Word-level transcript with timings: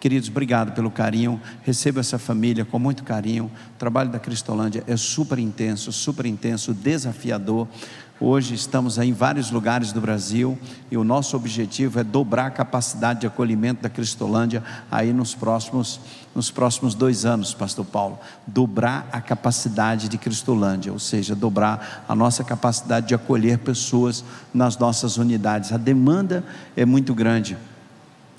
Queridos, 0.00 0.30
obrigado 0.30 0.72
pelo 0.72 0.90
carinho. 0.90 1.38
Receba 1.62 2.00
essa 2.00 2.18
família 2.18 2.64
com 2.64 2.78
muito 2.78 3.04
carinho. 3.04 3.50
O 3.74 3.78
trabalho 3.78 4.08
da 4.08 4.18
Cristolândia 4.18 4.82
é 4.86 4.96
super 4.96 5.38
intenso, 5.38 5.92
super 5.92 6.24
intenso, 6.24 6.72
desafiador. 6.72 7.68
Hoje 8.18 8.54
estamos 8.54 8.96
em 8.96 9.12
vários 9.12 9.50
lugares 9.50 9.92
do 9.92 10.00
Brasil 10.00 10.58
e 10.90 10.96
o 10.96 11.04
nosso 11.04 11.36
objetivo 11.36 12.00
é 12.00 12.04
dobrar 12.04 12.46
a 12.46 12.50
capacidade 12.50 13.20
de 13.20 13.26
acolhimento 13.26 13.82
da 13.82 13.90
Cristolândia 13.90 14.62
aí 14.90 15.12
nos 15.12 15.34
próximos, 15.34 16.00
nos 16.34 16.50
próximos 16.50 16.94
dois 16.94 17.26
anos, 17.26 17.52
Pastor 17.52 17.84
Paulo. 17.84 18.18
Dobrar 18.46 19.06
a 19.12 19.20
capacidade 19.20 20.08
de 20.08 20.16
Cristolândia, 20.16 20.92
ou 20.92 20.98
seja, 20.98 21.34
dobrar 21.34 22.06
a 22.08 22.14
nossa 22.14 22.42
capacidade 22.42 23.08
de 23.08 23.14
acolher 23.14 23.58
pessoas 23.58 24.24
nas 24.52 24.78
nossas 24.78 25.18
unidades. 25.18 25.72
A 25.72 25.76
demanda 25.76 26.42
é 26.74 26.86
muito 26.86 27.14
grande 27.14 27.56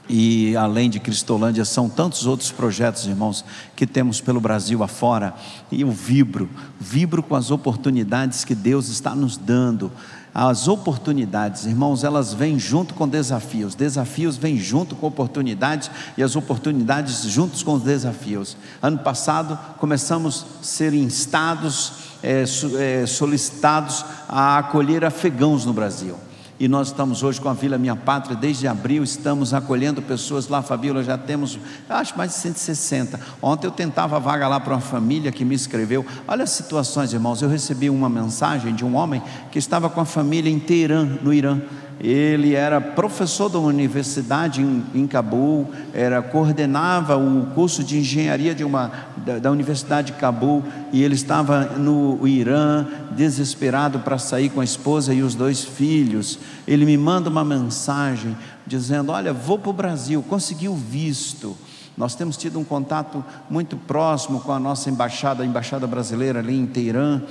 e 0.09 0.55
além 0.57 0.89
de 0.89 0.99
Cristolândia, 0.99 1.63
são 1.63 1.87
tantos 1.87 2.25
outros 2.25 2.51
projetos, 2.51 3.05
irmãos, 3.05 3.45
que 3.75 3.87
temos 3.87 4.19
pelo 4.19 4.41
Brasil 4.41 4.83
afora, 4.83 5.33
e 5.71 5.81
eu 5.81 5.91
vibro, 5.91 6.49
vibro 6.79 7.23
com 7.23 7.35
as 7.35 7.51
oportunidades 7.51 8.43
que 8.43 8.55
Deus 8.55 8.89
está 8.89 9.15
nos 9.15 9.37
dando. 9.37 9.91
As 10.33 10.69
oportunidades, 10.69 11.65
irmãos, 11.65 12.05
elas 12.05 12.33
vêm 12.33 12.57
junto 12.57 12.93
com 12.93 13.05
desafios, 13.05 13.75
desafios 13.75 14.37
vêm 14.37 14.57
junto 14.57 14.95
com 14.95 15.07
oportunidades 15.07 15.91
e 16.17 16.23
as 16.23 16.37
oportunidades 16.37 17.23
juntos 17.23 17.63
com 17.63 17.73
os 17.73 17.83
desafios. 17.83 18.55
Ano 18.81 18.99
passado 18.99 19.59
começamos 19.77 20.45
a 20.61 20.63
ser 20.63 20.93
instados, 20.93 21.93
é, 22.23 23.05
solicitados 23.05 24.05
a 24.27 24.59
acolher 24.59 25.03
afegãos 25.03 25.65
no 25.65 25.73
Brasil 25.73 26.15
e 26.61 26.67
nós 26.67 26.89
estamos 26.89 27.23
hoje 27.23 27.41
com 27.41 27.49
a 27.49 27.53
Vila 27.53 27.75
Minha 27.75 27.95
Pátria, 27.95 28.35
desde 28.35 28.67
abril 28.67 29.03
estamos 29.03 29.51
acolhendo 29.51 29.99
pessoas 29.99 30.47
lá, 30.47 30.61
Fabíola, 30.61 31.03
já 31.03 31.17
temos, 31.17 31.57
acho 31.89 32.15
mais 32.15 32.33
de 32.33 32.37
160. 32.37 33.19
Ontem 33.41 33.65
eu 33.65 33.71
tentava 33.71 34.19
vaga 34.19 34.47
lá 34.47 34.59
para 34.59 34.75
uma 34.75 34.79
família 34.79 35.31
que 35.31 35.43
me 35.43 35.55
escreveu. 35.55 36.05
Olha 36.27 36.43
as 36.43 36.51
situações, 36.51 37.13
irmãos. 37.13 37.41
Eu 37.41 37.49
recebi 37.49 37.89
uma 37.89 38.07
mensagem 38.07 38.75
de 38.75 38.85
um 38.85 38.95
homem 38.95 39.23
que 39.51 39.57
estava 39.57 39.89
com 39.89 40.01
a 40.01 40.05
família 40.05 40.51
em 40.51 40.59
Teherã, 40.59 41.03
no 41.23 41.33
Irã. 41.33 41.61
Ele 42.03 42.55
era 42.55 42.81
professor 42.81 43.47
da 43.47 43.59
universidade 43.59 44.59
em, 44.59 44.83
em 44.95 45.05
Cabul, 45.05 45.69
era 45.93 46.19
coordenava 46.19 47.15
o 47.15 47.45
curso 47.53 47.83
de 47.83 47.99
engenharia 47.99 48.55
de 48.55 48.63
uma, 48.63 48.91
da, 49.17 49.37
da 49.37 49.51
Universidade 49.51 50.11
de 50.11 50.17
Cabul 50.17 50.63
e 50.91 51.03
ele 51.03 51.13
estava 51.13 51.63
no 51.77 52.27
Irã, 52.27 52.87
desesperado 53.11 53.99
para 53.99 54.17
sair 54.17 54.49
com 54.49 54.61
a 54.61 54.63
esposa 54.63 55.13
e 55.13 55.21
os 55.21 55.35
dois 55.35 55.63
filhos. 55.63 56.39
Ele 56.67 56.85
me 56.85 56.97
manda 56.97 57.29
uma 57.29 57.45
mensagem 57.45 58.35
dizendo: 58.65 59.11
Olha, 59.11 59.31
vou 59.31 59.59
para 59.59 59.69
o 59.69 59.73
Brasil, 59.73 60.25
consegui 60.27 60.67
o 60.67 60.75
visto. 60.75 61.55
Nós 61.95 62.15
temos 62.15 62.35
tido 62.35 62.57
um 62.57 62.63
contato 62.63 63.23
muito 63.47 63.77
próximo 63.77 64.39
com 64.39 64.51
a 64.51 64.59
nossa 64.59 64.89
embaixada, 64.89 65.43
a 65.43 65.45
embaixada 65.45 65.85
brasileira 65.85 66.39
ali 66.39 66.57
em 66.57 66.65
Teherã, 66.65 67.21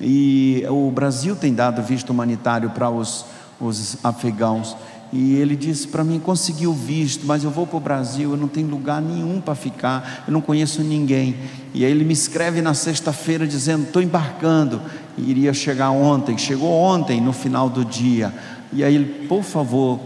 e 0.00 0.64
o 0.68 0.90
Brasil 0.90 1.36
tem 1.36 1.54
dado 1.54 1.80
visto 1.80 2.10
humanitário 2.10 2.70
para 2.70 2.90
os 2.90 3.24
os 3.60 3.98
afegãos. 4.04 4.76
E 5.12 5.34
ele 5.36 5.54
disse 5.54 5.86
para 5.88 6.02
mim: 6.02 6.18
consegui 6.18 6.66
o 6.66 6.72
visto, 6.72 7.26
mas 7.26 7.44
eu 7.44 7.50
vou 7.50 7.66
para 7.66 7.76
o 7.76 7.80
Brasil, 7.80 8.32
eu 8.32 8.36
não 8.36 8.48
tenho 8.48 8.68
lugar 8.68 9.00
nenhum 9.00 9.40
para 9.40 9.54
ficar, 9.54 10.24
eu 10.26 10.32
não 10.32 10.40
conheço 10.40 10.82
ninguém. 10.82 11.36
E 11.72 11.84
aí 11.84 11.90
ele 11.90 12.04
me 12.04 12.12
escreve 12.12 12.60
na 12.60 12.74
sexta-feira 12.74 13.46
dizendo: 13.46 13.84
estou 13.84 14.02
embarcando, 14.02 14.80
e 15.16 15.30
iria 15.30 15.54
chegar 15.54 15.90
ontem. 15.90 16.36
Chegou 16.36 16.70
ontem, 16.70 17.20
no 17.20 17.32
final 17.32 17.68
do 17.68 17.84
dia. 17.84 18.34
E 18.72 18.82
aí 18.82 18.94
ele, 18.94 19.26
por 19.26 19.42
favor, 19.42 20.00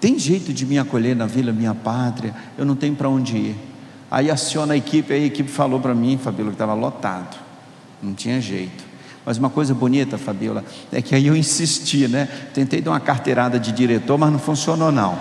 tem 0.00 0.18
jeito 0.18 0.52
de 0.52 0.64
me 0.64 0.78
acolher 0.78 1.16
na 1.16 1.26
vila 1.26 1.52
Minha 1.52 1.74
Pátria? 1.74 2.34
Eu 2.56 2.64
não 2.64 2.76
tenho 2.76 2.94
para 2.94 3.08
onde 3.08 3.36
ir. 3.36 3.56
Aí 4.08 4.30
aciona 4.30 4.74
a 4.74 4.76
equipe, 4.76 5.12
aí 5.12 5.24
a 5.24 5.26
equipe 5.26 5.50
falou 5.50 5.80
para 5.80 5.94
mim, 5.94 6.16
Fabíola, 6.16 6.50
que 6.50 6.54
estava 6.54 6.74
lotado, 6.74 7.36
não 8.00 8.14
tinha 8.14 8.40
jeito. 8.40 8.85
Mas 9.26 9.38
uma 9.38 9.50
coisa 9.50 9.74
bonita, 9.74 10.16
Fabiola, 10.16 10.64
é 10.92 11.02
que 11.02 11.12
aí 11.12 11.26
eu 11.26 11.34
insisti, 11.34 12.06
né? 12.06 12.28
Tentei 12.54 12.80
dar 12.80 12.92
uma 12.92 13.00
carteirada 13.00 13.58
de 13.58 13.72
diretor, 13.72 14.16
mas 14.16 14.30
não 14.30 14.38
funcionou 14.38 14.92
não. 14.92 15.18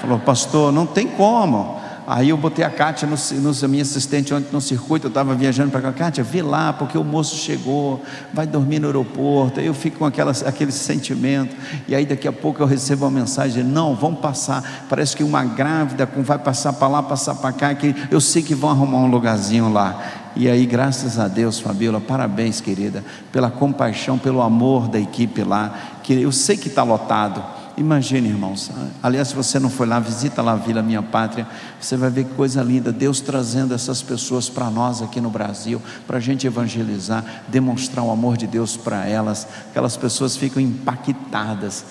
Falou, 0.00 0.18
pastor, 0.18 0.72
não 0.72 0.86
tem 0.86 1.06
como. 1.06 1.78
Aí 2.06 2.28
eu 2.28 2.36
botei 2.36 2.64
a 2.64 2.70
Kátia, 2.70 3.08
no, 3.08 3.16
no, 3.40 3.68
minha 3.68 3.82
assistente 3.82 4.32
ontem 4.32 4.48
no 4.52 4.60
circuito, 4.60 5.06
eu 5.06 5.08
estava 5.08 5.34
viajando 5.34 5.72
para 5.72 5.80
cá, 5.80 5.92
Kátia, 5.92 6.22
vê 6.22 6.40
lá, 6.40 6.72
porque 6.72 6.96
o 6.96 7.02
moço 7.02 7.34
chegou, 7.34 8.00
vai 8.32 8.46
dormir 8.46 8.78
no 8.78 8.86
aeroporto. 8.86 9.58
Aí 9.58 9.66
eu 9.66 9.74
fico 9.74 9.98
com 9.98 10.04
aquela, 10.04 10.30
aquele 10.30 10.70
sentimento, 10.70 11.56
e 11.88 11.96
aí 11.96 12.06
daqui 12.06 12.28
a 12.28 12.32
pouco 12.32 12.62
eu 12.62 12.66
recebo 12.66 13.06
uma 13.06 13.10
mensagem: 13.10 13.64
não, 13.64 13.96
vamos 13.96 14.20
passar. 14.20 14.86
Parece 14.88 15.16
que 15.16 15.24
uma 15.24 15.44
grávida 15.44 16.08
vai 16.18 16.38
passar 16.38 16.74
para 16.74 16.86
lá, 16.86 17.02
passar 17.02 17.34
para 17.34 17.52
cá, 17.52 17.74
que 17.74 17.92
eu 18.08 18.20
sei 18.20 18.40
que 18.40 18.54
vão 18.54 18.70
arrumar 18.70 18.98
um 18.98 19.08
lugarzinho 19.08 19.72
lá. 19.72 20.00
E 20.36 20.48
aí, 20.48 20.64
graças 20.64 21.18
a 21.18 21.26
Deus, 21.26 21.58
Fabiola, 21.58 22.00
parabéns, 22.00 22.60
querida, 22.60 23.02
pela 23.32 23.50
compaixão, 23.50 24.16
pelo 24.16 24.42
amor 24.42 24.86
da 24.86 25.00
equipe 25.00 25.42
lá, 25.42 25.74
que 26.04 26.12
eu 26.12 26.30
sei 26.30 26.56
que 26.56 26.68
está 26.68 26.84
lotado. 26.84 27.55
Imagine, 27.76 28.28
irmãos. 28.30 28.70
Aliás, 29.02 29.28
se 29.28 29.34
você 29.34 29.58
não 29.58 29.68
foi 29.68 29.86
lá, 29.86 30.00
visita 30.00 30.40
lá 30.40 30.52
a 30.52 30.56
Vila 30.56 30.82
Minha 30.82 31.02
Pátria. 31.02 31.46
Você 31.78 31.94
vai 31.94 32.08
ver 32.08 32.24
que 32.24 32.34
coisa 32.34 32.62
linda. 32.62 32.90
Deus 32.90 33.20
trazendo 33.20 33.74
essas 33.74 34.00
pessoas 34.00 34.48
para 34.48 34.70
nós 34.70 35.02
aqui 35.02 35.20
no 35.20 35.28
Brasil, 35.28 35.80
para 36.06 36.16
a 36.16 36.20
gente 36.20 36.46
evangelizar, 36.46 37.42
demonstrar 37.48 38.02
o 38.02 38.10
amor 38.10 38.38
de 38.38 38.46
Deus 38.46 38.78
para 38.78 39.06
elas. 39.06 39.46
Aquelas 39.70 39.94
pessoas 39.94 40.38
ficam 40.38 40.62
impactadas. 40.62 41.84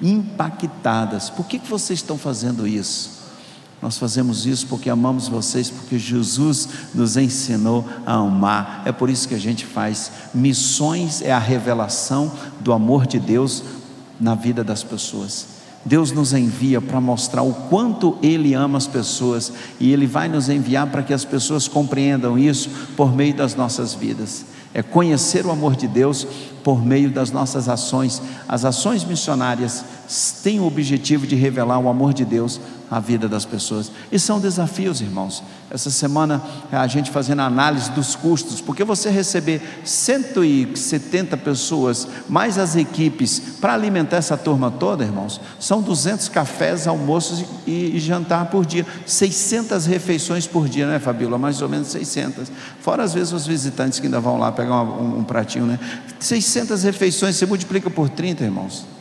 Impactadas. 0.00 1.30
Por 1.30 1.46
que, 1.46 1.58
que 1.58 1.70
vocês 1.70 2.00
estão 2.00 2.18
fazendo 2.18 2.66
isso? 2.66 3.24
Nós 3.80 3.96
fazemos 3.96 4.44
isso 4.44 4.66
porque 4.66 4.90
amamos 4.90 5.28
vocês, 5.28 5.70
porque 5.70 5.98
Jesus 5.98 6.68
nos 6.94 7.16
ensinou 7.16 7.86
a 8.04 8.14
amar. 8.14 8.82
É 8.84 8.92
por 8.92 9.08
isso 9.08 9.26
que 9.26 9.34
a 9.34 9.40
gente 9.40 9.64
faz. 9.64 10.10
Missões 10.34 11.22
é 11.22 11.32
a 11.32 11.38
revelação 11.38 12.30
do 12.60 12.72
amor 12.74 13.06
de 13.06 13.18
Deus 13.18 13.62
na 14.20 14.34
vida 14.34 14.62
das 14.62 14.82
pessoas. 14.82 15.46
Deus 15.84 16.10
nos 16.12 16.32
envia 16.32 16.80
para 16.80 17.00
mostrar 17.00 17.42
o 17.42 17.52
quanto 17.52 18.16
Ele 18.22 18.54
ama 18.54 18.78
as 18.78 18.86
pessoas 18.86 19.52
e 19.78 19.92
Ele 19.92 20.06
vai 20.06 20.28
nos 20.28 20.48
enviar 20.48 20.86
para 20.86 21.02
que 21.02 21.12
as 21.12 21.24
pessoas 21.24 21.68
compreendam 21.68 22.38
isso 22.38 22.70
por 22.96 23.14
meio 23.14 23.34
das 23.34 23.54
nossas 23.54 23.92
vidas. 23.92 24.46
É 24.72 24.82
conhecer 24.82 25.44
o 25.44 25.50
amor 25.50 25.76
de 25.76 25.86
Deus 25.86 26.26
por 26.64 26.84
meio 26.84 27.10
das 27.10 27.30
nossas 27.30 27.68
ações. 27.68 28.20
As 28.48 28.64
ações 28.64 29.04
missionárias 29.04 29.84
têm 30.42 30.60
o 30.60 30.66
objetivo 30.66 31.26
de 31.26 31.34
revelar 31.34 31.78
o 31.78 31.88
amor 31.88 32.12
de 32.12 32.24
Deus 32.24 32.60
a 32.90 33.00
vida 33.00 33.28
das 33.28 33.44
pessoas. 33.44 33.90
E 34.12 34.18
são 34.18 34.38
desafios, 34.38 35.00
irmãos. 35.00 35.42
Essa 35.70 35.90
semana 35.90 36.40
a 36.70 36.86
gente 36.86 37.10
fazendo 37.10 37.40
análise 37.42 37.90
dos 37.90 38.14
custos, 38.14 38.60
porque 38.60 38.84
você 38.84 39.10
receber 39.10 39.60
170 39.84 41.36
pessoas, 41.38 42.06
mais 42.28 42.58
as 42.58 42.76
equipes, 42.76 43.40
para 43.60 43.74
alimentar 43.74 44.18
essa 44.18 44.36
turma 44.36 44.70
toda, 44.70 45.02
irmãos, 45.02 45.40
são 45.58 45.82
200 45.82 46.28
cafés, 46.28 46.86
almoços 46.86 47.44
e, 47.66 47.96
e 47.96 47.98
jantar 47.98 48.46
por 48.46 48.64
dia, 48.64 48.86
600 49.06 49.86
refeições 49.86 50.46
por 50.46 50.68
dia, 50.68 50.86
né, 50.86 50.98
Fabíola? 50.98 51.38
Mais 51.38 51.60
ou 51.62 51.68
menos 51.68 51.88
600. 51.88 52.52
Fora 52.80 53.02
às 53.02 53.14
vezes 53.14 53.32
os 53.32 53.46
visitantes 53.46 53.98
que 53.98 54.06
ainda 54.06 54.20
vão 54.20 54.38
lá 54.38 54.52
pegar 54.52 54.82
um, 54.82 55.18
um 55.18 55.24
pratinho, 55.24 55.66
né? 55.66 55.80
600 56.20 56.82
refeições, 56.84 57.36
você 57.36 57.46
multiplica 57.46 57.90
por 57.90 58.08
30, 58.08 58.44
irmãos. 58.44 58.93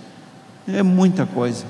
É 0.67 0.81
muita 0.81 1.25
coisa. 1.25 1.65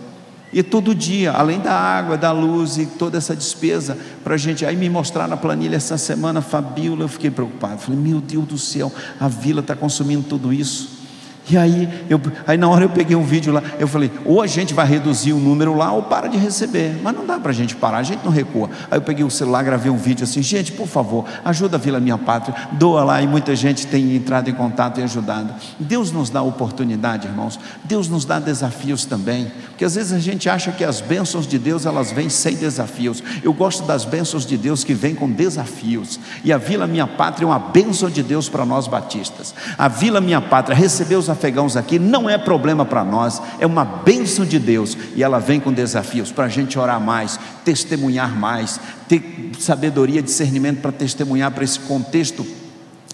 E 0.51 0.61
todo 0.61 0.93
dia, 0.93 1.31
além 1.31 1.59
da 1.59 1.73
água, 1.73 2.15
da 2.15 2.31
luz 2.31 2.77
e 2.77 2.85
toda 2.85 3.17
essa 3.17 3.35
despesa, 3.35 3.97
para 4.23 4.35
a 4.35 4.37
gente. 4.37 4.65
Aí 4.65 4.75
me 4.75 4.87
mostrar 4.87 5.27
na 5.27 5.35
planilha 5.35 5.75
essa 5.75 5.97
semana, 5.97 6.41
Fabíola, 6.41 7.03
eu 7.03 7.07
fiquei 7.07 7.31
preocupado. 7.31 7.81
Falei, 7.81 7.99
meu 7.99 8.21
Deus 8.21 8.45
do 8.45 8.57
céu, 8.57 8.91
a 9.19 9.27
vila 9.27 9.61
está 9.61 9.75
consumindo 9.75 10.23
tudo 10.29 10.53
isso. 10.53 11.02
E 11.49 11.57
aí, 11.57 11.89
eu, 12.09 12.21
aí 12.47 12.57
na 12.57 12.69
hora 12.69 12.85
eu 12.85 12.89
peguei 12.89 13.15
um 13.15 13.23
vídeo 13.23 13.51
lá, 13.51 13.61
eu 13.77 13.87
falei, 13.87 14.09
ou 14.23 14.41
a 14.41 14.47
gente 14.47 14.73
vai 14.73 14.87
reduzir 14.87 15.33
o 15.33 15.37
número 15.37 15.75
lá, 15.75 15.91
ou 15.91 16.03
para 16.03 16.27
de 16.27 16.37
receber. 16.37 16.97
Mas 17.03 17.13
não 17.13 17.25
dá 17.25 17.37
para 17.37 17.51
a 17.51 17.53
gente 17.53 17.75
parar, 17.75 17.97
a 17.97 18.03
gente 18.03 18.23
não 18.23 18.31
recua. 18.31 18.69
Aí 18.89 18.97
eu 18.97 19.01
peguei 19.01 19.25
o 19.25 19.29
celular, 19.29 19.61
gravei 19.63 19.91
um 19.91 19.97
vídeo 19.97 20.23
assim, 20.23 20.41
gente, 20.41 20.71
por 20.71 20.87
favor, 20.87 21.25
ajuda 21.43 21.75
a 21.75 21.79
Vila 21.79 21.99
Minha 21.99 22.17
Pátria, 22.17 22.55
doa 22.73 23.03
lá, 23.03 23.21
e 23.21 23.27
muita 23.27 23.55
gente 23.55 23.87
tem 23.87 24.15
entrado 24.15 24.49
em 24.49 24.53
contato 24.53 24.99
e 24.99 25.03
ajudado. 25.03 25.53
Deus 25.77 26.11
nos 26.11 26.29
dá 26.29 26.41
oportunidade, 26.41 27.27
irmãos. 27.27 27.59
Deus 27.83 28.07
nos 28.07 28.23
dá 28.23 28.39
desafios 28.39 29.03
também. 29.03 29.51
Porque 29.69 29.83
às 29.83 29.95
vezes 29.95 30.13
a 30.13 30.19
gente 30.19 30.49
acha 30.49 30.71
que 30.71 30.83
as 30.83 31.01
bênçãos 31.01 31.45
de 31.45 31.59
Deus 31.59 31.85
elas 31.85 32.11
vêm 32.11 32.29
sem 32.29 32.55
desafios. 32.55 33.21
Eu 33.43 33.51
gosto 33.51 33.83
das 33.83 34.05
bênçãos 34.05 34.45
de 34.45 34.55
Deus 34.55 34.83
que 34.83 34.93
vêm 34.93 35.13
com 35.13 35.29
desafios. 35.29 36.19
E 36.43 36.53
a 36.53 36.57
Vila 36.57 36.87
Minha 36.87 37.07
Pátria 37.07 37.45
é 37.45 37.47
uma 37.47 37.59
bênção 37.59 38.09
de 38.09 38.23
Deus 38.23 38.47
para 38.47 38.65
nós 38.65 38.87
batistas. 38.87 39.53
A 39.77 39.87
Vila 39.89 40.21
Minha 40.21 40.39
Pátria 40.39 40.75
recebeu 40.75 41.19
os 41.19 41.29
afegãos 41.33 41.75
aqui 41.75 41.99
não 41.99 42.29
é 42.29 42.37
problema 42.37 42.85
para 42.85 43.03
nós, 43.03 43.41
é 43.59 43.65
uma 43.65 43.83
bênção 43.83 44.45
de 44.45 44.57
Deus 44.57 44.97
e 45.15 45.21
ela 45.23 45.39
vem 45.39 45.59
com 45.59 45.73
desafios 45.73 46.31
para 46.31 46.45
a 46.45 46.49
gente 46.49 46.79
orar 46.79 47.01
mais, 47.01 47.39
testemunhar 47.65 48.33
mais, 48.35 48.79
ter 49.07 49.51
sabedoria, 49.59 50.21
discernimento 50.21 50.81
para 50.81 50.91
testemunhar 50.91 51.51
para 51.51 51.63
esse 51.63 51.79
contexto 51.79 52.45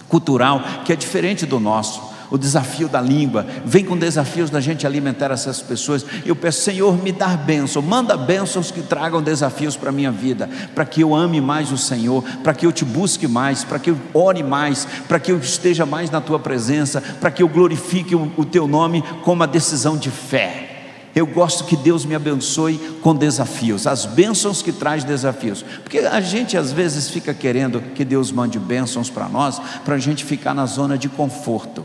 cultural 0.08 0.64
que 0.86 0.94
é 0.94 0.96
diferente 0.96 1.46
do 1.46 1.60
nosso. 1.60 2.09
O 2.32 2.38
desafio 2.38 2.88
da 2.88 3.02
língua, 3.02 3.46
vem 3.66 3.84
com 3.84 3.98
desafios 3.98 4.50
da 4.50 4.60
gente 4.60 4.86
alimentar 4.86 5.32
essas 5.32 5.62
pessoas. 5.62 6.06
Eu 6.26 6.36
peço, 6.36 6.62
Senhor, 6.62 7.02
me 7.02 7.12
dá 7.12 7.30
bênção, 7.30 7.82
manda 7.82 8.16
bênçãos 8.16 8.72
que 8.72 8.82
tragam 8.82 9.22
desafios 9.22 9.76
para 9.76 9.90
a 9.90 9.94
minha 9.94 10.12
vida, 10.12 10.50
para 10.76 10.86
que 10.86 11.02
eu 11.02 11.16
ame 11.16 11.42
mais 11.42 11.72
o 11.72 11.78
Senhor, 11.78 12.24
para 12.44 12.54
que 12.54 12.66
eu 12.66 12.72
te 12.72 12.86
busque 12.86 13.28
mais, 13.28 13.64
para 13.64 13.80
que 13.80 13.90
eu 13.90 13.98
ore 14.14 14.44
mais, 14.44 14.88
para 15.08 15.20
que 15.20 15.32
eu 15.32 15.40
esteja 15.40 15.86
mais 15.86 16.10
na 16.12 16.22
tua 16.22 16.40
presença, 16.40 17.02
para 17.02 17.32
que 17.32 17.42
eu 17.42 17.50
glorifique 17.50 18.16
o, 18.16 18.32
o 18.38 18.46
teu 18.46 18.68
nome 18.68 19.04
com 19.24 19.34
uma 19.34 19.48
decisão 19.48 19.98
de 19.98 20.12
fé. 20.12 20.68
Eu 21.16 21.26
gosto 21.26 21.64
que 21.64 21.76
Deus 21.76 22.06
me 22.06 22.14
abençoe 22.14 22.78
com 23.02 23.16
desafios, 23.16 23.88
as 23.88 24.06
bênçãos 24.06 24.62
que 24.62 24.72
traz 24.72 25.04
desafios, 25.04 25.66
porque 25.84 26.00
a 26.00 26.22
gente 26.22 26.56
às 26.56 26.72
vezes 26.72 27.10
fica 27.10 27.34
querendo 27.34 27.82
que 27.96 28.06
Deus 28.06 28.32
mande 28.32 28.60
bênçãos 28.60 29.10
para 29.10 29.28
nós, 29.28 29.60
para 29.84 29.96
a 29.96 30.00
gente 30.00 30.24
ficar 30.24 30.54
na 30.54 30.68
zona 30.68 30.98
de 30.98 31.10
conforto. 31.10 31.84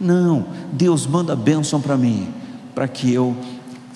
Não, 0.00 0.46
Deus 0.72 1.06
manda 1.06 1.36
bênção 1.36 1.80
para 1.80 1.96
mim, 1.96 2.32
para 2.74 2.88
que 2.88 3.12
eu 3.12 3.36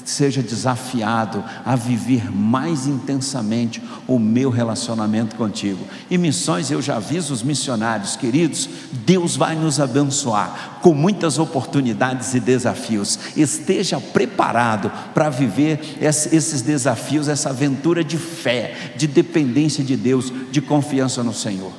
seja 0.08 0.42
desafiado 0.42 1.44
a 1.64 1.76
viver 1.76 2.32
mais 2.34 2.86
intensamente 2.86 3.82
o 4.06 4.18
meu 4.18 4.48
relacionamento 4.48 5.36
contigo. 5.36 5.84
E 6.10 6.16
missões, 6.16 6.70
eu 6.70 6.80
já 6.80 6.96
aviso 6.96 7.34
os 7.34 7.42
missionários, 7.42 8.16
queridos, 8.16 8.68
Deus 9.04 9.36
vai 9.36 9.54
nos 9.54 9.78
abençoar 9.78 10.78
com 10.80 10.94
muitas 10.94 11.38
oportunidades 11.38 12.32
e 12.34 12.40
desafios. 12.40 13.18
Esteja 13.36 14.00
preparado 14.00 14.90
para 15.12 15.28
viver 15.28 15.98
esses 16.00 16.62
desafios, 16.62 17.28
essa 17.28 17.50
aventura 17.50 18.02
de 18.02 18.16
fé, 18.16 18.94
de 18.96 19.06
dependência 19.06 19.84
de 19.84 19.96
Deus, 19.96 20.32
de 20.50 20.62
confiança 20.62 21.22
no 21.22 21.34
Senhor. 21.34 21.72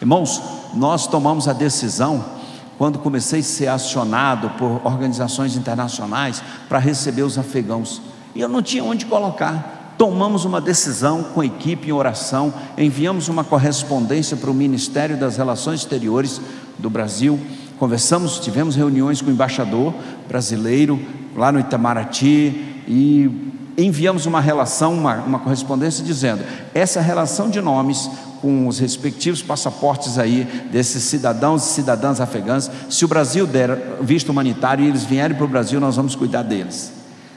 Irmãos, 0.00 0.42
nós 0.74 1.06
tomamos 1.06 1.48
a 1.48 1.54
decisão 1.54 2.43
quando 2.84 2.98
comecei 2.98 3.40
a 3.40 3.42
ser 3.42 3.68
acionado 3.68 4.50
por 4.58 4.82
organizações 4.84 5.56
internacionais 5.56 6.42
para 6.68 6.78
receber 6.78 7.22
os 7.22 7.38
afegãos. 7.38 8.02
E 8.34 8.42
eu 8.42 8.46
não 8.46 8.60
tinha 8.60 8.84
onde 8.84 9.06
colocar. 9.06 9.94
Tomamos 9.96 10.44
uma 10.44 10.60
decisão 10.60 11.22
com 11.22 11.40
a 11.40 11.46
equipe 11.46 11.88
em 11.88 11.92
oração, 11.92 12.52
enviamos 12.76 13.26
uma 13.28 13.42
correspondência 13.42 14.36
para 14.36 14.50
o 14.50 14.54
Ministério 14.54 15.16
das 15.16 15.38
Relações 15.38 15.80
Exteriores 15.80 16.42
do 16.78 16.90
Brasil, 16.90 17.40
conversamos, 17.78 18.38
tivemos 18.38 18.76
reuniões 18.76 19.22
com 19.22 19.30
o 19.30 19.32
embaixador 19.32 19.94
brasileiro 20.28 21.00
lá 21.34 21.50
no 21.50 21.60
Itamaraty 21.60 22.82
e 22.86 23.52
enviamos 23.78 24.26
uma 24.26 24.42
relação, 24.42 24.92
uma, 24.92 25.14
uma 25.22 25.38
correspondência 25.38 26.04
dizendo: 26.04 26.44
essa 26.74 27.00
relação 27.00 27.48
de 27.48 27.62
nomes 27.62 28.10
com 28.44 28.68
os 28.68 28.78
respectivos 28.78 29.40
passaportes 29.40 30.18
aí 30.18 30.44
desses 30.70 31.02
cidadãos 31.04 31.64
e 31.64 31.72
cidadãs 31.72 32.20
afegãs. 32.20 32.70
Se 32.90 33.02
o 33.02 33.08
Brasil 33.08 33.46
der 33.46 33.96
visto 34.02 34.28
humanitário 34.28 34.84
e 34.84 34.88
eles 34.88 35.02
vierem 35.02 35.34
para 35.34 35.46
o 35.46 35.48
Brasil, 35.48 35.80
nós 35.80 35.96
vamos 35.96 36.14
cuidar 36.14 36.42
deles. 36.42 36.92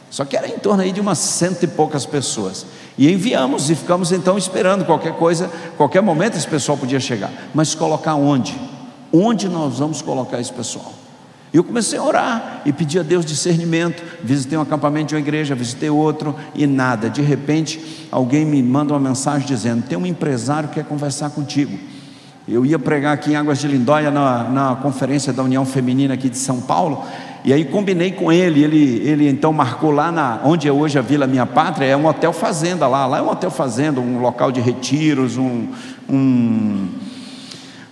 Só 0.10 0.26
que 0.26 0.36
era 0.36 0.50
em 0.50 0.60
torno 0.60 0.84
aí 0.84 0.92
de 0.92 1.00
umas 1.00 1.18
cento 1.18 1.64
e 1.64 1.68
poucas 1.68 2.06
pessoas. 2.06 2.66
E 2.98 3.10
enviamos 3.10 3.70
e 3.70 3.76
ficamos 3.76 4.12
então 4.12 4.38
esperando 4.38 4.84
qualquer 4.84 5.14
coisa, 5.14 5.50
qualquer 5.78 6.02
momento 6.02 6.36
esse 6.36 6.48
pessoal 6.48 6.78
podia 6.78 7.00
chegar. 7.00 7.32
Mas 7.54 7.74
colocar 7.74 8.16
onde? 8.16 8.60
Onde 9.14 9.48
nós 9.48 9.80
vamos 9.80 10.02
colocar 10.02 10.42
esse 10.42 10.52
pessoal? 10.52 10.92
E 11.54 11.58
eu 11.58 11.64
comecei 11.64 11.98
a 11.98 12.04
orar 12.04 12.62
e 12.66 12.74
pedir 12.74 13.00
a 13.00 13.04
Deus 13.04 13.26
discernimento. 13.26 14.04
Visitei 14.24 14.58
um 14.58 14.62
acampamento 14.62 15.08
de 15.08 15.16
uma 15.16 15.22
igreja, 15.22 15.56
visitei 15.56 15.90
outro 15.90 16.36
e 16.54 16.68
nada. 16.68 17.10
De 17.10 17.22
repente, 17.22 18.08
alguém 18.12 18.46
me 18.46 18.62
manda 18.62 18.94
uma 18.94 19.00
mensagem 19.00 19.48
dizendo: 19.48 19.84
Tem 19.84 19.98
um 19.98 20.06
empresário 20.06 20.70
que 20.70 20.76
quer 20.76 20.86
conversar 20.86 21.30
contigo. 21.30 21.78
Eu 22.48 22.66
ia 22.66 22.80
pregar 22.80 23.14
aqui 23.14 23.32
em 23.32 23.36
Águas 23.36 23.60
de 23.60 23.68
Lindóia 23.68 24.10
na, 24.10 24.44
na 24.46 24.76
conferência 24.76 25.34
da 25.34 25.44
União 25.44 25.66
Feminina 25.66 26.14
aqui 26.14 26.30
de 26.30 26.38
São 26.38 26.62
Paulo. 26.62 27.04
E 27.44 27.54
aí 27.54 27.66
combinei 27.66 28.12
com 28.12 28.32
ele, 28.32 28.64
ele, 28.64 29.08
ele 29.08 29.30
então 29.30 29.54
marcou 29.54 29.92
lá 29.92 30.12
na, 30.12 30.40
onde 30.44 30.68
é 30.68 30.72
hoje 30.72 30.98
a 30.98 31.02
Vila 31.02 31.28
Minha 31.28 31.46
Pátria, 31.46 31.86
é 31.86 31.96
um 31.96 32.06
hotel 32.06 32.34
fazenda 32.34 32.88
lá, 32.88 33.06
lá 33.06 33.20
é 33.20 33.22
um 33.22 33.30
hotel 33.30 33.52
fazenda, 33.52 34.02
um 34.02 34.20
local 34.20 34.52
de 34.52 34.60
retiros, 34.60 35.38
um, 35.38 35.68
um 36.10 36.88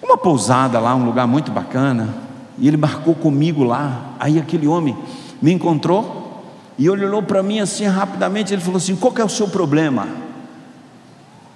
uma 0.01 0.17
pousada 0.17 0.79
lá, 0.79 0.95
um 0.95 1.05
lugar 1.05 1.27
muito 1.27 1.51
bacana. 1.51 2.24
E 2.57 2.67
ele 2.67 2.77
marcou 2.77 3.15
comigo 3.15 3.63
lá. 3.63 4.13
Aí 4.19 4.39
aquele 4.39 4.67
homem 4.67 4.95
me 5.41 5.51
encontrou 5.51 6.43
e 6.77 6.89
olhou 6.89 7.21
para 7.21 7.43
mim 7.43 7.59
assim 7.59 7.85
rapidamente. 7.85 8.53
Ele 8.53 8.61
falou 8.61 8.77
assim: 8.77 8.95
Qual 8.95 9.13
é 9.17 9.23
o 9.23 9.29
seu 9.29 9.47
problema? 9.47 10.07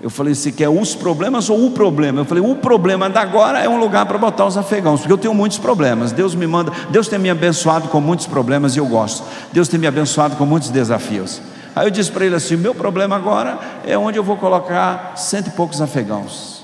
Eu 0.02 0.10
falei: 0.10 0.34
Você 0.34 0.52
quer 0.52 0.70
os 0.70 0.96
problemas 0.96 1.50
ou 1.50 1.66
o 1.66 1.72
problema? 1.72 2.22
Eu 2.22 2.26
falei: 2.26 2.44
O 2.44 2.56
problema 2.56 3.10
da 3.10 3.22
agora 3.22 3.60
é 3.60 3.68
um 3.68 3.80
lugar 3.80 4.06
para 4.06 4.18
botar 4.18 4.46
os 4.46 4.58
afegãos, 4.58 5.02
porque 5.02 5.14
eu 5.14 5.18
tenho 5.18 5.34
muitos 5.34 5.58
problemas. 5.58 6.12
Deus 6.12 6.36
me 6.36 6.48
manda, 6.48 6.72
Deus 6.90 7.08
tem 7.08 7.20
me 7.20 7.30
abençoado 7.30 7.88
com 7.90 8.00
muitos 8.00 8.28
problemas 8.28 8.76
e 8.76 8.80
eu 8.80 8.86
gosto. 8.86 9.24
Deus 9.52 9.68
tem 9.68 9.80
me 9.80 9.88
abençoado 9.88 10.36
com 10.36 10.46
muitos 10.46 10.70
desafios. 10.70 11.42
Aí 11.76 11.88
eu 11.88 11.92
disse 11.92 12.12
para 12.12 12.26
ele 12.26 12.36
assim: 12.36 12.56
Meu 12.56 12.74
problema 12.74 13.16
agora 13.16 13.60
é 13.86 13.98
onde 13.98 14.18
eu 14.18 14.24
vou 14.24 14.38
colocar 14.38 15.14
cento 15.16 15.48
e 15.48 15.52
poucos 15.52 15.82
afegãos. 15.82 16.64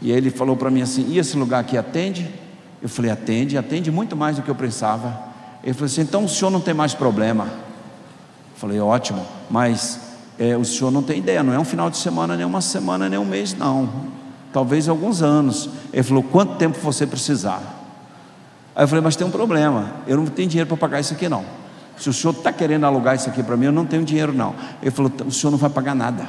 E 0.00 0.10
aí 0.10 0.16
ele 0.16 0.30
falou 0.30 0.56
para 0.56 0.70
mim 0.70 0.82
assim: 0.82 1.06
E 1.08 1.18
esse 1.18 1.36
lugar 1.36 1.60
aqui 1.60 1.76
atende? 1.76 2.41
Eu 2.82 2.88
falei: 2.88 3.10
atende, 3.10 3.56
atende 3.56 3.90
muito 3.90 4.16
mais 4.16 4.36
do 4.36 4.42
que 4.42 4.50
eu 4.50 4.54
pensava. 4.54 5.16
Ele 5.62 5.72
falou 5.72 5.86
assim: 5.86 6.00
então 6.00 6.24
o 6.24 6.28
senhor 6.28 6.50
não 6.50 6.60
tem 6.60 6.74
mais 6.74 6.92
problema. 6.92 7.44
Eu 7.44 8.56
falei: 8.56 8.80
ótimo, 8.80 9.24
mas 9.48 10.00
é, 10.38 10.56
o 10.56 10.64
senhor 10.64 10.90
não 10.90 11.02
tem 11.02 11.18
ideia, 11.18 11.42
não 11.42 11.52
é 11.52 11.58
um 11.58 11.64
final 11.64 11.88
de 11.88 11.96
semana, 11.96 12.36
nem 12.36 12.44
uma 12.44 12.60
semana, 12.60 13.08
nem 13.08 13.18
um 13.18 13.24
mês, 13.24 13.54
não. 13.54 13.88
Talvez 14.52 14.88
alguns 14.88 15.22
anos. 15.22 15.70
Ele 15.92 16.02
falou: 16.02 16.22
quanto 16.24 16.56
tempo 16.56 16.76
você 16.80 17.06
precisar? 17.06 17.62
Aí 18.74 18.82
eu 18.82 18.88
falei: 18.88 19.04
mas 19.04 19.14
tem 19.14 19.26
um 19.26 19.30
problema, 19.30 19.92
eu 20.06 20.16
não 20.16 20.26
tenho 20.26 20.48
dinheiro 20.48 20.66
para 20.66 20.76
pagar 20.76 21.00
isso 21.00 21.14
aqui, 21.14 21.28
não. 21.28 21.44
Se 21.96 22.08
o 22.08 22.12
senhor 22.12 22.34
está 22.34 22.52
querendo 22.52 22.84
alugar 22.84 23.14
isso 23.14 23.28
aqui 23.28 23.42
para 23.42 23.56
mim, 23.56 23.66
eu 23.66 23.72
não 23.72 23.86
tenho 23.86 24.04
dinheiro, 24.04 24.32
não. 24.32 24.56
Ele 24.82 24.90
falou: 24.90 25.12
o 25.24 25.30
senhor 25.30 25.52
não 25.52 25.58
vai 25.58 25.70
pagar 25.70 25.94
nada. 25.94 26.28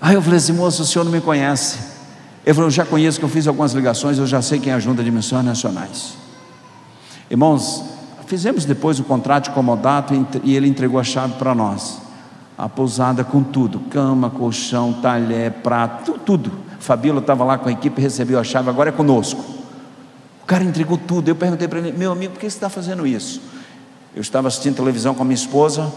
Aí 0.00 0.14
eu 0.14 0.22
falei 0.22 0.38
assim: 0.38 0.54
moço, 0.54 0.82
o 0.82 0.86
senhor 0.86 1.04
não 1.04 1.12
me 1.12 1.20
conhece. 1.20 1.95
Ele 2.46 2.54
falou: 2.54 2.68
Eu 2.68 2.70
já 2.70 2.86
conheço, 2.86 3.18
que 3.18 3.24
eu 3.24 3.28
fiz 3.28 3.48
algumas 3.48 3.72
ligações, 3.72 4.18
eu 4.18 4.26
já 4.26 4.40
sei 4.40 4.60
quem 4.60 4.72
é 4.72 4.76
a 4.76 4.78
Junta 4.78 5.02
de 5.02 5.10
Missões 5.10 5.44
Nacionais. 5.44 6.14
Irmãos, 7.28 7.84
fizemos 8.28 8.64
depois 8.64 9.00
o 9.00 9.04
contrato 9.04 9.44
de 9.44 9.50
comodato 9.50 10.14
e 10.44 10.54
ele 10.54 10.68
entregou 10.68 11.00
a 11.00 11.04
chave 11.04 11.34
para 11.34 11.52
nós. 11.56 12.00
A 12.56 12.68
pousada 12.68 13.24
com 13.24 13.42
tudo: 13.42 13.80
cama, 13.90 14.30
colchão, 14.30 14.92
talher, 14.92 15.54
prato, 15.54 16.12
tudo. 16.24 16.52
Fabíola 16.78 17.18
estava 17.18 17.42
lá 17.42 17.58
com 17.58 17.68
a 17.68 17.72
equipe, 17.72 18.00
recebeu 18.00 18.38
a 18.38 18.44
chave, 18.44 18.70
agora 18.70 18.90
é 18.90 18.92
conosco. 18.92 19.44
O 20.40 20.46
cara 20.46 20.62
entregou 20.62 20.96
tudo. 20.96 21.28
Eu 21.28 21.34
perguntei 21.34 21.66
para 21.66 21.80
ele: 21.80 21.90
Meu 21.90 22.12
amigo, 22.12 22.34
por 22.34 22.38
que 22.38 22.48
você 22.48 22.56
está 22.56 22.68
fazendo 22.68 23.04
isso? 23.04 23.42
Eu 24.14 24.22
estava 24.22 24.46
assistindo 24.46 24.76
televisão 24.76 25.14
com 25.14 25.22
a 25.22 25.24
minha 25.24 25.34
esposa, 25.34 25.92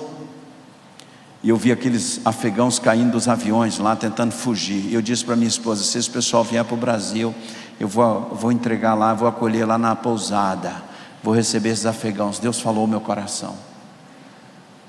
e 1.41 1.50
eu 1.50 1.57
vi 1.57 1.71
aqueles 1.71 2.19
afegãos 2.25 2.80
caindo 2.80 3.12
dos 3.12 3.27
aviões 3.27 3.77
lá 3.77 3.95
tentando 3.95 4.31
fugir. 4.31 4.94
Eu 4.94 5.01
disse 5.01 5.24
para 5.24 5.36
minha 5.36 5.47
esposa: 5.47 5.83
se 5.83 5.97
esse 5.97 6.09
pessoal 6.09 6.44
vier 6.44 6.64
para 6.66 6.73
o 6.73 6.78
Brasil, 6.78 7.33
eu 7.80 7.87
vou, 7.87 8.35
vou 8.35 8.52
entregar 8.52 8.94
lá, 8.94 9.14
vou 9.14 9.28
acolher 9.28 9.66
lá 9.66 9.78
na 9.78 9.95
pousada, 9.95 10.83
vou 11.23 11.33
receber 11.33 11.69
esses 11.69 11.85
afegãos. 11.85 12.40
Deus 12.40 12.59
falou 12.59 12.85
meu 12.85 12.99
coração. 12.99 13.56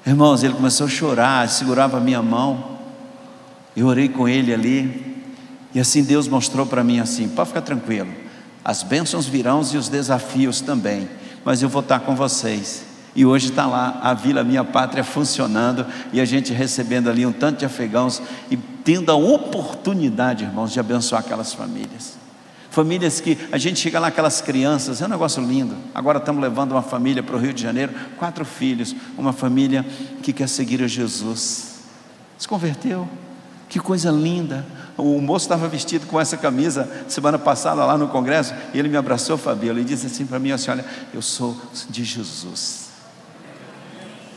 Irmãos, 0.04 0.42
ele 0.42 0.54
começou 0.54 0.86
a 0.86 0.90
chorar, 0.90 1.48
segurava 1.48 1.98
a 1.98 2.00
minha 2.00 2.22
mão. 2.22 2.78
Eu 3.76 3.86
orei 3.86 4.08
com 4.08 4.28
ele 4.28 4.52
ali. 4.52 5.10
E 5.72 5.78
assim 5.78 6.02
Deus 6.02 6.26
mostrou 6.26 6.66
para 6.66 6.82
mim 6.82 6.98
assim: 6.98 7.28
pode 7.28 7.50
ficar 7.50 7.62
tranquilo, 7.62 8.12
as 8.64 8.82
bênçãos 8.82 9.26
virão 9.26 9.62
e 9.72 9.76
os 9.76 9.88
desafios 9.88 10.60
também, 10.60 11.08
mas 11.44 11.62
eu 11.62 11.68
vou 11.68 11.80
estar 11.80 12.00
com 12.00 12.16
vocês. 12.16 12.89
E 13.14 13.26
hoje 13.26 13.50
está 13.50 13.66
lá 13.66 13.98
a 14.02 14.14
Vila 14.14 14.44
Minha 14.44 14.62
Pátria 14.62 15.02
funcionando 15.02 15.84
e 16.12 16.20
a 16.20 16.24
gente 16.24 16.52
recebendo 16.52 17.10
ali 17.10 17.26
um 17.26 17.32
tanto 17.32 17.58
de 17.58 17.64
afegãos 17.64 18.22
e 18.50 18.56
tendo 18.56 19.10
a 19.10 19.16
oportunidade, 19.16 20.44
irmãos, 20.44 20.72
de 20.72 20.78
abençoar 20.78 21.22
aquelas 21.22 21.52
famílias. 21.52 22.18
Famílias 22.70 23.20
que 23.20 23.36
a 23.50 23.58
gente 23.58 23.80
chega 23.80 23.98
lá, 23.98 24.06
aquelas 24.06 24.40
crianças, 24.40 25.02
é 25.02 25.06
um 25.06 25.08
negócio 25.08 25.42
lindo. 25.42 25.74
Agora 25.92 26.18
estamos 26.18 26.40
levando 26.40 26.70
uma 26.70 26.82
família 26.82 27.20
para 27.20 27.34
o 27.34 27.38
Rio 27.38 27.52
de 27.52 27.60
Janeiro, 27.60 27.92
quatro 28.16 28.44
filhos, 28.44 28.94
uma 29.18 29.32
família 29.32 29.84
que 30.22 30.32
quer 30.32 30.48
seguir 30.48 30.80
a 30.80 30.86
Jesus. 30.86 31.80
Se 32.38 32.46
converteu, 32.46 33.08
que 33.68 33.80
coisa 33.80 34.12
linda. 34.12 34.64
O 34.96 35.20
moço 35.20 35.46
estava 35.46 35.66
vestido 35.66 36.06
com 36.06 36.20
essa 36.20 36.36
camisa 36.36 36.88
semana 37.08 37.38
passada 37.40 37.84
lá 37.84 37.98
no 37.98 38.06
congresso 38.06 38.54
e 38.72 38.78
ele 38.78 38.88
me 38.88 38.96
abraçou, 38.96 39.36
Fabiola, 39.36 39.80
e 39.80 39.84
disse 39.84 40.06
assim 40.06 40.24
para 40.24 40.38
mim: 40.38 40.52
assim, 40.52 40.70
Olha, 40.70 40.84
eu 41.12 41.20
sou 41.20 41.60
de 41.88 42.04
Jesus. 42.04 42.89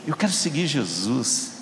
Eu 0.06 0.14
quero 0.14 0.32
seguir 0.32 0.66
Jesus. 0.66 1.53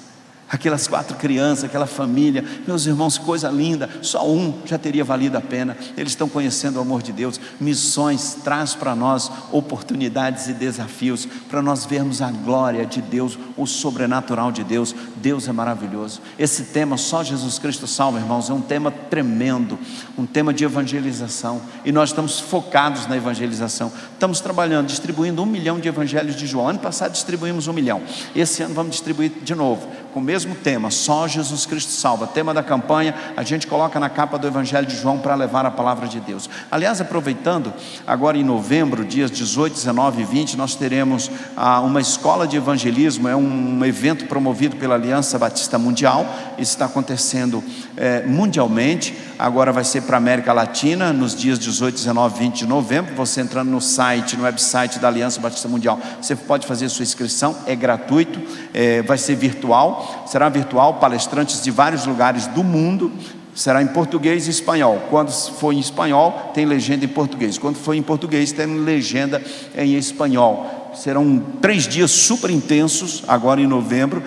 Aquelas 0.53 0.87
quatro 0.87 1.17
crianças, 1.17 1.65
aquela 1.65 1.87
família, 1.87 2.45
meus 2.67 2.85
irmãos, 2.85 3.17
coisa 3.17 3.49
linda. 3.49 3.89
Só 4.03 4.29
um 4.29 4.53
já 4.67 4.77
teria 4.77 5.03
valido 5.03 5.39
a 5.39 5.41
pena. 5.41 5.75
Eles 5.97 6.13
estão 6.13 6.29
conhecendo 6.29 6.77
o 6.77 6.83
amor 6.83 7.03
de 7.03 7.11
Deus. 7.11 7.41
Missões 7.59 8.37
traz 8.45 8.75
para 8.75 8.95
nós 8.95 9.33
oportunidades 9.51 10.49
e 10.49 10.53
desafios 10.53 11.27
para 11.49 11.63
nós 11.63 11.87
vermos 11.87 12.21
a 12.21 12.31
glória 12.31 12.85
de 12.85 13.01
Deus, 13.01 13.39
o 13.57 13.67
sobrenatural 13.67 14.53
de 14.53 14.63
Deus. 14.63 14.95
Deus 15.17 15.49
é 15.49 15.53
maravilhoso. 15.53 16.21
Esse 16.39 16.65
tema, 16.65 16.99
só 16.99 17.25
Jesus 17.25 17.59
Cristo 17.59 17.87
salva, 17.87 18.19
irmãos, 18.19 18.51
é 18.51 18.53
um 18.53 18.61
tema 18.61 18.91
tremendo, 18.91 19.79
um 20.19 20.27
tema 20.27 20.53
de 20.53 20.65
evangelização. 20.65 21.63
E 21.83 21.91
nós 21.91 22.11
estamos 22.11 22.39
focados 22.39 23.07
na 23.07 23.17
evangelização. 23.17 23.91
Estamos 24.13 24.41
trabalhando, 24.41 24.89
distribuindo 24.89 25.43
um 25.43 25.47
milhão 25.47 25.81
de 25.81 25.89
evangelhos 25.89 26.37
de 26.37 26.47
João. 26.47 26.69
Ano 26.69 26.79
passado 26.79 27.13
distribuímos 27.13 27.69
um 27.69 27.73
milhão. 27.73 28.03
Esse 28.37 28.63
ano 28.63 28.75
vamos 28.75 28.93
distribuir 28.93 29.33
de 29.43 29.55
novo, 29.55 29.89
com 30.13 30.21
o 30.21 30.23
mesmo 30.23 30.55
tema, 30.55 30.91
só 30.91 31.27
Jesus 31.27 31.65
Cristo 31.65 31.91
salva. 31.91 32.27
Tema 32.27 32.53
da 32.53 32.63
campanha, 32.63 33.15
a 33.37 33.43
gente 33.43 33.67
coloca 33.67 33.99
na 33.99 34.09
capa 34.09 34.39
do 34.39 34.47
Evangelho 34.47 34.87
de 34.87 34.97
João 34.97 35.19
para 35.19 35.35
levar 35.35 35.65
a 35.65 35.71
palavra 35.71 36.07
de 36.07 36.21
Deus. 36.21 36.49
Aliás, 36.71 37.01
aproveitando, 37.01 37.73
agora 38.07 38.37
em 38.37 38.45
novembro, 38.45 39.05
dias 39.05 39.31
18, 39.31 39.75
19 39.75 40.23
e 40.23 40.25
20, 40.25 40.57
nós 40.57 40.75
teremos 40.75 41.31
ah, 41.57 41.81
uma 41.81 42.01
escola 42.01 42.47
de 42.47 42.57
evangelismo, 42.57 43.29
é 43.29 43.35
um 43.35 43.85
evento 43.85 44.27
promovido 44.27 44.77
pela 44.77 44.95
Aliança 44.95 45.39
Batista 45.39 45.79
Mundial, 45.79 46.27
isso 46.59 46.73
está 46.73 46.85
acontecendo 46.85 47.63
é, 47.97 48.23
mundialmente, 48.27 49.15
agora 49.39 49.73
vai 49.73 49.85
ser 49.85 50.03
para 50.03 50.17
a 50.17 50.19
América 50.19 50.53
Latina, 50.53 51.13
nos 51.13 51.35
dias 51.35 51.59
18, 51.59 51.97
19 51.97 52.37
e 52.37 52.39
20 52.39 52.59
de 52.59 52.67
novembro. 52.67 53.15
Você 53.15 53.41
entrando 53.41 53.71
no 53.71 53.81
site, 53.81 54.37
no 54.37 54.45
website 54.45 54.99
da 54.99 55.09
Aliança 55.09 55.41
Batista 55.41 55.69
Mundial, 55.69 55.99
você 56.21 56.35
pode 56.35 56.67
fazer 56.67 56.89
sua 56.89 57.03
inscrição, 57.03 57.57
é 57.67 57.75
gratuito, 57.75 58.41
é, 58.73 59.03
vai 59.03 59.19
ser 59.19 59.35
virtual, 59.35 60.25
será 60.27 60.49
virtual, 60.49 60.95
palestrantes 60.95 61.63
de 61.63 61.71
vários 61.71 62.07
lugares 62.07 62.47
do 62.47 62.65
mundo. 62.65 63.13
Será 63.55 63.83
em 63.83 63.87
português 63.87 64.47
e 64.47 64.51
espanhol. 64.51 65.09
Quando 65.11 65.31
for 65.31 65.75
em 65.75 65.79
espanhol, 65.79 66.53
tem 66.55 66.65
legenda 66.65 67.05
em 67.05 67.09
português. 67.09 67.59
Quando 67.59 67.77
for 67.77 67.93
em 67.93 68.01
português, 68.01 68.51
tem 68.51 68.67
legenda 68.79 69.43
em 69.77 69.95
espanhol. 69.95 70.91
Serão 70.95 71.39
três 71.61 71.87
dias 71.87 72.11
super 72.11 72.49
intensos, 72.49 73.23
agora 73.29 73.61
em 73.61 73.67
novembro 73.67 74.23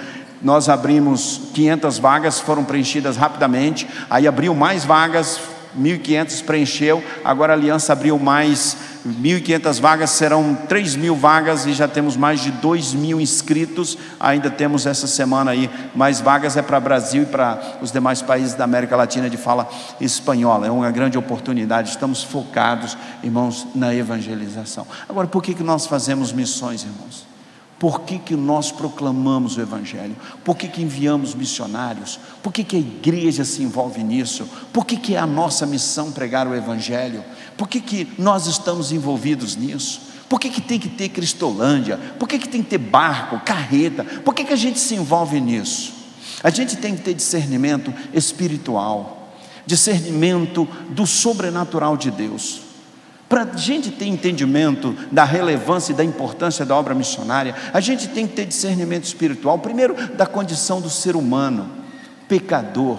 nós 0.45 0.69
abrimos 0.69 1.41
500 1.55 1.97
vagas, 1.97 2.39
foram 2.39 2.63
preenchidas 2.63 3.17
rapidamente, 3.17 3.87
aí 4.07 4.27
abriu 4.27 4.53
mais 4.53 4.85
vagas, 4.85 5.39
1.500 5.75 6.43
preencheu, 6.43 7.03
agora 7.23 7.53
a 7.53 7.55
aliança 7.55 7.93
abriu 7.93 8.19
mais 8.19 8.77
1.500 9.03 9.81
vagas, 9.81 10.11
serão 10.11 10.53
3 10.69 10.97
mil 10.97 11.15
vagas 11.15 11.65
e 11.65 11.73
já 11.73 11.87
temos 11.87 12.15
mais 12.15 12.41
de 12.41 12.51
2 12.51 12.93
mil 12.93 13.19
inscritos. 13.19 13.97
Ainda 14.19 14.51
temos 14.51 14.85
essa 14.85 15.07
semana 15.07 15.49
aí 15.49 15.67
mais 15.95 16.21
vagas, 16.21 16.55
é 16.55 16.61
para 16.61 16.79
Brasil 16.79 17.23
e 17.23 17.25
para 17.25 17.79
os 17.81 17.91
demais 17.91 18.21
países 18.21 18.53
da 18.53 18.65
América 18.65 18.95
Latina 18.95 19.27
de 19.27 19.37
fala 19.37 19.67
espanhola. 19.99 20.67
É 20.67 20.71
uma 20.71 20.91
grande 20.91 21.17
oportunidade, 21.17 21.89
estamos 21.89 22.23
focados, 22.23 22.95
irmãos, 23.23 23.65
na 23.73 23.93
evangelização. 23.95 24.85
Agora, 25.09 25.27
por 25.27 25.41
que, 25.41 25.55
que 25.55 25.63
nós 25.63 25.87
fazemos 25.87 26.31
missões, 26.31 26.83
irmãos? 26.83 27.25
Por 27.77 28.01
que, 28.01 28.17
que 28.17 28.36
nós 28.36 28.72
proclamamos 28.72 29.58
o 29.58 29.62
Evangelho? 29.62 30.15
Por 30.44 30.55
que, 30.55 30.67
que 30.67 30.82
enviamos 30.82 31.36
missionários? 31.36 32.20
Por 32.41 32.53
que, 32.53 32.63
que 32.63 32.77
a 32.77 32.79
igreja 32.79 33.44
se 33.44 33.62
envolve 33.62 34.01
nisso? 34.01 34.48
Por 34.72 34.86
que, 34.86 34.96
que 34.96 35.15
é 35.15 35.20
a 35.20 35.27
nossa 35.27 35.65
missão 35.65 36.12
pregar 36.12 36.48
o 36.48 36.55
Evangelho? 36.55 37.24
Por 37.58 37.67
que, 37.67 37.82
que 37.82 38.13
nós 38.17 38.48
estamos 38.48 38.94
envolvidos 38.94 39.58
nisso? 39.58 40.01
Por 40.29 40.39
que, 40.39 40.50
que 40.50 40.62
tem 40.62 40.79
que 40.79 40.89
ter 40.89 41.10
Cristolândia? 41.10 41.98
Por 42.17 42.27
que, 42.27 42.39
que 42.39 42.48
tem 42.48 42.63
que 42.63 42.70
ter 42.70 42.77
barco, 42.77 43.39
carreta? 43.46 44.03
Por 44.03 44.34
que, 44.34 44.46
que 44.46 44.53
a 44.53 44.58
gente 44.58 44.79
se 44.79 44.96
envolve 44.96 45.39
nisso? 45.41 45.94
A 46.41 46.50
gente 46.50 46.77
tem 46.77 46.96
que 46.96 47.01
ter 47.01 47.13
discernimento 47.13 47.94
espiritual, 48.13 49.34
discernimento 49.65 50.67
do 50.89 51.05
sobrenatural 51.05 51.98
de 51.98 52.10
Deus. 52.10 52.64
Para 53.35 53.51
a 53.51 53.57
gente 53.57 53.91
ter 53.91 54.05
entendimento 54.05 54.95
da 55.11 55.25
relevância 55.25 55.91
e 55.91 55.95
da 55.95 56.05
importância 56.05 56.65
da 56.65 56.73
obra 56.73 56.95
missionária, 56.95 57.53
a 57.73 57.81
gente 57.81 58.07
tem 58.07 58.25
que 58.25 58.33
ter 58.33 58.45
discernimento 58.45 59.03
espiritual, 59.03 59.59
primeiro 59.59 59.93
da 60.15 60.25
condição 60.25 60.79
do 60.79 60.89
ser 60.89 61.17
humano, 61.17 61.69
pecador, 62.29 62.97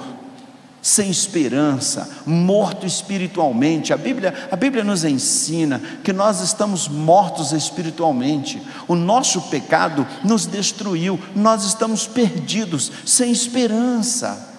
sem 0.82 1.08
esperança, 1.08 2.06
morto 2.26 2.84
espiritualmente. 2.84 3.94
A 3.94 3.96
Bíblia, 3.96 4.34
a 4.52 4.56
Bíblia 4.56 4.84
nos 4.84 5.04
ensina 5.04 5.80
que 6.04 6.12
nós 6.12 6.42
estamos 6.42 6.86
mortos 6.86 7.52
espiritualmente. 7.52 8.60
O 8.86 8.94
nosso 8.94 9.40
pecado 9.40 10.06
nos 10.22 10.44
destruiu, 10.44 11.18
nós 11.34 11.64
estamos 11.64 12.06
perdidos, 12.06 12.92
sem 13.06 13.32
esperança. 13.32 14.54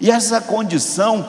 E 0.00 0.10
essa 0.10 0.40
condição 0.40 1.28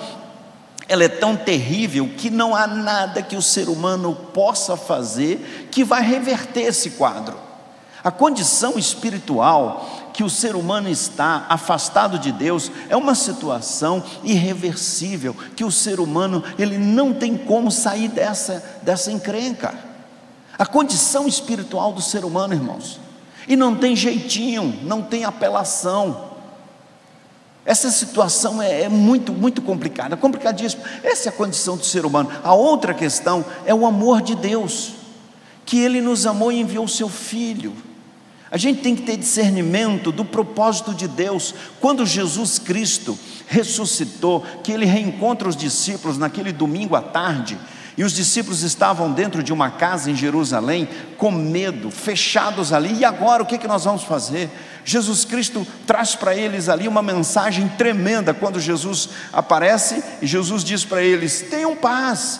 ela 0.91 1.05
é 1.05 1.07
tão 1.07 1.37
terrível 1.37 2.09
que 2.17 2.29
não 2.29 2.53
há 2.53 2.67
nada 2.67 3.21
que 3.21 3.37
o 3.37 3.41
ser 3.41 3.69
humano 3.69 4.13
possa 4.33 4.75
fazer 4.75 5.69
que 5.71 5.85
vai 5.85 6.03
reverter 6.03 6.63
esse 6.63 6.91
quadro. 6.91 7.39
A 8.03 8.11
condição 8.11 8.77
espiritual 8.77 9.89
que 10.13 10.21
o 10.21 10.29
ser 10.29 10.53
humano 10.53 10.89
está 10.89 11.45
afastado 11.47 12.19
de 12.19 12.29
Deus 12.29 12.69
é 12.89 12.97
uma 12.97 13.15
situação 13.15 14.03
irreversível 14.21 15.33
que 15.55 15.63
o 15.63 15.71
ser 15.71 16.01
humano 16.01 16.43
ele 16.59 16.77
não 16.77 17.13
tem 17.13 17.37
como 17.37 17.71
sair 17.71 18.09
dessa 18.09 18.61
dessa 18.81 19.13
encrenca. 19.13 19.73
A 20.59 20.65
condição 20.65 21.25
espiritual 21.25 21.93
do 21.93 22.01
ser 22.01 22.25
humano, 22.25 22.53
irmãos, 22.53 22.99
e 23.47 23.55
não 23.55 23.77
tem 23.77 23.95
jeitinho, 23.95 24.77
não 24.83 25.01
tem 25.01 25.23
apelação. 25.23 26.30
Essa 27.65 27.91
situação 27.91 28.61
é, 28.61 28.83
é, 28.83 28.89
muito, 28.89 29.31
muito 29.31 29.61
complicada, 29.61 30.17
complicadíssima. 30.17 30.83
Essa 31.03 31.29
é 31.29 31.31
a 31.31 31.35
condição 31.35 31.77
do 31.77 31.85
ser 31.85 32.05
humano. 32.05 32.29
A 32.43 32.53
outra 32.53 32.93
questão 32.93 33.45
é 33.65 33.73
o 33.73 33.85
amor 33.85 34.21
de 34.21 34.35
Deus, 34.35 34.93
que 35.65 35.79
Ele 35.79 36.01
nos 36.01 36.25
amou 36.25 36.51
e 36.51 36.59
enviou 36.59 36.85
o 36.85 36.89
Seu 36.89 37.07
Filho. 37.07 37.73
A 38.49 38.57
gente 38.57 38.81
tem 38.81 38.95
que 38.95 39.03
ter 39.03 39.15
discernimento 39.15 40.11
do 40.11 40.25
propósito 40.25 40.93
de 40.93 41.07
Deus. 41.07 41.53
Quando 41.79 42.05
Jesus 42.05 42.59
Cristo 42.59 43.17
ressuscitou, 43.47 44.43
que 44.63 44.71
Ele 44.71 44.85
reencontra 44.85 45.47
os 45.47 45.55
discípulos 45.55 46.17
naquele 46.17 46.51
domingo 46.51 46.95
à 46.95 47.01
tarde, 47.01 47.57
e 47.97 48.03
os 48.03 48.13
discípulos 48.13 48.63
estavam 48.63 49.11
dentro 49.11 49.43
de 49.43 49.51
uma 49.51 49.69
casa 49.69 50.09
em 50.09 50.15
Jerusalém, 50.15 50.87
com 51.17 51.31
medo, 51.31 51.91
fechados 51.91 52.71
ali. 52.71 52.99
E 52.99 53.05
agora 53.05 53.43
o 53.43 53.45
que, 53.45 53.57
que 53.57 53.67
nós 53.67 53.83
vamos 53.83 54.03
fazer? 54.03 54.49
Jesus 54.85 55.25
Cristo 55.25 55.67
traz 55.85 56.15
para 56.15 56.35
eles 56.35 56.69
ali 56.69 56.87
uma 56.87 57.01
mensagem 57.01 57.67
tremenda 57.67 58.33
quando 58.33 58.59
Jesus 58.59 59.09
aparece 59.31 60.03
e 60.21 60.27
Jesus 60.27 60.63
diz 60.63 60.85
para 60.85 61.03
eles: 61.03 61.45
tenham 61.49 61.75
paz, 61.75 62.39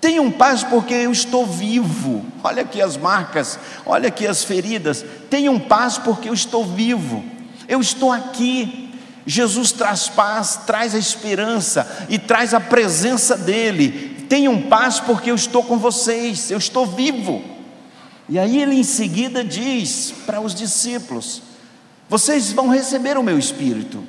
tenham 0.00 0.30
paz 0.30 0.64
porque 0.64 0.94
eu 0.94 1.12
estou 1.12 1.46
vivo. 1.46 2.24
Olha 2.42 2.62
aqui 2.62 2.80
as 2.80 2.96
marcas, 2.96 3.58
olha 3.84 4.08
aqui 4.08 4.26
as 4.26 4.42
feridas. 4.42 5.04
Tenham 5.28 5.58
paz 5.58 5.98
porque 5.98 6.28
eu 6.28 6.34
estou 6.34 6.64
vivo, 6.64 7.22
eu 7.68 7.80
estou 7.80 8.10
aqui. 8.10 8.84
Jesus 9.28 9.72
traz 9.72 10.08
paz, 10.08 10.60
traz 10.66 10.94
a 10.94 10.98
esperança 10.98 12.06
e 12.08 12.16
traz 12.16 12.54
a 12.54 12.60
presença 12.60 13.36
dEle. 13.36 14.15
Tenham 14.28 14.62
paz 14.62 15.00
porque 15.00 15.30
eu 15.30 15.34
estou 15.34 15.62
com 15.62 15.78
vocês, 15.78 16.50
eu 16.50 16.58
estou 16.58 16.86
vivo. 16.86 17.42
E 18.28 18.38
aí 18.38 18.60
ele 18.60 18.74
em 18.74 18.82
seguida 18.82 19.44
diz 19.44 20.12
para 20.24 20.40
os 20.40 20.54
discípulos: 20.54 21.42
Vocês 22.08 22.52
vão 22.52 22.68
receber 22.68 23.16
o 23.16 23.22
meu 23.22 23.38
espírito. 23.38 24.02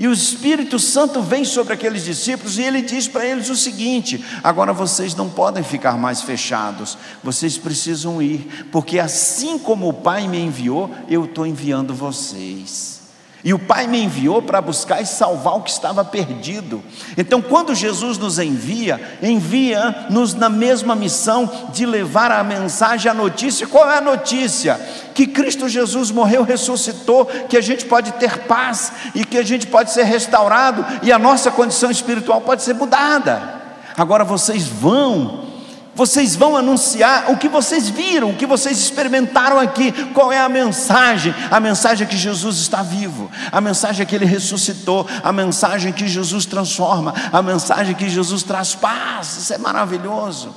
E 0.00 0.08
o 0.08 0.14
Espírito 0.14 0.78
Santo 0.78 1.20
vem 1.20 1.44
sobre 1.44 1.74
aqueles 1.74 2.06
discípulos 2.06 2.56
e 2.56 2.62
ele 2.62 2.80
diz 2.80 3.06
para 3.06 3.26
eles 3.26 3.50
o 3.50 3.54
seguinte: 3.54 4.24
agora 4.42 4.72
vocês 4.72 5.14
não 5.14 5.28
podem 5.28 5.62
ficar 5.62 5.98
mais 5.98 6.22
fechados, 6.22 6.96
vocês 7.22 7.58
precisam 7.58 8.22
ir, 8.22 8.66
porque 8.72 8.98
assim 8.98 9.58
como 9.58 9.86
o 9.86 9.92
Pai 9.92 10.26
me 10.26 10.40
enviou, 10.40 10.90
eu 11.06 11.26
estou 11.26 11.46
enviando 11.46 11.94
vocês. 11.94 12.99
E 13.42 13.54
o 13.54 13.58
Pai 13.58 13.86
me 13.86 14.02
enviou 14.02 14.42
para 14.42 14.60
buscar 14.60 15.00
e 15.00 15.06
salvar 15.06 15.56
o 15.56 15.62
que 15.62 15.70
estava 15.70 16.04
perdido. 16.04 16.82
Então, 17.16 17.40
quando 17.40 17.74
Jesus 17.74 18.18
nos 18.18 18.38
envia, 18.38 19.18
envia-nos 19.22 20.34
na 20.34 20.50
mesma 20.50 20.94
missão 20.94 21.68
de 21.72 21.86
levar 21.86 22.30
a 22.30 22.44
mensagem, 22.44 23.10
a 23.10 23.14
notícia. 23.14 23.66
Qual 23.66 23.90
é 23.90 23.96
a 23.96 24.02
notícia? 24.02 24.78
Que 25.14 25.26
Cristo 25.26 25.68
Jesus 25.68 26.10
morreu, 26.10 26.42
ressuscitou, 26.42 27.24
que 27.24 27.56
a 27.56 27.62
gente 27.62 27.86
pode 27.86 28.12
ter 28.12 28.40
paz 28.40 28.92
e 29.14 29.24
que 29.24 29.38
a 29.38 29.42
gente 29.42 29.66
pode 29.66 29.90
ser 29.90 30.04
restaurado 30.04 30.84
e 31.02 31.10
a 31.10 31.18
nossa 31.18 31.50
condição 31.50 31.90
espiritual 31.90 32.42
pode 32.42 32.62
ser 32.62 32.74
mudada. 32.74 33.60
Agora 33.96 34.24
vocês 34.24 34.66
vão 34.66 35.49
vocês 35.94 36.36
vão 36.36 36.56
anunciar 36.56 37.30
o 37.30 37.36
que 37.36 37.48
vocês 37.48 37.88
viram, 37.88 38.30
o 38.30 38.36
que 38.36 38.46
vocês 38.46 38.78
experimentaram 38.78 39.58
aqui. 39.58 39.92
Qual 40.14 40.32
é 40.32 40.38
a 40.38 40.48
mensagem? 40.48 41.34
A 41.50 41.58
mensagem 41.58 42.06
é 42.06 42.08
que 42.08 42.16
Jesus 42.16 42.58
está 42.58 42.82
vivo, 42.82 43.30
a 43.50 43.60
mensagem 43.60 44.02
é 44.02 44.06
que 44.06 44.14
ele 44.14 44.24
ressuscitou, 44.24 45.06
a 45.22 45.32
mensagem 45.32 45.90
é 45.90 45.92
que 45.92 46.06
Jesus 46.06 46.46
transforma, 46.46 47.12
a 47.32 47.42
mensagem 47.42 47.92
é 47.92 47.98
que 47.98 48.08
Jesus 48.08 48.42
traz 48.42 48.74
paz. 48.74 49.36
Isso 49.36 49.52
é 49.52 49.58
maravilhoso. 49.58 50.54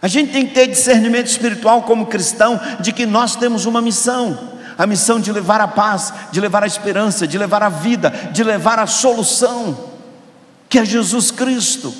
A 0.00 0.08
gente 0.08 0.32
tem 0.32 0.46
que 0.46 0.54
ter 0.54 0.66
discernimento 0.66 1.26
espiritual 1.26 1.82
como 1.82 2.06
cristão 2.06 2.60
de 2.80 2.92
que 2.92 3.06
nós 3.06 3.36
temos 3.36 3.66
uma 3.66 3.80
missão 3.80 4.52
a 4.78 4.86
missão 4.86 5.20
de 5.20 5.30
levar 5.30 5.60
a 5.60 5.68
paz, 5.68 6.12
de 6.32 6.40
levar 6.40 6.62
a 6.62 6.66
esperança, 6.66 7.26
de 7.26 7.36
levar 7.36 7.62
a 7.62 7.68
vida, 7.68 8.10
de 8.32 8.42
levar 8.42 8.78
a 8.78 8.86
solução, 8.86 9.78
que 10.66 10.78
é 10.78 10.84
Jesus 10.84 11.30
Cristo. 11.30 11.94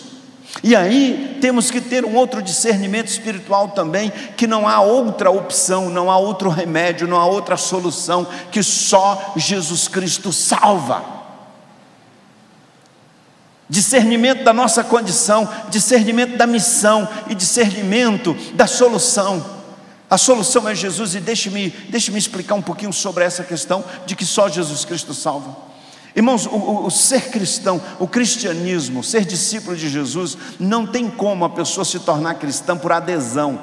E 0.61 0.77
aí 0.77 1.39
temos 1.41 1.71
que 1.71 1.81
ter 1.81 2.05
um 2.05 2.15
outro 2.15 2.43
discernimento 2.43 3.09
espiritual 3.09 3.69
também, 3.69 4.13
que 4.37 4.47
não 4.47 4.69
há 4.69 4.81
outra 4.81 5.31
opção, 5.31 5.89
não 5.89 6.11
há 6.11 6.19
outro 6.19 6.51
remédio, 6.51 7.09
não 7.09 7.17
há 7.17 7.25
outra 7.25 7.57
solução 7.57 8.27
que 8.51 8.63
só 8.63 9.33
Jesus 9.37 9.89
Cristo 9.89 10.33
salva. 10.33 11.23
Discernimento 13.69 14.45
da 14.45 14.53
nossa 14.53 14.85
condição, 14.85 15.49
discernimento 15.71 16.37
da 16.37 16.47
missão 16.47 17.09
e 17.31 17.35
discernimento 17.35 18.35
da 18.53 18.67
solução. 18.67 19.63
A 20.11 20.19
solução 20.19 20.69
é 20.69 20.75
Jesus, 20.75 21.15
e 21.15 21.21
deixe-me 21.21 21.71
deixe 21.89 22.15
explicar 22.15 22.55
um 22.55 22.61
pouquinho 22.61 22.93
sobre 22.93 23.25
essa 23.25 23.43
questão 23.43 23.83
de 24.05 24.15
que 24.15 24.27
só 24.27 24.47
Jesus 24.47 24.85
Cristo 24.85 25.15
salva. 25.15 25.72
Irmãos, 26.15 26.47
o, 26.47 26.87
o, 26.87 26.91
ser 26.91 27.31
cristão, 27.31 27.81
o 27.99 28.07
cristianismo, 28.07 29.03
ser 29.03 29.25
discípulo 29.25 29.77
de 29.77 29.89
Jesus, 29.89 30.37
não 30.59 30.87
tem 30.87 31.09
como 31.09 31.45
a 31.45 31.51
pessoa 31.51 31.85
se 31.85 31.99
tornar 32.01 32.35
cristã 32.35 32.77
por 32.77 32.93
adesão. 32.93 33.63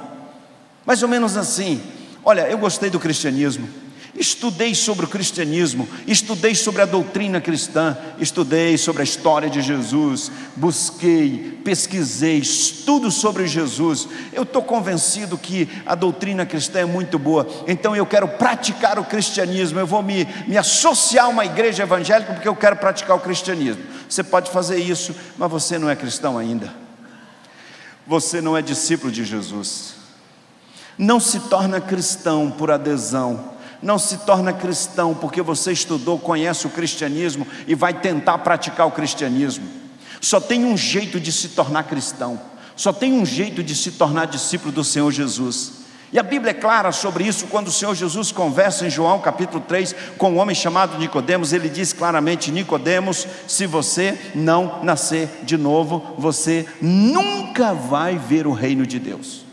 Mais 0.86 1.03
ou 1.03 1.10
menos 1.10 1.38
assim. 1.38 1.82
Olha, 2.25 2.50
eu 2.50 2.58
gostei 2.58 2.89
do 2.89 3.00
cristianismo, 3.00 3.70
Estudei 4.16 4.74
sobre 4.74 5.06
o 5.06 5.08
cristianismo, 5.08 5.88
estudei 6.08 6.56
sobre 6.56 6.82
a 6.82 6.86
doutrina 6.86 7.39
cristã, 7.39 7.96
estudei 8.18 8.78
sobre 8.78 9.01
a 9.01 9.04
história 9.04 9.50
de 9.50 9.62
Jesus, 9.62 10.32
busquei, 10.56 11.60
pesquisei, 11.63 12.38
estudo 12.38 13.12
sobre 13.12 13.46
Jesus. 13.46 14.08
Eu 14.34 14.44
estou 14.44 14.63
convencido 14.63 15.38
que 15.38 15.70
a 15.86 15.94
doutrina 15.94 16.46
cristã 16.46 16.80
é 16.80 16.86
muito 16.86 17.20
boa, 17.20 17.48
então 17.68 17.96
eu 17.96 18.06
quero 18.06 18.28
praticar 18.28 18.98
o 18.98 19.06
cristianismo. 19.06 19.80
Eu 19.80 19.88
vou 19.88 20.01
me, 20.01 20.28
me 20.48 20.58
associar 20.58 21.25
a 21.25 21.30
uma 21.30 21.46
igreja 21.46 21.84
evangélica 21.84 22.34
porque 22.34 22.48
eu 22.48 22.56
quero 22.56 22.78
praticar 22.78 23.16
o 23.16 23.22
cristianismo. 23.22 23.84
Você 24.10 24.24
pode 24.24 24.50
fazer 24.50 24.80
isso, 24.80 25.16
mas 25.38 25.51
você 25.51 25.78
não 25.78 25.89
é 25.89 25.96
cristão 25.96 26.36
ainda, 26.36 26.74
você 28.08 28.42
não 28.42 28.58
é 28.58 28.62
discípulo 28.62 29.12
de 29.12 29.24
Jesus. 29.24 30.00
Não 30.98 31.20
se 31.20 31.39
torna 31.42 31.80
cristão 31.80 32.51
por 32.51 32.72
adesão 32.72 33.59
não 33.81 33.98
se 33.98 34.19
torna 34.19 34.53
cristão 34.53 35.13
porque 35.13 35.41
você 35.41 35.71
estudou, 35.71 36.19
conhece 36.19 36.67
o 36.67 36.69
cristianismo 36.69 37.48
e 37.67 37.75
vai 37.75 37.93
tentar 37.93 38.38
praticar 38.39 38.88
o 38.88 38.91
cristianismo. 38.91 39.67
Só 40.21 40.39
tem 40.39 40.65
um 40.65 40.75
jeito 40.75 41.19
de 41.19 41.31
se 41.31 41.50
tornar 41.50 41.83
cristão, 41.83 42.39
só 42.75 42.91
tem 42.91 43.13
um 43.13 43.25
jeito 43.25 43.63
de 43.63 43.75
se 43.75 43.91
tornar 43.91 44.25
discípulo 44.25 44.71
do 44.71 44.83
Senhor 44.83 45.12
Jesus. 45.12 45.79
E 46.12 46.17
a 46.17 46.24
Bíblia 46.24 46.51
é 46.51 46.55
clara 46.55 46.91
sobre 46.91 47.24
isso 47.24 47.45
quando 47.48 47.67
o 47.67 47.71
Senhor 47.71 47.93
Jesus 47.93 48.31
conversa 48.31 48.86
em 48.86 48.89
João 48.89 49.19
capítulo 49.19 49.63
3 49.67 49.95
com 50.17 50.31
um 50.31 50.38
homem 50.39 50.55
chamado 50.55 50.98
Nicodemos, 50.98 51.53
ele 51.53 51.69
diz 51.69 51.93
claramente: 51.93 52.51
Nicodemos, 52.51 53.27
se 53.48 53.67
você 53.67 54.17
não 54.33 54.83
nascer 54.83 55.29
de 55.43 55.55
novo, 55.55 56.15
você 56.17 56.65
nunca 56.81 57.74
vai 57.74 58.17
ver 58.17 58.48
o 58.48 58.53
reino 58.53 58.88
de 58.88 58.98
Deus. 58.98 59.49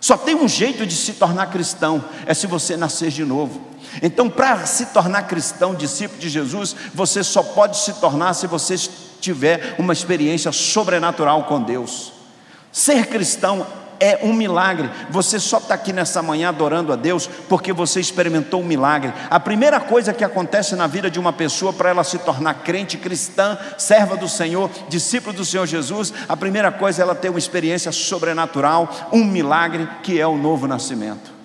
Só 0.00 0.16
tem 0.16 0.34
um 0.34 0.48
jeito 0.48 0.86
de 0.86 0.94
se 0.94 1.14
tornar 1.14 1.46
cristão, 1.46 2.04
é 2.26 2.34
se 2.34 2.46
você 2.46 2.76
nascer 2.76 3.10
de 3.10 3.24
novo. 3.24 3.60
Então, 4.02 4.28
para 4.28 4.66
se 4.66 4.86
tornar 4.86 5.22
cristão, 5.22 5.74
discípulo 5.74 6.20
de 6.20 6.28
Jesus, 6.28 6.76
você 6.94 7.24
só 7.24 7.42
pode 7.42 7.78
se 7.78 7.94
tornar 7.94 8.34
se 8.34 8.46
você 8.46 8.76
tiver 9.20 9.74
uma 9.78 9.92
experiência 9.92 10.52
sobrenatural 10.52 11.44
com 11.44 11.62
Deus. 11.62 12.12
Ser 12.70 13.06
cristão 13.06 13.66
é 14.00 14.20
um 14.22 14.32
milagre. 14.32 14.90
Você 15.10 15.38
só 15.38 15.58
está 15.58 15.74
aqui 15.74 15.92
nessa 15.92 16.22
manhã 16.22 16.48
adorando 16.48 16.92
a 16.92 16.96
Deus 16.96 17.28
porque 17.48 17.72
você 17.72 18.00
experimentou 18.00 18.60
um 18.60 18.64
milagre. 18.64 19.12
A 19.30 19.40
primeira 19.40 19.80
coisa 19.80 20.12
que 20.12 20.24
acontece 20.24 20.74
na 20.76 20.86
vida 20.86 21.10
de 21.10 21.18
uma 21.18 21.32
pessoa 21.32 21.72
para 21.72 21.90
ela 21.90 22.04
se 22.04 22.18
tornar 22.18 22.54
crente 22.54 22.96
cristã, 22.96 23.58
serva 23.78 24.16
do 24.16 24.28
Senhor, 24.28 24.70
discípulo 24.88 25.36
do 25.36 25.44
Senhor 25.44 25.66
Jesus, 25.66 26.12
a 26.28 26.36
primeira 26.36 26.70
coisa 26.70 27.00
é 27.00 27.02
ela 27.02 27.14
ter 27.14 27.28
uma 27.28 27.38
experiência 27.38 27.92
sobrenatural, 27.92 28.88
um 29.12 29.24
milagre 29.24 29.88
que 30.02 30.20
é 30.20 30.26
o 30.26 30.36
novo 30.36 30.66
nascimento. 30.66 31.36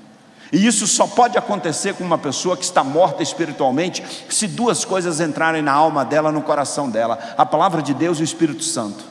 E 0.51 0.67
isso 0.67 0.85
só 0.85 1.07
pode 1.07 1.37
acontecer 1.37 1.93
com 1.93 2.03
uma 2.03 2.17
pessoa 2.17 2.57
que 2.57 2.63
está 2.63 2.83
morta 2.83 3.23
espiritualmente, 3.23 4.03
se 4.29 4.47
duas 4.47 4.83
coisas 4.83 5.21
entrarem 5.21 5.61
na 5.61 5.71
alma 5.71 6.03
dela, 6.03 6.31
no 6.31 6.41
coração 6.41 6.89
dela: 6.89 7.17
a 7.37 7.45
palavra 7.45 7.81
de 7.81 7.93
Deus 7.93 8.19
e 8.19 8.21
o 8.21 8.25
Espírito 8.25 8.63
Santo 8.63 9.10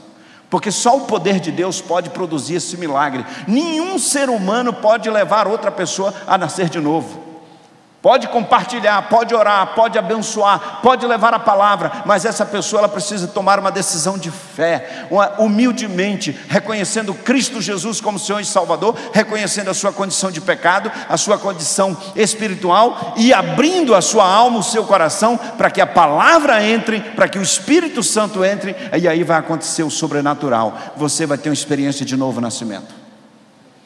porque 0.50 0.73
só 0.73 0.97
o 0.97 1.02
poder 1.02 1.38
de 1.38 1.52
Deus 1.52 1.80
pode 1.80 2.11
produzir 2.11 2.57
esse 2.57 2.76
milagre. 2.76 3.25
Nenhum 3.47 3.99
ser 3.99 4.28
humano 4.28 4.73
pode 4.73 5.09
levar 5.09 5.47
outra 5.47 5.71
pessoa 5.71 6.12
a 6.26 6.37
nascer 6.37 6.69
de 6.69 6.80
novo. 6.80 7.30
Pode 8.02 8.28
compartilhar, 8.28 9.11
pode 9.11 9.35
orar, 9.35 9.75
pode 9.75 9.99
abençoar, 9.99 10.80
pode 10.83 11.07
levar 11.07 11.35
a 11.35 11.38
palavra, 11.38 12.02
mas 12.07 12.25
essa 12.25 12.47
pessoa 12.47 12.80
ela 12.80 12.88
precisa 12.88 13.26
tomar 13.26 13.59
uma 13.59 13.71
decisão 13.71 14.16
de 14.16 14.30
fé, 14.30 15.07
uma, 15.11 15.38
humildemente, 15.38 16.35
reconhecendo 16.49 17.12
Cristo 17.12 17.60
Jesus 17.60 18.00
como 18.00 18.19
Senhor 18.19 18.41
e 18.41 18.45
Salvador, 18.47 18.97
reconhecendo 19.13 19.69
a 19.69 19.75
sua 19.75 19.93
condição 19.93 20.30
de 20.30 20.41
pecado, 20.41 20.91
a 21.10 21.19
sua 21.19 21.36
condição 21.36 21.95
espiritual 22.17 23.13
e 23.19 23.34
abrindo 23.34 23.95
a 23.95 24.00
sua 24.00 24.26
alma, 24.26 24.60
o 24.60 24.63
seu 24.63 24.84
coração, 24.84 25.36
para 25.36 25.71
que 25.71 25.82
a 25.82 25.86
palavra 25.86 26.65
entre, 26.65 27.00
para 27.00 27.28
que 27.28 27.39
o 27.39 27.43
Espírito 27.43 28.02
Santo 28.02 28.43
entre, 28.43 28.75
e 28.99 29.06
aí 29.06 29.23
vai 29.23 29.39
acontecer 29.39 29.82
o 29.82 29.91
sobrenatural. 29.91 30.75
Você 30.97 31.26
vai 31.26 31.36
ter 31.36 31.50
uma 31.50 31.54
experiência 31.54 32.06
de 32.06 32.17
novo 32.17 32.41
nascimento. 32.41 33.00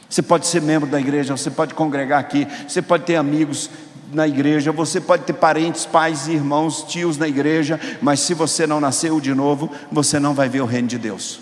Você 0.09 0.23
pode 0.23 0.47
ser 0.47 0.63
membro 0.63 0.89
da 0.89 1.01
igreja, 1.01 1.37
você 1.37 1.51
pode 1.51 1.75
congregar 1.75 2.21
aqui, 2.21 2.47
você 2.69 2.81
pode 2.81 3.03
ter 3.03 3.17
amigos, 3.17 3.69
na 4.15 4.27
igreja, 4.27 4.73
você 4.73 5.01
pode 5.01 5.25
ter 5.25 5.33
parentes, 5.33 5.85
pais, 5.85 6.29
irmãos, 6.29 6.85
tios 6.85 7.19
na 7.19 7.29
igreja, 7.29 7.81
mas 8.01 8.21
se 8.21 8.35
você 8.35 8.67
não 8.67 8.81
nasceu 8.81 9.21
de 9.21 9.35
novo, 9.35 9.71
você 9.91 10.19
não 10.19 10.35
vai 10.35 10.49
ver 10.49 10.61
o 10.61 10.67
reino 10.67 10.89
de 10.89 10.99
Deus. 10.99 11.41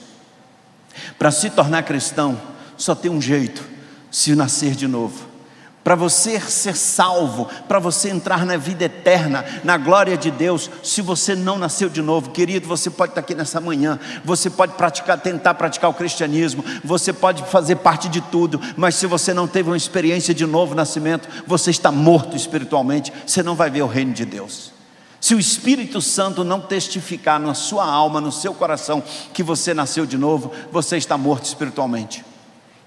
Para 1.19 1.31
se 1.31 1.51
tornar 1.51 1.83
cristão, 1.83 2.41
só 2.77 2.95
tem 2.95 3.11
um 3.11 3.21
jeito: 3.21 3.63
se 4.11 4.35
nascer 4.35 4.75
de 4.75 4.87
novo. 4.87 5.32
Para 5.85 5.97
você 5.97 6.39
ser 6.39 6.77
salvo, 6.77 7.49
para 7.67 7.81
você 7.81 8.09
entrar 8.09 8.47
na 8.47 8.57
vida 8.57 8.85
eterna, 8.85 9.45
na 9.65 9.77
glória 9.77 10.17
de 10.17 10.31
Deus, 10.31 10.71
se 10.81 11.03
você 11.03 11.35
não 11.35 11.59
nasceu 11.59 11.89
de 11.89 12.01
novo, 12.01 12.31
querido, 12.31 12.69
você 12.69 12.89
pode 12.89 13.11
estar 13.11 13.21
aqui 13.21 13.35
nessa 13.35 13.61
manhã, 13.61 13.99
você 14.25 14.49
pode 14.49 14.75
praticar, 14.75 15.19
tentar 15.19 15.55
praticar 15.55 15.91
o 15.91 15.95
cristianismo, 15.95 16.65
você 16.85 17.13
pode 17.13 17.43
fazer 17.47 17.77
parte 17.77 18.09
de 18.09 18.21
tudo, 18.21 18.61
mas 18.77 18.95
se 18.95 19.09
você 19.09 19.35
não 19.35 19.49
teve 19.49 19.71
uma 19.71 19.77
experiência 19.77 20.33
de 20.33 20.47
novo 20.47 20.73
nascimento, 20.73 21.29
você 21.49 21.71
está 21.71 21.91
morto 21.91 22.37
espiritualmente, 22.37 23.13
você 23.27 23.43
não 23.43 23.57
vai 23.57 23.69
ver 23.69 23.83
o 23.83 23.89
reino 23.89 24.13
de 24.13 24.25
Deus. 24.25 24.73
Se 25.21 25.35
o 25.35 25.39
Espírito 25.41 26.01
Santo 26.01 26.45
não 26.45 26.61
testificar 26.61 27.41
na 27.41 27.55
sua 27.55 27.85
alma, 27.85 28.21
no 28.21 28.31
seu 28.31 28.55
coração, 28.55 29.03
que 29.33 29.43
você 29.43 29.75
nasceu 29.75 30.07
de 30.07 30.17
novo, 30.17 30.53
você 30.71 30.97
está 30.97 31.19
morto 31.19 31.45
espiritualmente. 31.45 32.25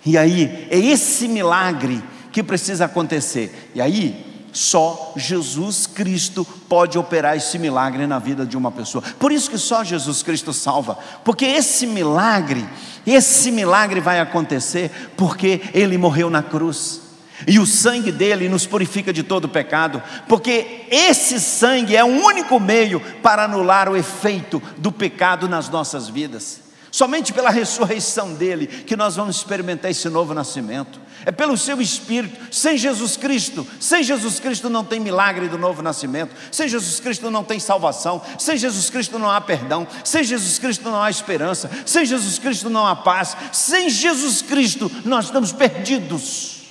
E 0.06 0.18
aí, 0.18 0.68
é 0.70 0.78
esse 0.78 1.28
milagre 1.28 2.02
que 2.36 2.44
precisa 2.44 2.84
acontecer. 2.84 3.72
E 3.74 3.80
aí, 3.80 4.26
só 4.52 5.14
Jesus 5.16 5.88
Cristo 5.88 6.46
pode 6.68 6.98
operar 6.98 7.38
esse 7.38 7.58
milagre 7.58 8.06
na 8.06 8.20
vida 8.20 8.46
de 8.46 8.58
uma 8.58 8.70
pessoa. 8.70 9.02
Por 9.18 9.32
isso 9.32 9.50
que 9.50 9.58
só 9.58 9.86
Jesus 9.86 10.22
Cristo 10.22 10.52
salva, 10.52 11.00
porque 11.24 11.46
esse 11.46 11.88
milagre, 11.88 12.68
esse 13.08 13.52
milagre 13.52 14.02
vai 14.02 14.20
acontecer 14.20 14.92
porque 15.16 15.62
ele 15.74 15.98
morreu 15.98 16.30
na 16.30 16.44
cruz. 16.44 17.00
E 17.48 17.58
o 17.58 17.66
sangue 17.66 18.12
dele 18.12 18.50
nos 18.50 18.68
purifica 18.68 19.14
de 19.14 19.24
todo 19.24 19.48
pecado, 19.48 20.04
porque 20.28 20.88
esse 20.92 21.40
sangue 21.40 21.96
é 21.96 22.04
o 22.04 22.22
único 22.22 22.60
meio 22.60 23.00
para 23.24 23.46
anular 23.46 23.88
o 23.88 23.96
efeito 23.96 24.62
do 24.78 24.92
pecado 24.92 25.48
nas 25.48 25.70
nossas 25.70 26.10
vidas. 26.10 26.65
Somente 26.96 27.34
pela 27.34 27.50
ressurreição 27.50 28.34
dele 28.36 28.68
que 28.68 28.96
nós 28.96 29.18
vamos 29.18 29.36
experimentar 29.36 29.92
esse 29.92 30.08
novo 30.08 30.34
nascimento. 30.34 30.98
É 31.26 31.32
pelo 31.32 31.58
seu 31.58 31.82
espírito. 31.82 32.40
Sem 32.50 32.78
Jesus 32.78 33.18
Cristo, 33.18 33.68
sem 33.82 34.02
Jesus 34.02 34.40
Cristo 34.40 34.70
não 34.70 34.82
tem 34.82 34.98
milagre 34.98 35.50
do 35.50 35.58
novo 35.58 35.82
nascimento. 35.82 36.34
Sem 36.50 36.70
Jesus 36.70 37.02
Cristo 37.02 37.30
não 37.30 37.44
tem 37.44 37.60
salvação. 37.60 38.22
Sem 38.40 38.56
Jesus 38.56 38.90
Cristo 38.90 39.20
não 39.20 39.30
há 39.30 39.42
perdão. 39.42 39.86
Sem 40.06 40.24
Jesus 40.24 40.58
Cristo 40.58 40.90
não 40.90 41.04
há 41.04 41.10
esperança. 41.10 41.70
Sem 41.86 42.06
Jesus 42.06 42.40
Cristo 42.40 42.70
não 42.70 42.88
há 42.88 42.96
paz. 42.96 43.36
Sem 43.52 43.90
Jesus 43.90 44.42
Cristo 44.42 44.90
nós 45.04 45.26
estamos 45.26 45.52
perdidos. 45.52 46.62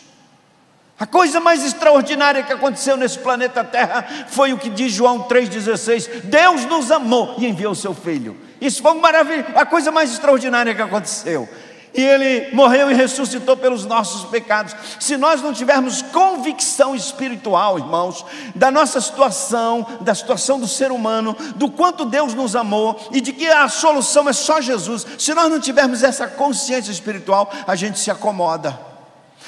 A 0.99 1.05
coisa 1.05 1.39
mais 1.39 1.63
extraordinária 1.63 2.43
que 2.43 2.53
aconteceu 2.55 2.97
nesse 2.97 3.19
planeta 3.19 3.63
Terra 3.63 4.27
foi 4.29 4.55
o 4.55 4.59
que 4.59 4.71
diz 4.71 4.91
João 4.91 5.25
3,16: 5.25 6.23
Deus 6.23 6.65
nos 6.65 6.91
amou 6.91 7.35
e 7.37 7.45
enviou 7.45 7.73
o 7.73 7.77
seu 7.77 7.93
Filho 7.93 8.54
isso 8.66 8.83
foi 8.83 8.92
a 9.55 9.66
coisa 9.66 9.90
mais 9.90 10.11
extraordinária 10.12 10.74
que 10.74 10.83
aconteceu. 10.83 11.48
E 11.94 12.03
ele 12.03 12.53
morreu 12.53 12.90
e 12.90 12.94
ressuscitou 12.94 13.57
pelos 13.57 13.85
nossos 13.85 14.24
pecados. 14.29 14.74
Se 14.98 15.16
nós 15.16 15.40
não 15.40 15.53
tivermos 15.53 16.03
convicção 16.03 16.92
espiritual, 16.94 17.79
irmãos, 17.79 18.27
da 18.53 18.68
nossa 18.68 19.00
situação, 19.00 19.87
da 20.00 20.12
situação 20.12 20.59
do 20.59 20.66
ser 20.66 20.90
humano, 20.90 21.37
do 21.55 21.70
quanto 21.70 22.05
Deus 22.05 22.35
nos 22.35 22.57
amou 22.57 22.98
e 23.12 23.20
de 23.20 23.33
que 23.33 23.46
a 23.46 23.68
solução 23.68 24.29
é 24.29 24.33
só 24.33 24.61
Jesus, 24.61 25.07
se 25.16 25.33
nós 25.35 25.48
não 25.48 25.61
tivermos 25.61 26.03
essa 26.03 26.27
consciência 26.27 26.90
espiritual, 26.90 27.53
a 27.64 27.77
gente 27.77 28.00
se 28.00 28.11
acomoda. 28.11 28.93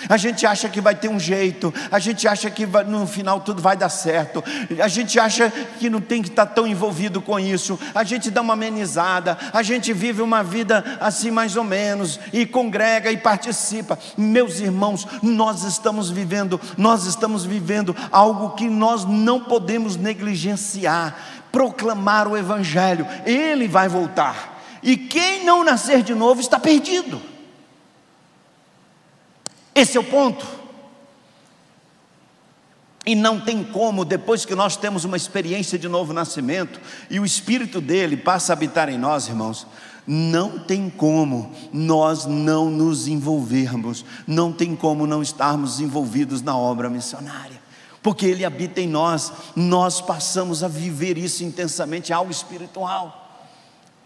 A 0.09 0.17
gente 0.17 0.47
acha 0.47 0.69
que 0.69 0.81
vai 0.81 0.95
ter 0.95 1.09
um 1.09 1.19
jeito, 1.19 1.73
a 1.91 1.99
gente 1.99 2.29
acha 2.29 2.51
que 2.51 2.67
vai, 2.67 2.85
no 2.85 3.07
final 3.07 3.41
tudo 3.41 3.63
vai 3.63 3.77
dar 3.77 3.89
certo, 3.89 4.45
a 4.83 4.89
gente 4.89 5.19
acha 5.19 5.51
que 5.79 5.89
não 5.89 6.01
tem 6.01 6.23
que 6.23 6.29
estar 6.29 6.47
tão 6.47 6.67
envolvido 6.67 7.21
com 7.21 7.41
isso, 7.41 7.79
a 7.95 8.05
gente 8.05 8.31
dá 8.31 8.43
uma 8.43 8.53
amenizada, 8.53 9.39
a 9.53 9.63
gente 9.63 9.93
vive 9.93 10.21
uma 10.21 10.43
vida 10.43 10.85
assim 11.01 11.31
mais 11.31 11.57
ou 11.57 11.65
menos, 11.65 12.21
e 12.33 12.45
congrega 12.45 13.11
e 13.11 13.17
participa. 13.17 13.99
Meus 14.17 14.61
irmãos, 14.61 15.07
nós 15.23 15.63
estamos 15.63 16.11
vivendo, 16.11 16.61
nós 16.77 17.07
estamos 17.07 17.45
vivendo 17.45 17.97
algo 18.13 18.51
que 18.51 18.69
nós 18.69 19.05
não 19.05 19.41
podemos 19.41 19.97
negligenciar 19.97 21.17
proclamar 21.51 22.29
o 22.29 22.37
Evangelho, 22.37 23.07
ele 23.25 23.67
vai 23.67 23.89
voltar, 23.89 24.63
e 24.83 24.95
quem 24.95 25.43
não 25.43 25.65
nascer 25.65 26.03
de 26.03 26.15
novo 26.15 26.39
está 26.39 26.61
perdido. 26.61 27.36
Esse 29.77 29.99
é 29.99 30.01
o 30.01 30.05
ponto. 30.05 30.47
E 33.05 33.15
não 33.15 33.39
tem 33.39 33.63
como, 33.63 34.07
depois 34.07 34.47
que 34.47 34.55
nós 34.55 34.75
temos 34.75 35.05
uma 35.05 35.19
experiência 35.19 35.79
de 35.79 35.87
novo 35.87 36.15
nascimento 36.15 36.81
e 37.11 37.21
o 37.21 37.27
Espírito 37.27 37.79
dele 37.79 38.17
passa 38.17 38.53
a 38.53 38.55
habitar 38.55 38.89
em 38.89 38.97
nós, 38.97 39.29
irmãos, 39.29 39.67
não 40.07 40.59
tem 40.59 40.89
como 40.89 41.53
nós 41.73 42.25
não 42.25 42.71
nos 42.71 43.07
envolvermos, 43.07 44.05
não 44.27 44.51
tem 44.51 44.75
como 44.75 45.07
não 45.07 45.21
estarmos 45.21 45.79
envolvidos 45.79 46.41
na 46.41 46.57
obra 46.57 46.89
missionária, 46.89 47.61
porque 48.03 48.25
ele 48.25 48.47
habita 48.47 48.81
em 48.81 48.89
nós, 48.89 49.31
nós 49.55 50.01
passamos 50.01 50.65
a 50.65 50.69
viver 50.69 51.19
isso 51.19 51.45
intensamente, 51.45 52.15
algo 52.15 52.31
espiritual. 52.31 53.26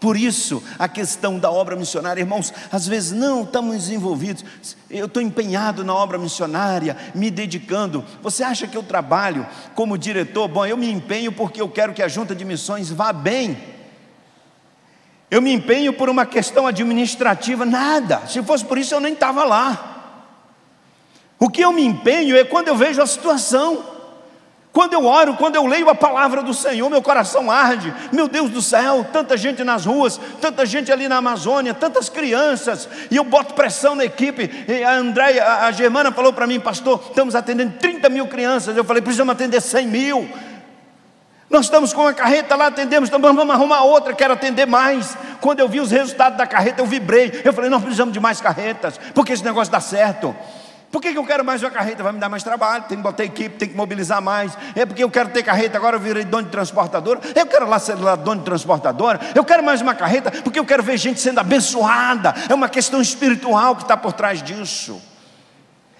Por 0.01 0.17
isso, 0.17 0.63
a 0.79 0.89
questão 0.89 1.37
da 1.37 1.51
obra 1.51 1.75
missionária, 1.75 2.19
irmãos, 2.19 2.51
às 2.71 2.87
vezes 2.87 3.11
não 3.11 3.43
estamos 3.43 3.87
envolvidos, 3.87 4.43
eu 4.89 5.05
estou 5.05 5.21
empenhado 5.21 5.83
na 5.83 5.93
obra 5.93 6.17
missionária, 6.17 6.97
me 7.13 7.29
dedicando. 7.29 8.03
Você 8.23 8.43
acha 8.43 8.65
que 8.65 8.75
eu 8.75 8.81
trabalho 8.81 9.45
como 9.75 9.99
diretor? 9.99 10.47
Bom, 10.47 10.65
eu 10.65 10.75
me 10.75 10.89
empenho 10.89 11.31
porque 11.31 11.61
eu 11.61 11.69
quero 11.69 11.93
que 11.93 12.01
a 12.01 12.07
junta 12.07 12.33
de 12.33 12.43
missões 12.43 12.89
vá 12.89 13.13
bem. 13.13 13.55
Eu 15.29 15.39
me 15.39 15.53
empenho 15.53 15.93
por 15.93 16.09
uma 16.09 16.25
questão 16.25 16.65
administrativa, 16.65 17.63
nada. 17.63 18.23
Se 18.25 18.41
fosse 18.41 18.65
por 18.65 18.79
isso, 18.79 18.95
eu 18.95 18.99
nem 18.99 19.13
estava 19.13 19.43
lá. 19.43 20.25
O 21.37 21.47
que 21.47 21.61
eu 21.61 21.71
me 21.71 21.85
empenho 21.85 22.35
é 22.35 22.43
quando 22.43 22.69
eu 22.69 22.75
vejo 22.75 22.99
a 23.03 23.05
situação. 23.05 23.85
Quando 24.73 24.93
eu 24.93 25.05
oro, 25.05 25.35
quando 25.35 25.57
eu 25.57 25.65
leio 25.65 25.89
a 25.89 25.95
palavra 25.95 26.41
do 26.41 26.53
Senhor, 26.53 26.89
meu 26.89 27.01
coração 27.01 27.51
arde. 27.51 27.93
Meu 28.11 28.27
Deus 28.29 28.49
do 28.49 28.61
céu, 28.61 29.05
tanta 29.11 29.35
gente 29.35 29.65
nas 29.65 29.85
ruas, 29.85 30.19
tanta 30.39 30.65
gente 30.65 30.89
ali 30.91 31.09
na 31.09 31.17
Amazônia, 31.17 31.73
tantas 31.73 32.07
crianças, 32.07 32.87
e 33.09 33.17
eu 33.17 33.23
boto 33.25 33.53
pressão 33.53 33.95
na 33.95 34.05
equipe. 34.05 34.49
E 34.67 34.81
a 34.81 34.93
Andréia, 34.93 35.45
a 35.45 35.71
Germana 35.71 36.09
falou 36.11 36.31
para 36.31 36.47
mim, 36.47 36.57
pastor, 36.57 37.03
estamos 37.09 37.35
atendendo 37.35 37.73
30 37.79 38.07
mil 38.07 38.27
crianças. 38.27 38.77
Eu 38.77 38.85
falei, 38.85 39.01
precisamos 39.01 39.33
atender 39.33 39.59
100 39.59 39.87
mil. 39.87 40.29
Nós 41.49 41.65
estamos 41.65 41.91
com 41.91 42.03
uma 42.03 42.13
carreta 42.13 42.55
lá, 42.55 42.67
atendemos, 42.67 43.09
então 43.09 43.21
vamos 43.21 43.53
arrumar 43.53 43.83
outra, 43.83 44.13
quero 44.13 44.33
atender 44.33 44.65
mais. 44.65 45.17
Quando 45.41 45.59
eu 45.59 45.67
vi 45.67 45.81
os 45.81 45.91
resultados 45.91 46.37
da 46.37 46.47
carreta, 46.47 46.81
eu 46.81 46.85
vibrei. 46.85 47.41
Eu 47.43 47.51
falei, 47.51 47.69
nós 47.69 47.81
precisamos 47.81 48.13
de 48.13 48.21
mais 48.21 48.39
carretas, 48.39 48.97
porque 49.13 49.33
esse 49.33 49.43
negócio 49.43 49.69
dá 49.69 49.81
certo. 49.81 50.33
Por 50.91 51.01
que, 51.01 51.13
que 51.13 51.17
eu 51.17 51.25
quero 51.25 51.45
mais 51.45 51.63
uma 51.63 51.71
carreta? 51.71 52.03
Vai 52.03 52.11
me 52.11 52.19
dar 52.19 52.27
mais 52.27 52.43
trabalho, 52.43 52.83
tem 52.83 52.97
que 52.97 53.03
botar 53.03 53.23
equipe, 53.23 53.55
tem 53.55 53.69
que 53.69 53.75
mobilizar 53.75 54.21
mais. 54.21 54.57
É 54.75 54.85
porque 54.85 55.01
eu 55.01 55.09
quero 55.09 55.29
ter 55.29 55.41
carreta, 55.41 55.77
agora 55.77 55.95
eu 55.95 56.01
virei 56.01 56.25
dono 56.25 56.43
de 56.43 56.49
transportadora. 56.49 57.21
Eu 57.33 57.45
quero 57.45 57.65
lá 57.67 57.79
ser 57.79 57.95
lá 57.95 58.15
dono 58.15 58.39
de 58.39 58.45
transportadora. 58.45 59.17
Eu 59.33 59.45
quero 59.45 59.63
mais 59.63 59.79
uma 59.79 59.95
carreta, 59.95 60.29
porque 60.43 60.59
eu 60.59 60.65
quero 60.65 60.83
ver 60.83 60.97
gente 60.97 61.21
sendo 61.21 61.39
abençoada. 61.39 62.35
É 62.49 62.53
uma 62.53 62.67
questão 62.67 63.01
espiritual 63.01 63.77
que 63.77 63.83
está 63.83 63.95
por 63.95 64.11
trás 64.11 64.43
disso. 64.43 65.01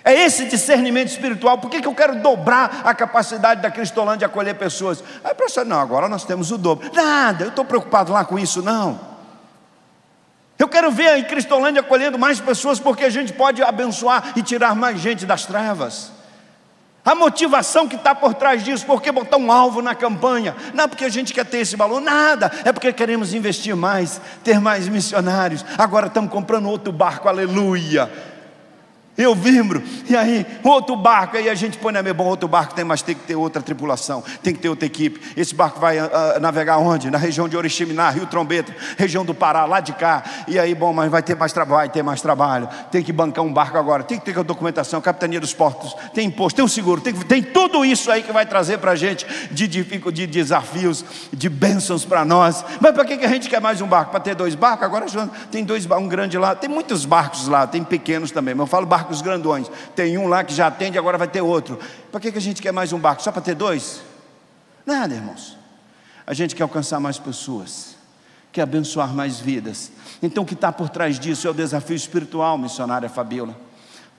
É 0.04 0.14
esse 0.14 0.46
discernimento 0.46 1.08
espiritual. 1.08 1.58
Por 1.58 1.70
que, 1.70 1.82
que 1.82 1.88
eu 1.88 1.96
quero 1.96 2.20
dobrar 2.22 2.82
a 2.84 2.94
capacidade 2.94 3.62
da 3.62 3.72
Cristolândia 3.72 4.20
de 4.20 4.26
acolher 4.26 4.56
pessoas? 4.56 5.02
Aí, 5.24 5.34
professor, 5.34 5.66
não, 5.66 5.80
agora 5.80 6.10
nós 6.10 6.26
temos 6.26 6.52
o 6.52 6.58
dobro. 6.58 6.92
Nada, 6.94 7.46
eu 7.46 7.50
estou 7.50 7.64
preocupado 7.64 8.12
lá 8.12 8.26
com 8.26 8.38
isso, 8.38 8.62
não. 8.62 9.11
Eu 10.62 10.70
quero 10.70 10.92
ver 10.92 11.18
em 11.18 11.24
Cristolândia 11.24 11.80
acolhendo 11.80 12.20
mais 12.20 12.40
pessoas, 12.40 12.80
porque 12.80 13.04
a 13.04 13.10
gente 13.10 13.34
pode 13.34 13.64
abençoar 13.64 14.34
e 14.36 14.44
tirar 14.44 14.76
mais 14.76 15.00
gente 15.00 15.26
das 15.26 15.44
trevas. 15.44 16.12
A 17.04 17.16
motivação 17.16 17.88
que 17.88 17.96
está 17.96 18.14
por 18.14 18.36
trás 18.36 18.64
disso, 18.64 18.86
por 18.86 19.02
que 19.02 19.12
botar 19.12 19.38
um 19.38 19.52
alvo 19.52 19.82
na 19.82 19.96
campanha? 19.96 20.56
Não 20.76 20.84
é 20.84 20.88
porque 20.88 21.04
a 21.04 21.10
gente 21.10 21.34
quer 21.34 21.48
ter 21.48 21.62
esse 21.62 21.76
valor, 21.76 22.00
nada, 22.00 22.52
é 22.64 22.72
porque 22.72 22.94
queremos 22.94 23.34
investir 23.34 23.76
mais, 23.76 24.22
ter 24.44 24.60
mais 24.60 24.88
missionários. 24.88 25.66
Agora 25.80 26.06
estamos 26.06 26.32
comprando 26.32 26.70
outro 26.70 26.94
barco, 26.94 27.28
aleluia. 27.28 28.08
Eu 29.18 29.36
vibro, 29.36 29.84
e 30.10 30.16
aí, 30.16 30.46
outro 30.64 30.96
barco, 30.96 31.36
aí 31.36 31.50
a 31.50 31.54
gente 31.54 31.78
põe 31.78 31.92
na 31.92 32.02
minha 32.02 32.14
bom, 32.14 32.26
outro 32.26 32.48
barco 32.48 32.74
tem, 32.74 32.86
mas 32.86 33.02
tem 33.02 33.14
que 33.14 33.22
ter 33.24 33.36
outra 33.36 33.62
tripulação, 33.62 34.24
tem 34.42 34.54
que 34.54 34.62
ter 34.62 34.70
outra 34.70 34.86
equipe. 34.86 35.20
Esse 35.36 35.54
barco 35.54 35.82
vai 35.82 36.00
uh, 36.00 36.10
navegar 36.40 36.78
onde? 36.78 37.12
Na 37.12 37.18
região 37.18 37.48
de 37.48 37.58
Oriximiná, 37.58 38.10
Rio 38.10 38.26
Trombeta, 38.26 38.74
região 38.98 39.26
do 39.26 39.34
Pará, 39.34 39.66
lá 39.66 39.82
de 39.82 39.92
cá. 39.92 40.24
E 40.48 40.58
aí, 40.58 40.74
bom, 40.74 40.94
mas 40.94 41.12
vai 41.12 41.22
ter 41.22 41.36
mais 41.36 41.52
trabalho, 41.52 41.80
vai 41.80 41.90
ter 41.90 42.02
mais 42.02 42.22
trabalho. 42.22 42.70
Tem 42.90 43.04
que 43.04 43.12
bancar 43.12 43.44
um 43.44 43.52
barco 43.52 43.78
agora, 43.78 44.02
tem 44.02 44.18
que 44.18 44.24
ter 44.24 44.44
documentação, 44.44 45.02
capitania 45.02 45.42
dos 45.42 45.54
portos, 45.54 45.94
tem 46.14 46.28
imposto, 46.28 46.56
tem 46.56 46.66
um 46.66 46.70
seguro, 46.70 47.02
tem, 47.02 47.14
tem 47.14 47.44
tudo 47.44 47.84
isso 47.84 48.10
aí 48.10 48.24
que 48.24 48.32
vai 48.32 48.46
trazer 48.46 48.78
para 48.78 48.92
a 48.92 48.96
gente 48.96 49.28
de, 49.52 49.68
de, 49.68 49.84
de 49.84 50.26
desafios, 50.26 51.04
de 51.34 51.50
bênçãos 51.50 52.06
para 52.06 52.24
nós. 52.24 52.64
Mas 52.80 52.94
para 52.94 53.04
que, 53.04 53.18
que 53.18 53.26
a 53.26 53.30
gente 53.30 53.50
quer 53.50 53.60
mais 53.60 53.82
um 53.82 53.88
barco? 53.88 54.12
Para 54.12 54.22
ter 54.22 54.36
dois 54.36 54.56
barcos? 54.56 54.86
Agora 54.86 55.06
tem 55.52 55.66
dois, 55.66 55.86
um 55.86 56.08
grande 56.08 56.38
lá, 56.38 56.56
tem 56.56 56.70
muitos 56.70 57.06
barcos 57.06 57.50
lá, 57.50 57.68
tem 57.68 57.84
pequenos 57.84 58.32
também, 58.32 58.56
mas 58.56 58.62
eu 58.62 58.68
falo 58.68 58.86
barco 58.86 59.01
barcos 59.02 59.22
grandões. 59.22 59.70
Tem 59.96 60.18
um 60.18 60.28
lá 60.28 60.44
que 60.44 60.54
já 60.54 60.68
atende, 60.68 60.98
agora 60.98 61.18
vai 61.18 61.28
ter 61.28 61.42
outro. 61.42 61.80
Para 62.12 62.20
que, 62.20 62.32
que 62.32 62.38
a 62.38 62.42
gente 62.42 62.62
quer 62.62 62.72
mais 62.72 62.94
um 62.94 63.00
barco? 63.00 63.24
Só 63.24 63.32
para 63.32 63.42
ter 63.42 63.56
dois? 63.56 64.02
Nada, 64.86 65.16
irmãos. 65.16 65.58
A 66.26 66.34
gente 66.34 66.56
quer 66.56 66.64
alcançar 66.64 67.00
mais 67.00 67.18
pessoas, 67.18 67.96
quer 68.52 68.62
abençoar 68.62 69.14
mais 69.14 69.40
vidas. 69.40 69.92
Então, 70.22 70.44
o 70.44 70.46
que 70.46 70.54
está 70.54 70.72
por 70.72 70.88
trás 70.88 71.20
disso 71.20 71.48
é 71.48 71.50
o 71.50 71.54
desafio 71.54 71.96
espiritual, 71.96 72.58
missionária 72.58 73.10
Fabiola. 73.10 73.58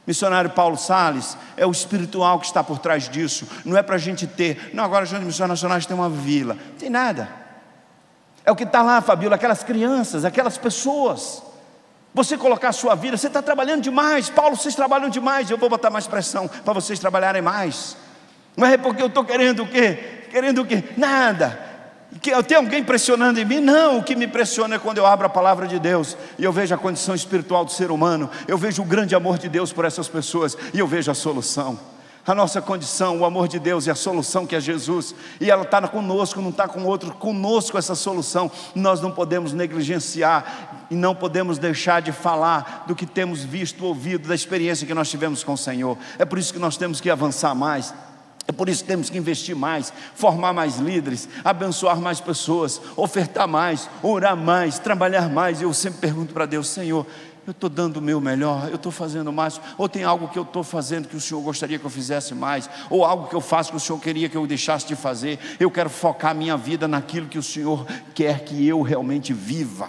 Missionário 0.04 0.50
Paulo 0.50 0.76
Sales 0.76 1.36
é 1.56 1.64
o 1.64 1.70
espiritual 1.70 2.40
que 2.40 2.46
está 2.46 2.64
por 2.64 2.80
trás 2.80 3.08
disso. 3.08 3.46
Não 3.64 3.76
é 3.76 3.82
para 3.84 3.94
a 3.94 3.98
gente 3.98 4.26
ter, 4.26 4.72
não, 4.74 4.82
agora 4.82 5.04
a 5.04 5.06
gente 5.06 5.24
Missões 5.24 5.48
Nacionais 5.48 5.86
tem 5.86 5.96
uma 5.96 6.10
vila. 6.10 6.54
Não 6.54 6.76
tem 6.76 6.90
nada. 6.90 7.28
É 8.44 8.50
o 8.50 8.56
que 8.56 8.64
está 8.64 8.82
lá, 8.82 9.00
Fabiola, 9.00 9.36
aquelas 9.36 9.62
crianças, 9.62 10.24
aquelas 10.24 10.58
pessoas 10.58 11.51
você 12.14 12.36
colocar 12.36 12.68
a 12.68 12.72
sua 12.72 12.94
vida, 12.94 13.16
você 13.16 13.26
está 13.26 13.40
trabalhando 13.40 13.82
demais, 13.82 14.28
Paulo, 14.28 14.56
vocês 14.56 14.74
trabalham 14.74 15.08
demais, 15.08 15.50
eu 15.50 15.56
vou 15.56 15.68
botar 15.68 15.90
mais 15.90 16.06
pressão 16.06 16.48
para 16.48 16.72
vocês 16.72 16.98
trabalharem 16.98 17.40
mais. 17.40 17.96
Não 18.56 18.66
é 18.66 18.76
porque 18.76 19.02
eu 19.02 19.06
estou 19.06 19.24
querendo 19.24 19.62
o 19.62 19.66
quê? 19.66 20.24
Querendo 20.30 20.62
o 20.62 20.66
quê? 20.66 20.84
Nada. 20.96 21.58
Tenho 22.20 22.60
alguém 22.60 22.84
pressionando 22.84 23.40
em 23.40 23.44
mim? 23.44 23.60
Não, 23.60 23.98
o 23.98 24.02
que 24.02 24.14
me 24.14 24.26
pressiona 24.26 24.76
é 24.76 24.78
quando 24.78 24.98
eu 24.98 25.06
abro 25.06 25.26
a 25.26 25.30
palavra 25.30 25.66
de 25.66 25.78
Deus 25.78 26.16
e 26.38 26.44
eu 26.44 26.52
vejo 26.52 26.74
a 26.74 26.78
condição 26.78 27.14
espiritual 27.14 27.64
do 27.64 27.72
ser 27.72 27.90
humano, 27.90 28.30
eu 28.46 28.58
vejo 28.58 28.82
o 28.82 28.84
grande 28.84 29.14
amor 29.14 29.38
de 29.38 29.48
Deus 29.48 29.72
por 29.72 29.86
essas 29.86 30.08
pessoas 30.08 30.56
e 30.74 30.78
eu 30.78 30.86
vejo 30.86 31.10
a 31.10 31.14
solução 31.14 31.78
a 32.26 32.34
nossa 32.34 32.62
condição, 32.62 33.18
o 33.18 33.24
amor 33.24 33.48
de 33.48 33.58
Deus 33.58 33.86
e 33.86 33.90
a 33.90 33.94
solução 33.94 34.46
que 34.46 34.54
é 34.54 34.60
Jesus, 34.60 35.14
e 35.40 35.50
ela 35.50 35.62
está 35.62 35.86
conosco, 35.88 36.40
não 36.40 36.50
está 36.50 36.68
com 36.68 36.84
outro, 36.84 37.12
conosco 37.14 37.76
essa 37.76 37.94
solução, 37.94 38.50
nós 38.74 39.00
não 39.00 39.10
podemos 39.10 39.52
negligenciar 39.52 40.86
e 40.90 40.94
não 40.94 41.14
podemos 41.14 41.58
deixar 41.58 42.00
de 42.00 42.12
falar 42.12 42.84
do 42.86 42.94
que 42.94 43.06
temos 43.06 43.42
visto, 43.42 43.84
ouvido, 43.84 44.28
da 44.28 44.34
experiência 44.34 44.86
que 44.86 44.94
nós 44.94 45.10
tivemos 45.10 45.42
com 45.42 45.54
o 45.54 45.58
Senhor. 45.58 45.98
É 46.18 46.24
por 46.24 46.38
isso 46.38 46.52
que 46.52 46.58
nós 46.60 46.76
temos 46.76 47.00
que 47.00 47.10
avançar 47.10 47.54
mais. 47.54 47.92
É 48.46 48.52
por 48.52 48.68
isso 48.68 48.82
que 48.82 48.88
temos 48.88 49.08
que 49.08 49.16
investir 49.16 49.54
mais, 49.54 49.92
formar 50.14 50.52
mais 50.52 50.76
líderes, 50.76 51.28
abençoar 51.44 52.00
mais 52.00 52.20
pessoas, 52.20 52.80
ofertar 52.96 53.46
mais, 53.46 53.88
orar 54.02 54.36
mais, 54.36 54.80
trabalhar 54.80 55.28
mais. 55.28 55.62
Eu 55.62 55.72
sempre 55.72 56.00
pergunto 56.00 56.34
para 56.34 56.44
Deus, 56.44 56.68
Senhor, 56.68 57.06
eu 57.46 57.50
estou 57.50 57.68
dando 57.68 57.96
o 57.96 58.02
meu 58.02 58.20
melhor, 58.20 58.68
eu 58.68 58.76
estou 58.76 58.92
fazendo 58.92 59.32
mais, 59.32 59.60
ou 59.76 59.88
tem 59.88 60.04
algo 60.04 60.28
que 60.28 60.38
eu 60.38 60.44
estou 60.44 60.62
fazendo 60.62 61.08
que 61.08 61.16
o 61.16 61.20
Senhor 61.20 61.40
gostaria 61.40 61.78
que 61.78 61.84
eu 61.84 61.90
fizesse 61.90 62.34
mais, 62.34 62.70
ou 62.88 63.04
algo 63.04 63.28
que 63.28 63.34
eu 63.34 63.40
faço 63.40 63.70
que 63.70 63.76
o 63.76 63.80
Senhor 63.80 63.98
queria 63.98 64.28
que 64.28 64.36
eu 64.36 64.46
deixasse 64.46 64.86
de 64.86 64.94
fazer, 64.94 65.38
eu 65.58 65.70
quero 65.70 65.90
focar 65.90 66.30
a 66.30 66.34
minha 66.34 66.56
vida 66.56 66.86
naquilo 66.86 67.26
que 67.26 67.38
o 67.38 67.42
Senhor 67.42 67.84
quer 68.14 68.44
que 68.44 68.66
eu 68.66 68.80
realmente 68.82 69.32
viva. 69.32 69.88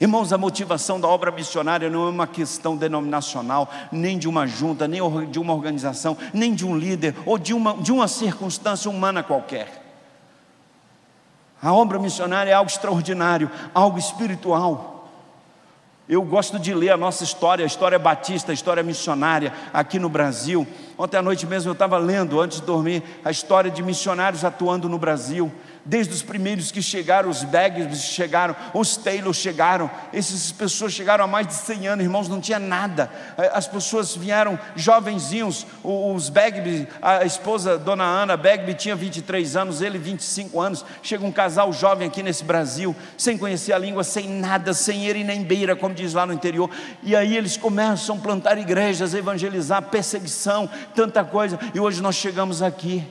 Irmãos, 0.00 0.32
a 0.32 0.38
motivação 0.38 0.98
da 0.98 1.06
obra 1.06 1.30
missionária 1.30 1.90
não 1.90 2.06
é 2.06 2.10
uma 2.10 2.26
questão 2.26 2.74
denominacional, 2.74 3.70
nem 3.92 4.18
de 4.18 4.26
uma 4.26 4.46
junta, 4.46 4.88
nem 4.88 5.00
de 5.30 5.38
uma 5.38 5.52
organização, 5.52 6.16
nem 6.32 6.54
de 6.54 6.64
um 6.64 6.76
líder, 6.76 7.14
ou 7.26 7.38
de 7.38 7.52
uma, 7.52 7.74
de 7.74 7.92
uma 7.92 8.08
circunstância 8.08 8.90
humana 8.90 9.22
qualquer. 9.22 9.80
A 11.62 11.72
obra 11.74 11.98
missionária 11.98 12.50
é 12.50 12.54
algo 12.54 12.70
extraordinário, 12.70 13.50
algo 13.74 13.98
espiritual. 13.98 14.89
Eu 16.10 16.24
gosto 16.24 16.58
de 16.58 16.74
ler 16.74 16.90
a 16.90 16.96
nossa 16.96 17.22
história, 17.22 17.64
a 17.64 17.66
história 17.66 17.96
batista, 17.96 18.50
a 18.50 18.52
história 18.52 18.82
missionária 18.82 19.52
aqui 19.72 19.96
no 19.96 20.08
Brasil. 20.08 20.66
Ontem 20.98 21.16
à 21.16 21.22
noite 21.22 21.46
mesmo 21.46 21.68
eu 21.68 21.72
estava 21.72 21.98
lendo, 21.98 22.40
antes 22.40 22.58
de 22.58 22.66
dormir, 22.66 23.04
a 23.24 23.30
história 23.30 23.70
de 23.70 23.80
missionários 23.80 24.44
atuando 24.44 24.88
no 24.88 24.98
Brasil. 24.98 25.52
Desde 25.84 26.12
os 26.12 26.22
primeiros 26.22 26.70
que 26.70 26.82
chegaram, 26.82 27.30
os 27.30 27.42
Bagby 27.42 27.94
chegaram, 27.96 28.54
os 28.74 28.96
Taylor 28.96 29.32
chegaram, 29.32 29.90
essas 30.12 30.52
pessoas 30.52 30.92
chegaram 30.92 31.24
há 31.24 31.26
mais 31.26 31.46
de 31.46 31.54
100 31.54 31.88
anos, 31.88 32.04
irmãos, 32.04 32.28
não 32.28 32.40
tinha 32.40 32.58
nada, 32.58 33.10
as 33.52 33.66
pessoas 33.66 34.14
vieram 34.14 34.58
jovenzinhos, 34.76 35.66
os 35.82 36.28
Bagby, 36.28 36.86
a 37.00 37.24
esposa, 37.24 37.78
dona 37.78 38.04
Ana 38.04 38.36
Bagby 38.36 38.74
tinha 38.74 38.94
23 38.94 39.56
anos, 39.56 39.80
ele 39.80 39.98
25 39.98 40.60
anos, 40.60 40.84
chega 41.02 41.24
um 41.24 41.32
casal 41.32 41.72
jovem 41.72 42.08
aqui 42.08 42.22
nesse 42.22 42.44
Brasil, 42.44 42.94
sem 43.16 43.38
conhecer 43.38 43.72
a 43.72 43.78
língua, 43.78 44.04
sem 44.04 44.28
nada, 44.28 44.74
sem 44.74 45.06
ele 45.06 45.24
nem 45.24 45.42
beira, 45.42 45.74
como 45.74 45.94
diz 45.94 46.14
lá 46.14 46.26
no 46.26 46.32
interior, 46.32 46.70
e 47.02 47.16
aí 47.16 47.36
eles 47.36 47.56
começam 47.56 48.16
a 48.16 48.18
plantar 48.18 48.58
igrejas, 48.58 49.14
evangelizar, 49.14 49.82
perseguição, 49.82 50.68
tanta 50.94 51.24
coisa, 51.24 51.58
e 51.74 51.80
hoje 51.80 52.02
nós 52.02 52.16
chegamos 52.16 52.62
aqui, 52.62 53.06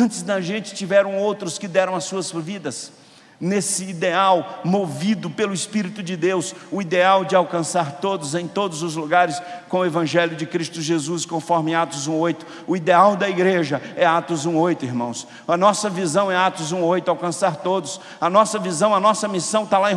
Antes 0.00 0.22
da 0.22 0.40
gente 0.40 0.76
tiveram 0.76 1.16
outros 1.16 1.58
que 1.58 1.66
deram 1.66 1.96
as 1.96 2.04
suas 2.04 2.30
vidas 2.30 2.92
nesse 3.40 3.84
ideal 3.84 4.60
movido 4.64 5.28
pelo 5.28 5.52
Espírito 5.52 6.04
de 6.04 6.16
Deus, 6.16 6.54
o 6.70 6.80
ideal 6.80 7.24
de 7.24 7.34
alcançar 7.34 7.96
todos 8.00 8.36
em 8.36 8.46
todos 8.46 8.80
os 8.84 8.94
lugares 8.94 9.42
com 9.68 9.78
o 9.78 9.84
Evangelho 9.84 10.36
de 10.36 10.46
Cristo 10.46 10.80
Jesus, 10.80 11.26
conforme 11.26 11.74
Atos 11.74 12.08
1,8. 12.08 12.36
O 12.68 12.76
ideal 12.76 13.16
da 13.16 13.28
igreja 13.28 13.82
é 13.96 14.06
Atos 14.06 14.46
1,8, 14.46 14.84
irmãos. 14.84 15.26
A 15.48 15.56
nossa 15.56 15.90
visão 15.90 16.30
é 16.30 16.36
Atos 16.36 16.72
1,8, 16.72 17.08
alcançar 17.08 17.56
todos. 17.56 18.00
A 18.20 18.30
nossa 18.30 18.56
visão, 18.56 18.94
a 18.94 19.00
nossa 19.00 19.26
missão 19.26 19.64
está 19.64 19.78
lá 19.78 19.90
em 19.90 19.96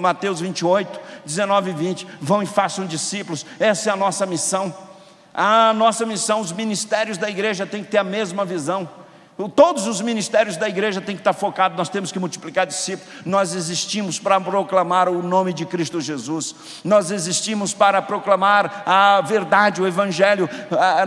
Mateus 0.00 0.40
28, 0.40 1.00
19 1.26 1.70
e 1.70 1.74
20. 1.74 2.06
Vão 2.20 2.40
e 2.40 2.46
façam 2.46 2.86
discípulos, 2.86 3.44
essa 3.58 3.90
é 3.90 3.92
a 3.92 3.96
nossa 3.96 4.24
missão. 4.26 4.72
A 5.34 5.72
nossa 5.72 6.06
missão, 6.06 6.40
os 6.40 6.52
ministérios 6.52 7.18
da 7.18 7.28
igreja 7.28 7.66
têm 7.66 7.82
que 7.82 7.90
ter 7.90 7.98
a 7.98 8.04
mesma 8.04 8.44
visão. 8.44 8.88
Todos 9.48 9.86
os 9.86 10.02
ministérios 10.02 10.56
da 10.56 10.68
igreja 10.68 11.00
têm 11.00 11.14
que 11.14 11.20
estar 11.20 11.32
focados, 11.32 11.78
nós 11.78 11.88
temos 11.88 12.12
que 12.12 12.18
multiplicar 12.18 12.66
discípulos. 12.66 13.10
Nós 13.24 13.54
existimos 13.54 14.18
para 14.18 14.38
proclamar 14.38 15.08
o 15.08 15.22
nome 15.22 15.54
de 15.54 15.64
Cristo 15.64 16.00
Jesus, 16.00 16.54
nós 16.84 17.10
existimos 17.10 17.72
para 17.72 18.02
proclamar 18.02 18.82
a 18.84 19.20
verdade, 19.22 19.80
o 19.80 19.86
Evangelho, 19.86 20.48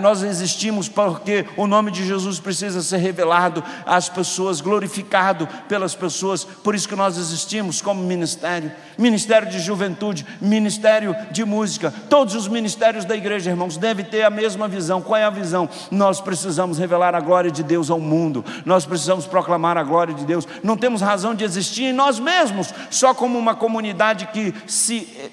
nós 0.02 0.24
existimos 0.24 0.90
porque 0.90 1.46
o 1.56 1.68
nome 1.68 1.92
de 1.92 2.06
Jesus 2.06 2.40
precisa 2.40 2.82
ser 2.82 2.98
revelado 2.98 3.64
às 3.86 4.10
pessoas, 4.10 4.62
glorificado 4.62 5.48
pelas 5.68 5.94
pessoas, 5.94 6.44
por 6.44 6.74
isso 6.74 6.90
que 6.90 6.96
nós 6.96 7.18
existimos 7.18 7.82
como 7.82 8.02
ministério 8.02 8.72
ministério 8.96 9.50
de 9.50 9.60
juventude, 9.60 10.24
ministério 10.40 11.16
de 11.32 11.44
música. 11.44 11.92
Todos 12.10 12.36
os 12.36 12.48
ministérios 12.48 13.06
da 13.06 13.16
igreja, 13.16 13.50
irmãos, 13.50 13.76
devem 13.76 14.06
ter 14.06 14.22
a 14.22 14.30
mesma 14.30 14.68
visão. 14.68 15.02
Qual 15.02 15.20
é 15.20 15.24
a 15.24 15.32
visão? 15.32 15.68
Nós 15.90 16.22
precisamos 16.22 16.78
revelar 16.78 17.16
a 17.16 17.20
glória 17.20 17.50
de 17.50 17.64
Deus 17.64 17.90
ao 17.90 18.00
mundo 18.00 18.23
mundo, 18.24 18.46
nós 18.66 18.86
precisamos 18.86 19.26
proclamar 19.26 19.78
a 19.78 19.84
glória 19.84 20.14
de 20.14 20.26
Deus. 20.26 20.48
Não 20.64 20.78
temos 20.78 21.02
razão 21.02 21.36
de 21.36 21.44
existir 21.44 21.86
em 21.86 21.94
nós 21.94 22.20
mesmos, 22.20 22.74
só 22.90 23.14
como 23.14 23.38
uma 23.38 23.56
comunidade 23.56 24.28
que 24.28 24.54
se 24.66 25.08
eh, 25.20 25.30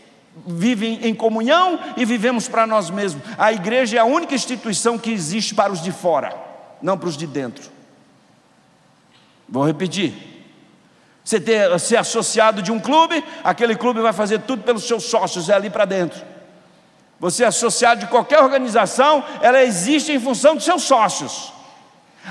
vive 0.47 0.87
em 1.03 1.15
comunhão 1.15 1.79
e 1.97 2.05
vivemos 2.05 2.49
para 2.49 2.67
nós 2.67 2.91
mesmos. 2.91 3.23
A 3.39 3.53
igreja 3.53 3.97
é 3.97 4.01
a 4.01 4.05
única 4.05 4.35
instituição 4.35 4.99
que 4.99 5.13
existe 5.13 5.55
para 5.55 5.73
os 5.73 5.83
de 5.83 5.93
fora, 5.93 6.35
não 6.83 6.99
para 6.99 7.09
os 7.09 7.17
de 7.17 7.27
dentro. 7.27 7.71
Vou 9.49 9.65
repetir. 9.65 10.15
Você 11.25 11.41
ter, 11.41 11.79
ser 11.79 11.97
associado 11.97 12.63
de 12.63 12.73
um 12.73 12.81
clube, 12.81 13.23
aquele 13.45 13.77
clube 13.77 14.01
vai 14.01 14.13
fazer 14.13 14.41
tudo 14.41 14.63
pelos 14.63 14.85
seus 14.85 15.05
sócios, 15.05 15.49
é 15.49 15.55
ali 15.55 15.71
para 15.71 15.85
dentro. 15.85 16.21
Você 17.21 17.45
é 17.45 17.47
associado 17.47 18.01
de 18.01 18.07
qualquer 18.07 18.41
organização, 18.41 19.23
ela 19.43 19.63
existe 19.63 20.11
em 20.11 20.19
função 20.19 20.57
dos 20.57 20.65
seus 20.65 20.83
sócios. 20.83 21.53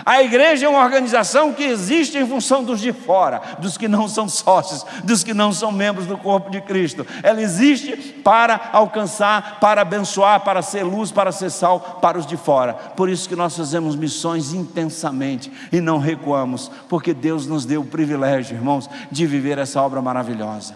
A 0.05 0.21
igreja 0.21 0.65
é 0.65 0.69
uma 0.69 0.83
organização 0.83 1.51
que 1.51 1.63
existe 1.63 2.17
em 2.17 2.27
função 2.27 2.63
dos 2.63 2.79
de 2.79 2.93
fora, 2.93 3.41
dos 3.59 3.77
que 3.77 3.87
não 3.87 4.07
são 4.07 4.29
sócios, 4.29 4.85
dos 5.03 5.23
que 5.23 5.33
não 5.33 5.51
são 5.51 5.71
membros 5.71 6.05
do 6.05 6.17
corpo 6.17 6.49
de 6.49 6.61
Cristo. 6.61 7.05
Ela 7.23 7.41
existe 7.41 7.95
para 8.23 8.69
alcançar, 8.71 9.59
para 9.59 9.81
abençoar, 9.81 10.41
para 10.41 10.61
ser 10.61 10.83
luz, 10.83 11.11
para 11.11 11.31
ser 11.31 11.49
sal 11.49 11.99
para 12.01 12.19
os 12.19 12.25
de 12.25 12.37
fora. 12.37 12.73
Por 12.73 13.09
isso 13.09 13.27
que 13.27 13.35
nós 13.35 13.57
fazemos 13.57 13.95
missões 13.95 14.53
intensamente 14.53 15.51
e 15.71 15.81
não 15.81 15.97
recuamos, 15.97 16.71
porque 16.87 17.13
Deus 17.13 17.47
nos 17.47 17.65
deu 17.65 17.81
o 17.81 17.85
privilégio, 17.85 18.55
irmãos, 18.55 18.89
de 19.11 19.25
viver 19.25 19.57
essa 19.57 19.81
obra 19.81 20.01
maravilhosa. 20.01 20.75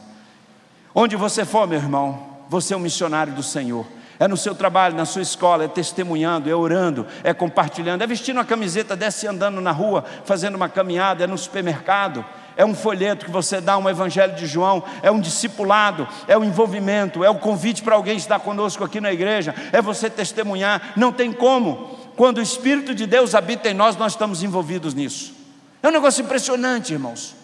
Onde 0.93 1.15
você 1.15 1.45
for, 1.45 1.67
meu 1.67 1.80
irmão, 1.80 2.19
você 2.49 2.73
é 2.73 2.78
um 2.78 2.80
missionário 2.80 3.34
do 3.34 3.43
Senhor 3.43 3.86
é 4.19 4.28
no 4.28 4.38
seu 4.38 4.54
trabalho, 4.54 4.95
na 4.95 5.06
sua 5.06 5.21
escola, 5.21 5.65
é 5.65 5.67
testemunhando, 5.67 6.49
é 6.49 6.56
orando, 6.56 7.06
é 7.23 7.34
compartilhando, 7.34 8.02
é 8.02 8.08
vestindo 8.08 8.38
uma 8.38 8.45
camiseta, 8.45 8.95
desce 8.95 9.28
andando 9.28 9.60
na 9.60 9.71
rua, 9.71 10.04
fazendo 10.26 10.56
uma 10.56 10.69
caminhada, 10.69 11.23
é 11.23 11.28
no 11.28 11.38
supermercado, 11.38 12.23
é 12.56 12.63
um 12.63 12.76
folheto 12.76 13.26
que 13.26 13.32
você 13.32 13.60
dá, 13.60 13.78
um 13.78 13.89
evangelho 13.89 14.36
de 14.36 14.45
João, 14.45 14.84
é 15.02 15.10
um 15.10 15.19
discipulado, 15.19 16.08
é 16.28 16.38
o 16.38 16.41
um 16.41 16.43
envolvimento, 16.43 17.23
é 17.23 17.30
o 17.30 17.39
convite 17.39 17.82
para 17.82 17.95
alguém 17.95 18.15
estar 18.15 18.39
conosco 18.39 18.84
aqui 18.84 19.02
na 19.02 19.12
igreja, 19.12 19.56
é 19.71 19.82
você 19.82 20.10
testemunhar, 20.10 20.93
não 20.95 21.12
tem 21.12 21.32
como. 21.32 21.97
Quando 22.15 22.38
o 22.38 22.41
Espírito 22.41 22.93
de 22.93 23.08
Deus 23.08 23.34
habita 23.34 23.69
em 23.69 23.73
nós, 23.73 23.97
nós 23.97 24.13
estamos 24.13 24.43
envolvidos 24.43 24.93
nisso. 24.93 25.34
É 25.82 25.88
um 25.88 25.91
negócio 25.91 26.23
impressionante, 26.23 26.93
irmãos, 26.93 27.36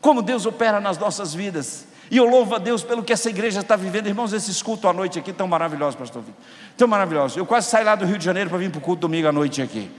como 0.00 0.20
Deus 0.20 0.44
opera 0.46 0.80
nas 0.80 0.98
nossas 0.98 1.32
vidas. 1.32 1.86
E 2.10 2.16
eu 2.16 2.24
louvo 2.24 2.54
a 2.54 2.58
Deus 2.58 2.82
pelo 2.82 3.02
que 3.02 3.12
essa 3.12 3.28
igreja 3.28 3.60
está 3.60 3.76
vivendo. 3.76 4.06
Irmãos, 4.06 4.32
esses 4.32 4.62
cultos 4.62 4.88
à 4.88 4.92
noite 4.92 5.18
aqui 5.18 5.32
tão 5.32 5.48
maravilhosos, 5.48 5.96
pastor 5.96 6.22
Vitor. 6.22 6.40
Tão 6.76 6.86
maravilhosos. 6.86 7.36
Eu 7.36 7.46
quase 7.46 7.68
saí 7.68 7.84
lá 7.84 7.94
do 7.94 8.04
Rio 8.04 8.18
de 8.18 8.24
Janeiro 8.24 8.48
para 8.48 8.58
vir 8.58 8.70
para 8.70 8.78
o 8.78 8.80
culto 8.80 9.00
domingo 9.02 9.28
à 9.28 9.32
noite 9.32 9.60
aqui. 9.60 9.90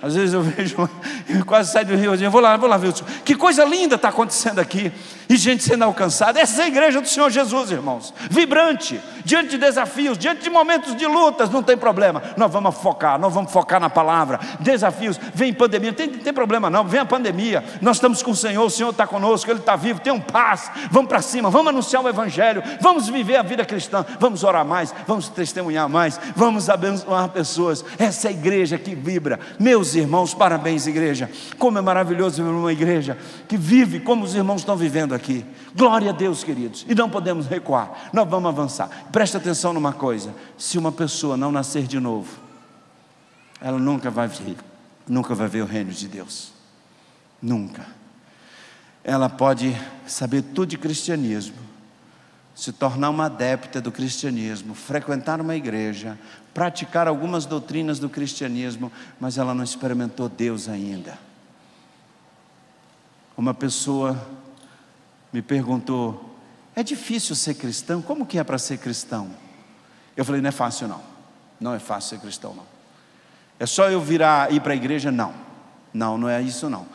Às 0.00 0.14
vezes 0.14 0.32
eu 0.32 0.42
vejo, 0.42 0.88
eu 1.28 1.44
quase 1.44 1.72
saio 1.72 1.86
do 1.86 1.96
Rio, 1.96 2.14
eu 2.14 2.30
vou 2.30 2.40
lá, 2.40 2.56
vou 2.56 2.68
lá 2.68 2.76
ver. 2.76 2.92
Que 3.24 3.34
coisa 3.34 3.64
linda 3.64 3.96
está 3.96 4.08
acontecendo 4.08 4.60
aqui. 4.60 4.92
E 5.28 5.36
gente 5.36 5.62
sendo 5.62 5.84
alcançada. 5.84 6.40
Essa 6.40 6.62
é 6.62 6.64
a 6.64 6.68
igreja 6.68 7.02
do 7.02 7.08
Senhor 7.08 7.28
Jesus, 7.28 7.70
irmãos. 7.70 8.14
Vibrante, 8.30 8.98
diante 9.26 9.50
de 9.50 9.58
desafios, 9.58 10.16
diante 10.16 10.42
de 10.42 10.48
momentos 10.48 10.96
de 10.96 11.06
lutas, 11.06 11.50
não 11.50 11.62
tem 11.62 11.76
problema. 11.76 12.22
Nós 12.34 12.50
vamos 12.50 12.74
focar, 12.76 13.18
nós 13.18 13.34
vamos 13.34 13.52
focar 13.52 13.78
na 13.78 13.90
palavra. 13.90 14.40
Desafios, 14.58 15.20
vem 15.34 15.52
pandemia, 15.52 15.90
não 15.90 15.96
tem, 15.96 16.08
tem 16.08 16.32
problema 16.32 16.70
não, 16.70 16.82
vem 16.84 17.00
a 17.00 17.04
pandemia. 17.04 17.62
Nós 17.82 17.96
estamos 17.96 18.22
com 18.22 18.30
o 18.30 18.36
Senhor, 18.36 18.64
o 18.64 18.70
Senhor 18.70 18.88
está 18.88 19.06
conosco, 19.06 19.50
Ele 19.50 19.58
está 19.58 19.76
vivo, 19.76 20.00
tem 20.00 20.12
um 20.12 20.20
paz. 20.20 20.70
Vamos 20.90 21.08
para 21.08 21.20
cima, 21.20 21.50
vamos 21.50 21.68
anunciar 21.68 22.02
o 22.02 22.08
Evangelho, 22.08 22.62
vamos 22.80 23.08
viver 23.08 23.36
a 23.36 23.42
vida 23.42 23.66
cristã, 23.66 24.06
vamos 24.18 24.42
orar 24.44 24.64
mais, 24.64 24.94
vamos 25.06 25.28
testemunhar 25.28 25.90
mais, 25.90 26.18
vamos 26.34 26.70
abençoar 26.70 27.28
pessoas. 27.28 27.84
Essa 27.98 28.28
é 28.28 28.30
a 28.30 28.32
igreja 28.32 28.78
que 28.78 28.94
vibra. 28.94 29.38
Meus 29.58 29.94
irmãos, 29.94 30.32
parabéns, 30.32 30.86
igreja. 30.86 31.30
Como 31.58 31.76
é 31.76 31.82
maravilhoso 31.82 32.42
uma 32.42 32.72
igreja 32.72 33.18
que 33.46 33.58
vive 33.58 34.00
como 34.00 34.24
os 34.24 34.34
irmãos 34.34 34.62
estão 34.62 34.76
vivendo 34.76 35.17
aqui. 35.18 35.44
Glória 35.76 36.10
a 36.10 36.12
Deus, 36.12 36.42
queridos. 36.42 36.86
E 36.88 36.94
não 36.94 37.10
podemos 37.10 37.46
recuar, 37.46 38.08
nós 38.12 38.28
vamos 38.28 38.48
avançar. 38.48 38.88
Presta 39.12 39.38
atenção 39.38 39.72
numa 39.72 39.92
coisa: 39.92 40.34
se 40.56 40.78
uma 40.78 40.90
pessoa 40.90 41.36
não 41.36 41.52
nascer 41.52 41.86
de 41.86 42.00
novo, 42.00 42.38
ela 43.60 43.78
nunca 43.78 44.10
vai 44.10 44.28
ver, 44.28 44.56
nunca 45.06 45.34
vai 45.34 45.48
ver 45.48 45.62
o 45.62 45.66
reino 45.66 45.90
de 45.90 46.08
Deus. 46.08 46.52
Nunca. 47.42 47.86
Ela 49.04 49.28
pode 49.28 49.76
saber 50.06 50.42
tudo 50.42 50.70
de 50.70 50.78
cristianismo, 50.78 51.56
se 52.54 52.72
tornar 52.72 53.10
uma 53.10 53.26
adepta 53.26 53.80
do 53.80 53.92
cristianismo, 53.92 54.74
frequentar 54.74 55.40
uma 55.40 55.54
igreja, 55.54 56.18
praticar 56.52 57.06
algumas 57.06 57.46
doutrinas 57.46 57.98
do 57.98 58.08
cristianismo, 58.08 58.90
mas 59.20 59.38
ela 59.38 59.54
não 59.54 59.62
experimentou 59.62 60.28
Deus 60.28 60.68
ainda. 60.68 61.18
Uma 63.36 63.54
pessoa 63.54 64.20
me 65.32 65.42
perguntou: 65.42 66.36
é 66.74 66.82
difícil 66.82 67.34
ser 67.34 67.54
cristão? 67.54 68.00
Como 68.00 68.26
que 68.26 68.38
é 68.38 68.44
para 68.44 68.58
ser 68.58 68.78
cristão? 68.78 69.30
Eu 70.16 70.24
falei: 70.24 70.40
não 70.40 70.48
é 70.48 70.52
fácil 70.52 70.88
não. 70.88 71.00
Não 71.60 71.74
é 71.74 71.78
fácil 71.78 72.10
ser 72.10 72.20
cristão 72.20 72.54
não. 72.54 72.64
É 73.58 73.66
só 73.66 73.90
eu 73.90 74.00
virar 74.00 74.52
ir 74.52 74.60
para 74.60 74.72
a 74.72 74.76
igreja? 74.76 75.10
Não. 75.10 75.34
Não, 75.92 76.16
não 76.16 76.28
é 76.28 76.40
isso 76.40 76.70
não. 76.70 76.86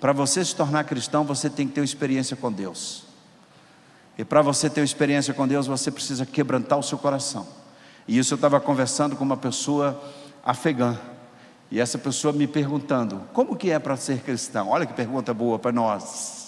Para 0.00 0.12
você 0.12 0.44
se 0.44 0.54
tornar 0.54 0.84
cristão, 0.84 1.24
você 1.24 1.50
tem 1.50 1.66
que 1.66 1.74
ter 1.74 1.80
uma 1.80 1.84
experiência 1.84 2.36
com 2.36 2.52
Deus. 2.52 3.04
E 4.16 4.24
para 4.24 4.42
você 4.42 4.68
ter 4.68 4.80
uma 4.80 4.84
experiência 4.84 5.32
com 5.32 5.48
Deus, 5.48 5.66
você 5.66 5.90
precisa 5.90 6.26
quebrantar 6.26 6.78
o 6.78 6.82
seu 6.82 6.98
coração. 6.98 7.46
E 8.06 8.18
isso 8.18 8.34
eu 8.34 8.36
estava 8.36 8.60
conversando 8.60 9.16
com 9.16 9.24
uma 9.24 9.36
pessoa 9.36 10.00
afegã. 10.44 10.98
E 11.70 11.80
essa 11.80 11.98
pessoa 11.98 12.32
me 12.32 12.46
perguntando: 12.46 13.22
como 13.32 13.56
que 13.56 13.70
é 13.70 13.78
para 13.78 13.96
ser 13.96 14.20
cristão? 14.20 14.68
Olha 14.68 14.86
que 14.86 14.92
pergunta 14.92 15.32
boa 15.32 15.58
para 15.58 15.72
nós. 15.72 16.41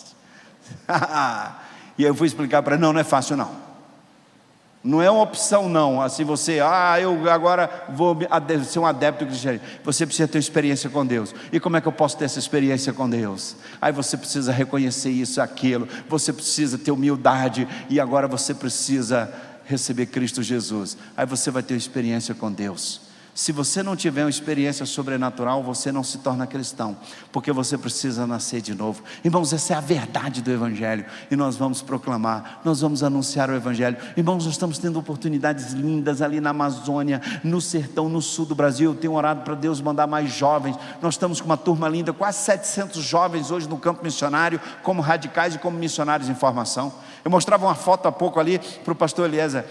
e 1.98 2.05
eu 2.05 2.14
fui 2.14 2.27
explicar 2.27 2.62
para 2.62 2.74
ele: 2.74 2.83
não, 2.83 2.92
não 2.92 3.00
é 3.00 3.05
fácil 3.05 3.37
não. 3.37 3.64
Não 4.85 5.00
é 5.00 5.11
uma 5.11 5.22
opção, 5.22 5.66
não. 5.66 6.03
Assim 6.03 6.24
você, 6.24 6.61
ah, 6.61 7.00
eu 7.00 7.31
agora 7.31 7.87
vou 7.88 8.14
ser 8.66 8.79
um 8.79 8.85
adepto 8.85 9.24
cristiano. 9.24 9.59
Você 9.83 10.05
precisa 10.05 10.29
ter 10.29 10.38
experiência 10.38 10.90
com 10.90 11.07
Deus. 11.07 11.35
E 11.50 11.59
como 11.59 11.79
é 11.79 11.81
que 11.81 11.88
eu 11.88 11.92
posso 11.92 12.18
ter 12.18 12.27
essa 12.27 12.38
experiência 12.38 12.92
com 12.92 13.09
Deus? 13.09 13.57
Aí 13.81 13.90
você 13.92 14.14
precisa 14.14 14.53
reconhecer 14.53 15.09
isso, 15.09 15.40
aquilo. 15.40 15.88
Você 16.07 16.35
precisa 16.35 16.77
ter 16.77 16.90
humildade. 16.90 17.66
E 17.88 17.98
agora 17.98 18.29
você 18.29 18.53
precisa 18.53 19.33
receber 19.64 20.05
Cristo 20.05 20.42
Jesus. 20.42 20.98
Aí 21.16 21.24
você 21.24 21.50
vai 21.50 21.62
ter 21.62 21.77
experiência 21.77 22.35
com 22.35 22.53
Deus. 22.53 23.00
Se 23.35 23.51
você 23.51 23.83
não 23.83 23.97
tiver 23.97 24.23
uma 24.23 24.31
experiência 24.31 24.87
sobrenatural, 24.87 25.61
você 25.61 25.90
não 25.90 26.05
se 26.05 26.18
torna 26.18 26.47
cristão, 26.47 26.97
porque 27.33 27.51
você 27.51 27.77
precisa 27.77 28.29
nascer 28.29 28.61
de 28.61 28.73
novo. 28.77 29.03
Irmãos, 29.25 29.53
essa 29.53 29.75
é 29.75 29.77
a 29.77 29.81
verdade 29.81 30.40
do 30.40 30.53
Evangelho, 30.53 31.05
e 31.29 31.35
nós 31.35 31.57
vamos 31.57 31.83
proclamar, 31.83 32.61
nós 32.64 32.81
vamos 32.81 33.03
anunciar 33.03 33.51
o 33.51 33.55
Evangelho. 33.57 33.97
Irmãos, 34.16 34.44
nós 34.44 34.55
estamos 34.55 34.79
tendo 34.79 35.01
oportunidades 35.01 35.73
lindas 35.73 36.23
ali 36.23 36.40
na 36.40 36.51
Amazônia, 36.51 37.20
no 37.42 37.61
sertão, 37.61 38.09
no 38.09 38.23
sul 38.23 38.47
do 38.47 38.55
Brasil. 38.55 38.92
Eu 38.92 38.97
tenho 38.97 39.14
orado 39.14 39.42
para 39.42 39.57
Deus 39.57 39.81
mandar 39.81 40.07
mais 40.07 40.33
jovens. 40.33 40.77
Nós 41.03 41.14
estamos 41.14 41.40
com 41.40 41.47
uma 41.47 41.57
turma 41.57 41.88
linda, 41.88 42.12
quase 42.12 42.38
700 42.38 43.03
jovens 43.03 43.51
hoje 43.51 43.68
no 43.68 43.79
campo 43.79 44.05
missionário, 44.05 44.61
como 44.85 45.03
radicais 45.03 45.57
e 45.57 45.59
como 45.59 45.77
missionários 45.77 46.29
em 46.29 46.37
formação. 46.37 46.92
Eu 47.25 47.33
mostrava 47.33 47.66
uma 47.66 47.75
foto 47.75 48.07
há 48.07 48.12
pouco 48.12 48.38
ali 48.38 48.61
para 48.85 48.92
o 48.92 48.97
pastor 48.97 49.27
Eliezer 49.27 49.64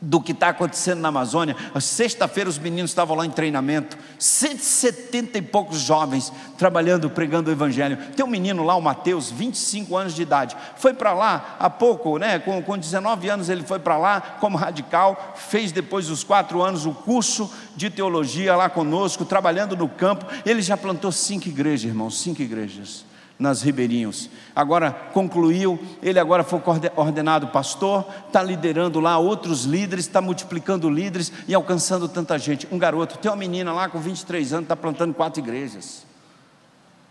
do 0.00 0.20
que 0.20 0.32
está 0.32 0.48
acontecendo 0.48 1.00
na 1.00 1.08
Amazônia. 1.08 1.56
Sexta-feira 1.80 2.48
os 2.48 2.58
meninos 2.58 2.90
estavam 2.90 3.16
lá 3.16 3.26
em 3.26 3.30
treinamento, 3.30 3.98
170 4.18 5.38
e 5.38 5.42
poucos 5.42 5.80
jovens 5.80 6.32
trabalhando, 6.56 7.10
pregando 7.10 7.50
o 7.50 7.52
Evangelho. 7.52 7.98
Tem 8.16 8.24
um 8.24 8.28
menino 8.28 8.64
lá, 8.64 8.74
o 8.74 8.80
Mateus, 8.82 9.30
25 9.30 9.96
anos 9.96 10.14
de 10.14 10.22
idade, 10.22 10.56
foi 10.76 10.94
para 10.94 11.12
lá 11.12 11.56
há 11.58 11.68
pouco, 11.68 12.18
né? 12.18 12.38
Com, 12.38 12.62
com 12.62 12.78
19 12.78 13.28
anos 13.28 13.48
ele 13.48 13.62
foi 13.62 13.78
para 13.78 13.98
lá 13.98 14.20
como 14.40 14.56
radical, 14.56 15.34
fez 15.36 15.72
depois 15.72 16.06
dos 16.06 16.24
quatro 16.24 16.62
anos 16.62 16.86
o 16.86 16.92
curso 16.92 17.50
de 17.76 17.90
teologia 17.90 18.56
lá 18.56 18.68
conosco, 18.68 19.24
trabalhando 19.24 19.76
no 19.76 19.88
campo. 19.88 20.26
Ele 20.46 20.62
já 20.62 20.76
plantou 20.76 21.12
cinco 21.12 21.48
igrejas, 21.48 21.84
irmãos, 21.84 22.20
cinco 22.20 22.42
igrejas 22.42 23.09
nas 23.40 23.62
Ribeirinhos. 23.62 24.28
Agora 24.54 24.92
concluiu, 24.92 25.80
ele 26.02 26.20
agora 26.20 26.44
foi 26.44 26.60
ordenado 26.94 27.48
pastor, 27.48 28.06
está 28.26 28.42
liderando 28.42 29.00
lá 29.00 29.16
outros 29.16 29.64
líderes, 29.64 30.04
está 30.04 30.20
multiplicando 30.20 30.90
líderes 30.90 31.32
e 31.48 31.54
alcançando 31.54 32.06
tanta 32.06 32.38
gente. 32.38 32.68
Um 32.70 32.78
garoto, 32.78 33.16
tem 33.16 33.30
uma 33.30 33.36
menina 33.36 33.72
lá 33.72 33.88
com 33.88 33.98
23 33.98 34.52
anos, 34.52 34.64
está 34.64 34.76
plantando 34.76 35.14
quatro 35.14 35.40
igrejas. 35.40 36.06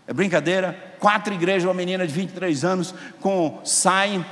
É 0.06 0.12
brincadeira? 0.12 0.94
Quatro 1.00 1.34
igrejas, 1.34 1.64
uma 1.64 1.74
menina 1.74 2.06
de 2.06 2.12
23 2.14 2.64
anos, 2.64 2.94
com 3.20 3.60
sai 3.64 4.24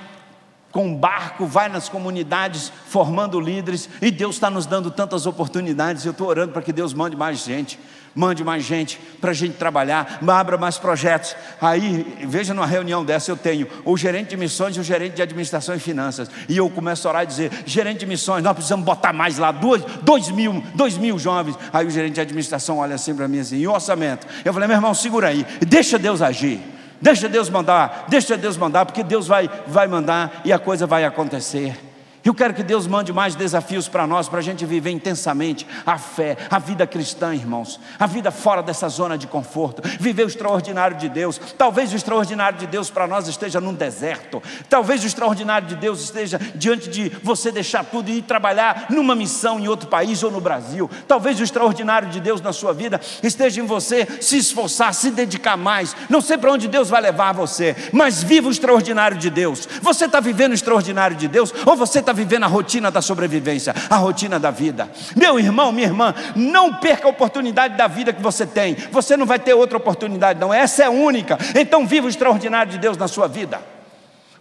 com 0.70 0.86
um 0.86 0.94
barco, 0.94 1.46
vai 1.46 1.68
nas 1.68 1.88
comunidades 1.88 2.70
formando 2.86 3.40
líderes, 3.40 3.88
e 4.02 4.10
Deus 4.10 4.36
está 4.36 4.50
nos 4.50 4.66
dando 4.66 4.90
tantas 4.90 5.26
oportunidades. 5.26 6.04
Eu 6.04 6.12
estou 6.12 6.28
orando 6.28 6.52
para 6.52 6.62
que 6.62 6.72
Deus 6.72 6.92
mande 6.92 7.16
mais 7.16 7.42
gente 7.42 7.78
mande 8.18 8.42
mais 8.42 8.64
gente 8.64 9.00
para 9.20 9.30
a 9.30 9.34
gente 9.34 9.54
trabalhar, 9.54 10.18
abra 10.26 10.58
mais 10.58 10.76
projetos. 10.76 11.36
Aí, 11.60 12.16
veja 12.26 12.52
numa 12.52 12.66
reunião 12.66 13.04
dessa, 13.04 13.30
eu 13.30 13.36
tenho 13.36 13.68
o 13.84 13.96
gerente 13.96 14.30
de 14.30 14.36
missões 14.36 14.76
e 14.76 14.80
o 14.80 14.82
gerente 14.82 15.14
de 15.14 15.22
administração 15.22 15.76
e 15.76 15.78
finanças. 15.78 16.28
E 16.48 16.56
eu 16.56 16.68
começo 16.68 17.06
a 17.06 17.12
orar 17.12 17.22
e 17.22 17.26
dizer: 17.26 17.52
gerente 17.64 18.00
de 18.00 18.06
missões, 18.06 18.42
nós 18.42 18.54
precisamos 18.54 18.84
botar 18.84 19.12
mais 19.12 19.38
lá, 19.38 19.52
dois, 19.52 19.84
dois, 20.02 20.28
mil, 20.30 20.64
dois 20.74 20.98
mil 20.98 21.16
jovens. 21.16 21.56
Aí 21.72 21.86
o 21.86 21.90
gerente 21.90 22.14
de 22.14 22.20
administração 22.20 22.78
olha 22.78 22.96
assim 22.96 23.14
para 23.14 23.28
mim 23.28 23.38
assim, 23.38 23.58
e 23.58 23.68
o 23.68 23.72
orçamento? 23.72 24.26
Eu 24.44 24.52
falei, 24.52 24.66
meu 24.66 24.76
irmão, 24.76 24.92
segura 24.94 25.28
aí, 25.28 25.46
deixa 25.60 25.96
Deus 25.96 26.20
agir. 26.20 26.60
Deixa 27.00 27.28
Deus 27.28 27.48
mandar, 27.48 28.06
deixa 28.08 28.36
Deus 28.36 28.56
mandar, 28.56 28.84
porque 28.84 29.04
Deus 29.04 29.28
vai, 29.28 29.48
vai 29.68 29.86
mandar 29.86 30.40
e 30.44 30.52
a 30.52 30.58
coisa 30.58 30.84
vai 30.84 31.04
acontecer. 31.04 31.87
Eu 32.28 32.34
quero 32.34 32.52
que 32.52 32.62
Deus 32.62 32.86
mande 32.86 33.10
mais 33.10 33.34
desafios 33.34 33.88
para 33.88 34.06
nós, 34.06 34.28
para 34.28 34.40
a 34.40 34.42
gente 34.42 34.66
viver 34.66 34.90
intensamente 34.90 35.66
a 35.86 35.96
fé, 35.96 36.36
a 36.50 36.58
vida 36.58 36.86
cristã, 36.86 37.34
irmãos, 37.34 37.80
a 37.98 38.06
vida 38.06 38.30
fora 38.30 38.62
dessa 38.62 38.86
zona 38.86 39.16
de 39.16 39.26
conforto, 39.26 39.80
viver 39.98 40.24
o 40.24 40.28
extraordinário 40.28 40.98
de 40.98 41.08
Deus. 41.08 41.40
Talvez 41.56 41.90
o 41.90 41.96
extraordinário 41.96 42.58
de 42.58 42.66
Deus 42.66 42.90
para 42.90 43.06
nós 43.06 43.28
esteja 43.28 43.62
num 43.62 43.72
deserto, 43.72 44.42
talvez 44.68 45.02
o 45.02 45.06
extraordinário 45.06 45.68
de 45.68 45.76
Deus 45.76 46.02
esteja 46.02 46.38
diante 46.54 46.90
de 46.90 47.08
você 47.22 47.50
deixar 47.50 47.82
tudo 47.82 48.10
e 48.10 48.18
ir 48.18 48.22
trabalhar 48.22 48.88
numa 48.90 49.14
missão 49.14 49.58
em 49.58 49.66
outro 49.66 49.88
país 49.88 50.22
ou 50.22 50.30
no 50.30 50.38
Brasil. 50.38 50.90
Talvez 51.08 51.40
o 51.40 51.42
extraordinário 51.42 52.10
de 52.10 52.20
Deus 52.20 52.42
na 52.42 52.52
sua 52.52 52.74
vida 52.74 53.00
esteja 53.22 53.62
em 53.62 53.66
você 53.66 54.06
se 54.20 54.36
esforçar, 54.36 54.92
se 54.92 55.10
dedicar 55.10 55.56
mais. 55.56 55.96
Não 56.10 56.20
sei 56.20 56.36
para 56.36 56.52
onde 56.52 56.68
Deus 56.68 56.90
vai 56.90 57.00
levar 57.00 57.32
você, 57.32 57.74
mas 57.90 58.22
viva 58.22 58.48
o 58.48 58.52
extraordinário 58.52 59.16
de 59.16 59.30
Deus. 59.30 59.66
Você 59.80 60.04
está 60.04 60.20
vivendo 60.20 60.50
o 60.50 60.54
extraordinário 60.54 61.16
de 61.16 61.26
Deus 61.26 61.54
ou 61.64 61.74
você 61.74 62.00
está 62.00 62.17
vivendo 62.18 62.44
a 62.44 62.48
rotina 62.48 62.90
da 62.90 63.00
sobrevivência, 63.00 63.72
a 63.88 63.96
rotina 63.96 64.38
da 64.38 64.50
vida. 64.50 64.90
Meu 65.14 65.38
irmão, 65.38 65.70
minha 65.70 65.86
irmã, 65.86 66.14
não 66.34 66.74
perca 66.74 67.06
a 67.06 67.10
oportunidade 67.10 67.76
da 67.76 67.86
vida 67.86 68.12
que 68.12 68.20
você 68.20 68.44
tem. 68.44 68.74
Você 68.90 69.16
não 69.16 69.24
vai 69.24 69.38
ter 69.38 69.54
outra 69.54 69.76
oportunidade, 69.76 70.40
não. 70.40 70.52
Essa 70.52 70.84
é 70.84 70.88
única. 70.88 71.38
Então 71.54 71.86
viva 71.86 72.06
o 72.06 72.10
extraordinário 72.10 72.72
de 72.72 72.78
Deus 72.78 72.96
na 72.96 73.06
sua 73.06 73.28
vida. 73.28 73.60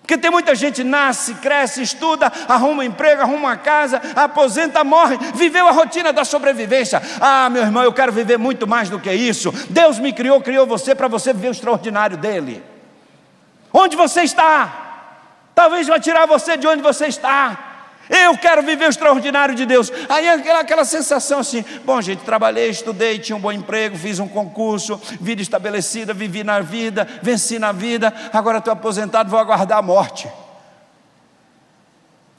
Porque 0.02 0.18
tem 0.18 0.32
muita 0.32 0.56
gente 0.56 0.86
nasce, 0.86 1.34
cresce, 1.36 1.82
estuda, 1.82 2.32
arruma 2.48 2.82
um 2.82 2.84
emprego, 2.84 3.22
arruma 3.22 3.50
uma 3.50 3.58
casa, 3.58 4.02
aposenta, 4.16 4.82
morre, 4.82 5.18
viveu 5.36 5.68
a 5.68 5.72
rotina 5.72 6.14
da 6.14 6.24
sobrevivência. 6.24 7.02
Ah, 7.20 7.50
meu 7.50 7.62
irmão, 7.62 7.84
eu 7.84 7.92
quero 7.92 8.12
viver 8.12 8.38
muito 8.38 8.66
mais 8.66 8.90
do 8.90 9.00
que 9.00 9.12
isso. 9.12 9.54
Deus 9.70 10.00
me 10.00 10.14
criou, 10.14 10.40
criou 10.40 10.66
você 10.66 10.96
para 10.96 11.10
você 11.10 11.34
viver 11.34 11.50
o 11.50 11.52
extraordinário 11.52 12.16
dele. 12.16 12.64
Onde 13.74 13.98
você 13.98 14.22
está? 14.22 14.88
Talvez 15.54 15.88
vai 15.88 16.00
tirar 16.00 16.26
você 16.26 16.56
de 16.56 16.66
onde 16.68 16.82
você 16.82 17.08
está. 17.08 17.67
Eu 18.10 18.38
quero 18.38 18.62
viver 18.62 18.86
o 18.86 18.90
extraordinário 18.90 19.54
de 19.54 19.66
Deus. 19.66 19.92
Aí 20.08 20.28
aquela, 20.30 20.60
aquela 20.60 20.86
sensação 20.86 21.40
assim: 21.40 21.64
bom, 21.84 22.02
gente, 22.02 22.24
trabalhei, 22.24 22.70
estudei, 22.70 23.20
tinha 23.20 23.36
um 23.36 23.40
bom 23.40 23.52
emprego, 23.52 23.98
fiz 23.98 24.20
um 24.20 24.28
concurso, 24.28 25.00
vida 25.20 25.42
estabelecida, 25.42 26.14
vivi 26.14 26.44
na 26.44 26.60
vida, 26.60 27.08
venci 27.22 27.60
na 27.60 27.72
vida, 27.72 28.14
agora 28.32 28.60
estou 28.60 28.74
aposentado, 28.74 29.30
vou 29.30 29.40
aguardar 29.40 29.78
a 29.78 29.82
morte. 29.82 30.30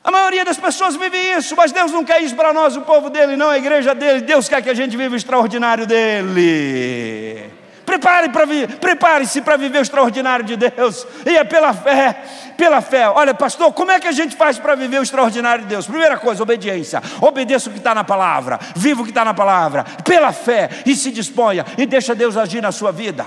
A 0.03 0.11
maioria 0.11 0.45
das 0.45 0.57
pessoas 0.57 0.97
vive 0.97 1.19
isso, 1.19 1.55
mas 1.55 1.71
Deus 1.71 1.93
não 1.93 2.03
quer 2.03 2.23
isso 2.23 2.35
para 2.35 2.53
nós, 2.53 2.77
o 2.77 2.81
povo 2.81 3.11
dele, 3.11 3.37
não, 3.37 3.51
a 3.51 3.59
igreja 3.59 3.95
dele. 3.95 4.23
Deus 4.23 4.49
quer 4.49 4.63
que 4.63 4.71
a 4.71 4.75
gente 4.75 4.97
viva 4.97 5.13
o 5.13 5.17
extraordinário 5.17 5.87
dele. 5.87 7.58
Prepare 7.89 8.29
para 8.29 8.47
prepare-se 8.79 9.41
para 9.41 9.57
viver 9.57 9.79
o 9.79 9.81
extraordinário 9.81 10.45
de 10.45 10.59
Deus. 10.59 11.07
E 11.25 11.39
é 11.39 11.43
pela 11.43 11.73
fé, 11.73 12.23
pela 12.55 12.83
fé. 12.83 13.09
Olha, 13.09 13.33
pastor, 13.33 13.73
como 13.73 13.91
é 13.91 13.99
que 13.99 14.07
a 14.07 14.13
gente 14.13 14.37
faz 14.37 14.59
para 14.59 14.75
viver 14.75 15.01
o 15.01 15.03
extraordinário 15.03 15.65
de 15.65 15.71
Deus? 15.71 15.87
Primeira 15.87 16.19
coisa, 16.19 16.43
obediência. 16.43 17.03
Obedeça 17.19 17.71
o 17.71 17.73
que 17.73 17.79
está 17.79 17.95
na 17.95 18.05
palavra, 18.05 18.61
viva 18.77 19.01
o 19.01 19.05
que 19.05 19.11
está 19.11 19.25
na 19.25 19.33
palavra, 19.33 19.87
pela 20.05 20.33
fé, 20.33 20.69
e 20.85 20.95
se 20.95 21.11
disponha, 21.11 21.65
e 21.79 21.87
deixa 21.87 22.15
Deus 22.15 22.37
agir 22.37 22.61
na 22.61 22.73
sua 22.73 22.93
vida. 22.93 23.25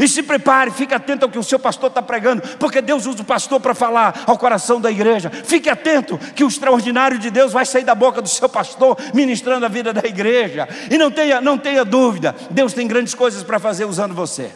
E 0.00 0.08
se 0.08 0.22
prepare, 0.22 0.70
fique 0.70 0.94
atento 0.94 1.26
ao 1.26 1.30
que 1.30 1.38
o 1.38 1.44
seu 1.44 1.58
pastor 1.58 1.90
está 1.90 2.00
pregando, 2.00 2.40
porque 2.56 2.80
Deus 2.80 3.04
usa 3.04 3.20
o 3.20 3.24
pastor 3.24 3.60
para 3.60 3.74
falar 3.74 4.24
ao 4.26 4.38
coração 4.38 4.80
da 4.80 4.90
igreja. 4.90 5.28
Fique 5.28 5.68
atento 5.68 6.16
que 6.34 6.42
o 6.42 6.48
extraordinário 6.48 7.18
de 7.18 7.30
Deus 7.30 7.52
vai 7.52 7.66
sair 7.66 7.84
da 7.84 7.94
boca 7.94 8.22
do 8.22 8.28
seu 8.28 8.48
pastor, 8.48 8.96
ministrando 9.12 9.66
a 9.66 9.68
vida 9.68 9.92
da 9.92 10.00
igreja. 10.08 10.66
E 10.90 10.96
não 10.96 11.10
tenha, 11.10 11.38
não 11.42 11.58
tenha 11.58 11.84
dúvida, 11.84 12.34
Deus 12.50 12.72
tem 12.72 12.88
grandes 12.88 13.14
coisas 13.14 13.42
para 13.42 13.58
fazer 13.58 13.84
usando 13.84 14.14
você. 14.14 14.50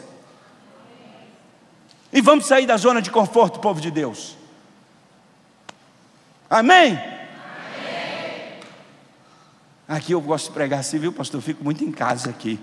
E 2.11 2.22
vamos 2.22 2.46
sair 2.46 2.64
da 2.64 2.78
zona 2.78 3.02
de 3.02 3.11
conforto, 3.11 3.61
povo 3.61 3.83
de 3.83 3.90
Deus. 3.90 4.38
Amém? 6.48 6.92
Amém. 6.92 7.04
Aqui 9.87 10.12
eu 10.12 10.22
gosto 10.22 10.46
de 10.46 10.52
pregar 10.52 10.80
assim, 10.80 10.98
viu, 10.98 11.12
pastor? 11.12 11.37
Eu 11.38 11.42
fico 11.42 11.62
muito 11.62 11.85
em 11.85 11.92
casa 11.92 12.30
aqui. 12.30 12.59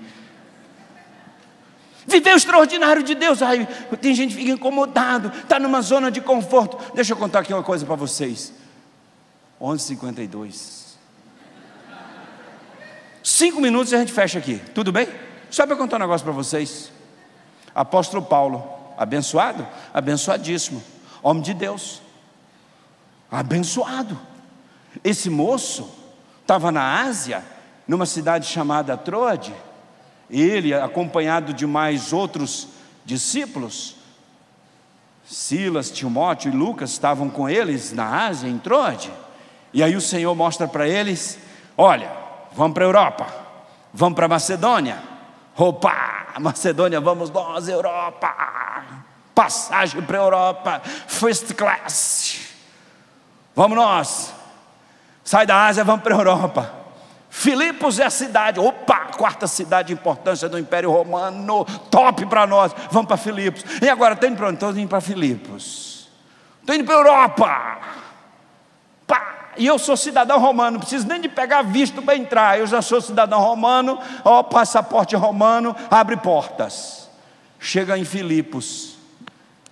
Viver 2.07 2.33
o 2.33 2.37
extraordinário 2.37 3.03
de 3.03 3.13
Deus. 3.13 3.41
Ai, 3.41 3.67
tem 4.01 4.13
gente 4.13 4.35
que 4.35 4.41
fica 4.41 4.51
incomodado, 4.51 5.31
está 5.37 5.59
numa 5.59 5.81
zona 5.81 6.09
de 6.09 6.19
conforto. 6.19 6.77
Deixa 6.93 7.13
eu 7.13 7.17
contar 7.17 7.39
aqui 7.39 7.53
uma 7.53 7.63
coisa 7.63 7.85
para 7.85 7.95
vocês. 7.95 8.53
11h52. 9.61 10.81
Cinco 13.23 13.61
minutos 13.61 13.91
e 13.91 13.95
a 13.95 13.99
gente 13.99 14.11
fecha 14.11 14.39
aqui. 14.39 14.59
Tudo 14.73 14.91
bem? 14.91 15.07
Só 15.49 15.67
para 15.67 15.75
contar 15.75 15.97
um 15.97 15.99
negócio 15.99 16.25
para 16.25 16.33
vocês. 16.33 16.91
Apóstolo 17.73 18.23
Paulo, 18.23 18.67
abençoado? 18.97 19.67
Abençoadíssimo. 19.93 20.83
Homem 21.21 21.43
de 21.43 21.53
Deus. 21.53 22.01
Abençoado. 23.29 24.19
Esse 25.03 25.29
moço 25.29 25.89
estava 26.41 26.71
na 26.71 27.01
Ásia, 27.03 27.43
numa 27.87 28.05
cidade 28.05 28.47
chamada 28.47 28.97
Troade 28.97 29.53
ele, 30.31 30.73
acompanhado 30.73 31.53
de 31.53 31.67
mais 31.67 32.13
outros 32.13 32.69
discípulos, 33.03 33.95
Silas, 35.25 35.89
Timóteo 35.89 36.51
e 36.51 36.55
Lucas 36.55 36.91
estavam 36.91 37.29
com 37.29 37.49
eles 37.49 37.93
na 37.93 38.27
Ásia, 38.27 38.47
em 38.49 38.57
Troade. 38.57 39.11
E 39.73 39.81
aí 39.81 39.95
o 39.95 40.01
Senhor 40.01 40.33
mostra 40.35 40.67
para 40.67 40.87
eles: 40.87 41.39
olha, 41.77 42.11
vamos 42.53 42.73
para 42.73 42.83
a 42.85 42.87
Europa, 42.87 43.27
vamos 43.93 44.15
para 44.15 44.25
a 44.25 44.29
Macedônia. 44.29 45.01
Opa, 45.57 46.33
Macedônia, 46.39 46.99
vamos 46.99 47.29
nós, 47.29 47.67
Europa. 47.67 48.33
Passagem 49.35 50.01
para 50.01 50.17
a 50.17 50.21
Europa, 50.21 50.81
first 51.07 51.53
class. 51.53 52.39
Vamos 53.55 53.77
nós. 53.77 54.33
Sai 55.23 55.45
da 55.45 55.67
Ásia, 55.67 55.83
vamos 55.83 56.03
para 56.03 56.15
a 56.15 56.17
Europa. 56.17 56.80
Filipos 57.33 57.97
é 57.97 58.03
a 58.03 58.09
cidade, 58.09 58.59
opa, 58.59 59.07
quarta 59.17 59.47
cidade 59.47 59.87
de 59.87 59.93
importância 59.93 60.49
do 60.49 60.59
Império 60.59 60.91
Romano, 60.91 61.63
top 61.89 62.25
para 62.25 62.45
nós, 62.45 62.75
vamos 62.91 63.07
para 63.07 63.15
Filipos. 63.15 63.63
E 63.81 63.87
agora, 63.87 64.15
estou 64.15 64.27
indo 64.27 64.35
para 64.35 64.47
onde? 64.47 64.55
Estou 64.55 64.77
indo 64.77 64.89
para 64.89 64.99
Filipos. 64.99 66.09
Estou 66.59 66.75
indo 66.75 66.83
para 66.83 66.93
a 66.93 66.97
Europa. 66.97 67.79
Pá. 69.07 69.53
E 69.55 69.65
eu 69.65 69.79
sou 69.79 69.95
cidadão 69.95 70.39
romano, 70.39 70.71
não 70.71 70.79
preciso 70.81 71.07
nem 71.07 71.21
de 71.21 71.29
pegar 71.29 71.61
visto 71.61 72.01
para 72.01 72.17
entrar. 72.17 72.59
Eu 72.59 72.67
já 72.67 72.81
sou 72.81 72.99
cidadão 72.99 73.39
romano, 73.39 73.97
ó, 74.25 74.43
passaporte 74.43 75.15
romano, 75.15 75.73
abre 75.89 76.17
portas. 76.17 77.09
Chega 77.57 77.97
em 77.97 78.03
Filipos. 78.03 78.97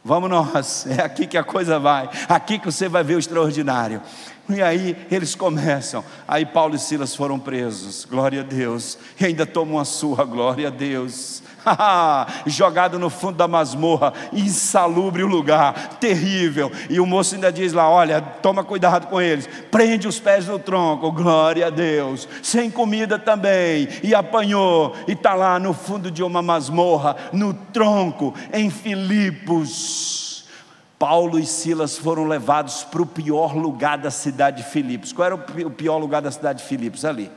Vamos 0.03 0.29
nós, 0.29 0.87
é 0.87 1.01
aqui 1.01 1.27
que 1.27 1.37
a 1.37 1.43
coisa 1.43 1.77
vai, 1.77 2.09
aqui 2.27 2.57
que 2.57 2.65
você 2.65 2.87
vai 2.87 3.03
ver 3.03 3.15
o 3.15 3.19
extraordinário. 3.19 4.01
E 4.49 4.63
aí 4.63 4.97
eles 5.11 5.35
começam. 5.35 6.03
Aí 6.27 6.43
Paulo 6.45 6.75
e 6.75 6.79
Silas 6.79 7.15
foram 7.15 7.37
presos, 7.37 8.05
glória 8.05 8.41
a 8.41 8.43
Deus. 8.43 8.97
E 9.19 9.25
ainda 9.25 9.45
tomam 9.45 9.75
uma 9.75 9.85
surra, 9.85 10.23
glória 10.25 10.67
a 10.67 10.71
Deus. 10.71 11.43
Jogado 12.45 12.99
no 12.99 13.09
fundo 13.09 13.37
da 13.37 13.47
masmorra, 13.47 14.13
insalubre 14.33 15.23
o 15.23 15.27
lugar, 15.27 15.97
terrível. 15.99 16.71
E 16.89 16.99
o 16.99 17.05
moço 17.05 17.35
ainda 17.35 17.51
diz 17.51 17.73
lá: 17.73 17.89
Olha, 17.89 18.21
toma 18.21 18.63
cuidado 18.63 19.07
com 19.07 19.21
eles, 19.21 19.47
prende 19.71 20.07
os 20.07 20.19
pés 20.19 20.47
no 20.47 20.59
tronco, 20.59 21.11
glória 21.11 21.67
a 21.67 21.69
Deus. 21.69 22.27
Sem 22.41 22.69
comida 22.69 23.17
também. 23.17 23.87
E 24.03 24.13
apanhou, 24.15 24.95
e 25.07 25.13
está 25.13 25.33
lá 25.33 25.59
no 25.59 25.73
fundo 25.73 26.11
de 26.11 26.23
uma 26.23 26.41
masmorra, 26.41 27.15
no 27.31 27.53
tronco, 27.53 28.33
em 28.53 28.69
Filipos. 28.69 30.29
Paulo 30.97 31.39
e 31.39 31.45
Silas 31.45 31.97
foram 31.97 32.25
levados 32.25 32.83
para 32.83 33.01
o 33.01 33.05
pior 33.05 33.55
lugar 33.55 33.97
da 33.97 34.11
cidade 34.11 34.63
de 34.63 34.69
Filipos. 34.69 35.13
Qual 35.13 35.25
era 35.25 35.35
o 35.35 35.71
pior 35.71 35.97
lugar 35.97 36.21
da 36.21 36.29
cidade 36.29 36.61
de 36.61 36.67
Filipos? 36.67 37.05
Ali. 37.05 37.31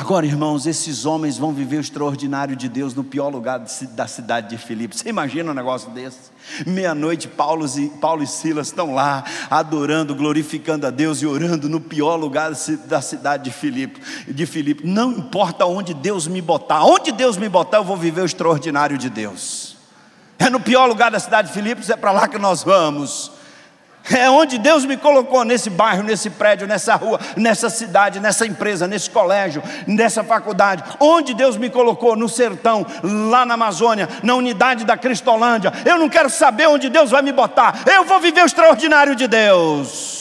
Agora, 0.00 0.24
irmãos, 0.24 0.64
esses 0.64 1.04
homens 1.04 1.38
vão 1.38 1.52
viver 1.52 1.78
o 1.78 1.80
extraordinário 1.80 2.54
de 2.54 2.68
Deus 2.68 2.94
no 2.94 3.02
pior 3.02 3.30
lugar 3.30 3.58
da 3.58 4.06
cidade 4.06 4.48
de 4.48 4.56
Filipos. 4.56 5.00
Você 5.00 5.08
imagina 5.08 5.50
um 5.50 5.54
negócio 5.54 5.90
desse? 5.90 6.30
Meia-noite, 6.64 7.26
Paulo 7.26 7.66
e, 7.76 7.88
Paulo 7.98 8.22
e 8.22 8.26
Silas 8.28 8.68
estão 8.68 8.94
lá, 8.94 9.24
adorando, 9.50 10.14
glorificando 10.14 10.86
a 10.86 10.90
Deus 10.90 11.20
e 11.20 11.26
orando 11.26 11.68
no 11.68 11.80
pior 11.80 12.14
lugar 12.14 12.52
da 12.86 13.02
cidade 13.02 13.42
de 13.42 13.50
Filipos. 13.50 14.00
De 14.28 14.46
Filipos. 14.46 14.88
Não 14.88 15.10
importa 15.10 15.66
onde 15.66 15.92
Deus 15.92 16.28
me 16.28 16.40
botar, 16.40 16.84
onde 16.84 17.10
Deus 17.10 17.36
me 17.36 17.48
botar, 17.48 17.78
eu 17.78 17.84
vou 17.84 17.96
viver 17.96 18.20
o 18.20 18.26
extraordinário 18.26 18.96
de 18.96 19.10
Deus. 19.10 19.76
É 20.38 20.48
no 20.48 20.60
pior 20.60 20.86
lugar 20.86 21.10
da 21.10 21.18
cidade 21.18 21.48
de 21.48 21.54
Filipos, 21.54 21.90
é 21.90 21.96
para 21.96 22.12
lá 22.12 22.28
que 22.28 22.38
nós 22.38 22.62
vamos. 22.62 23.32
É 24.10 24.28
onde 24.30 24.58
Deus 24.58 24.84
me 24.84 24.96
colocou 24.96 25.44
nesse 25.44 25.68
bairro, 25.68 26.02
nesse 26.02 26.30
prédio, 26.30 26.66
nessa 26.66 26.94
rua, 26.94 27.20
nessa 27.36 27.68
cidade, 27.68 28.20
nessa 28.20 28.46
empresa, 28.46 28.86
nesse 28.86 29.10
colégio, 29.10 29.62
nessa 29.86 30.24
faculdade. 30.24 30.84
Onde 30.98 31.34
Deus 31.34 31.56
me 31.56 31.68
colocou 31.68 32.16
no 32.16 32.28
sertão, 32.28 32.86
lá 33.02 33.44
na 33.44 33.54
Amazônia, 33.54 34.08
na 34.22 34.34
unidade 34.34 34.84
da 34.84 34.96
Cristolândia. 34.96 35.72
Eu 35.84 35.98
não 35.98 36.08
quero 36.08 36.30
saber 36.30 36.68
onde 36.68 36.88
Deus 36.88 37.10
vai 37.10 37.22
me 37.22 37.32
botar. 37.32 37.80
Eu 37.86 38.04
vou 38.04 38.20
viver 38.20 38.42
o 38.42 38.46
extraordinário 38.46 39.14
de 39.14 39.26
Deus. 39.26 40.18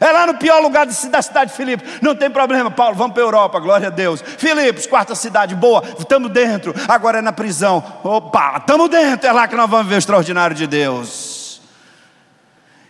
É 0.00 0.10
lá 0.10 0.26
no 0.26 0.34
pior 0.34 0.60
lugar 0.60 0.84
da 0.84 0.92
cidade 0.92 1.50
de 1.50 1.56
Filipos. 1.56 1.88
Não 2.00 2.12
tem 2.12 2.28
problema, 2.28 2.68
Paulo, 2.72 2.96
vamos 2.96 3.12
para 3.12 3.22
a 3.22 3.26
Europa, 3.26 3.60
glória 3.60 3.86
a 3.86 3.90
Deus. 3.90 4.20
Filipos, 4.20 4.84
quarta 4.84 5.14
cidade 5.14 5.54
boa, 5.54 5.80
estamos 5.96 6.28
dentro. 6.32 6.74
Agora 6.88 7.18
é 7.18 7.22
na 7.22 7.32
prisão. 7.32 7.84
Opa, 8.02 8.56
estamos 8.58 8.90
dentro. 8.90 9.28
É 9.28 9.32
lá 9.32 9.46
que 9.46 9.54
nós 9.54 9.70
vamos 9.70 9.86
ver 9.86 9.94
o 9.94 9.98
extraordinário 9.98 10.56
de 10.56 10.66
Deus. 10.66 11.31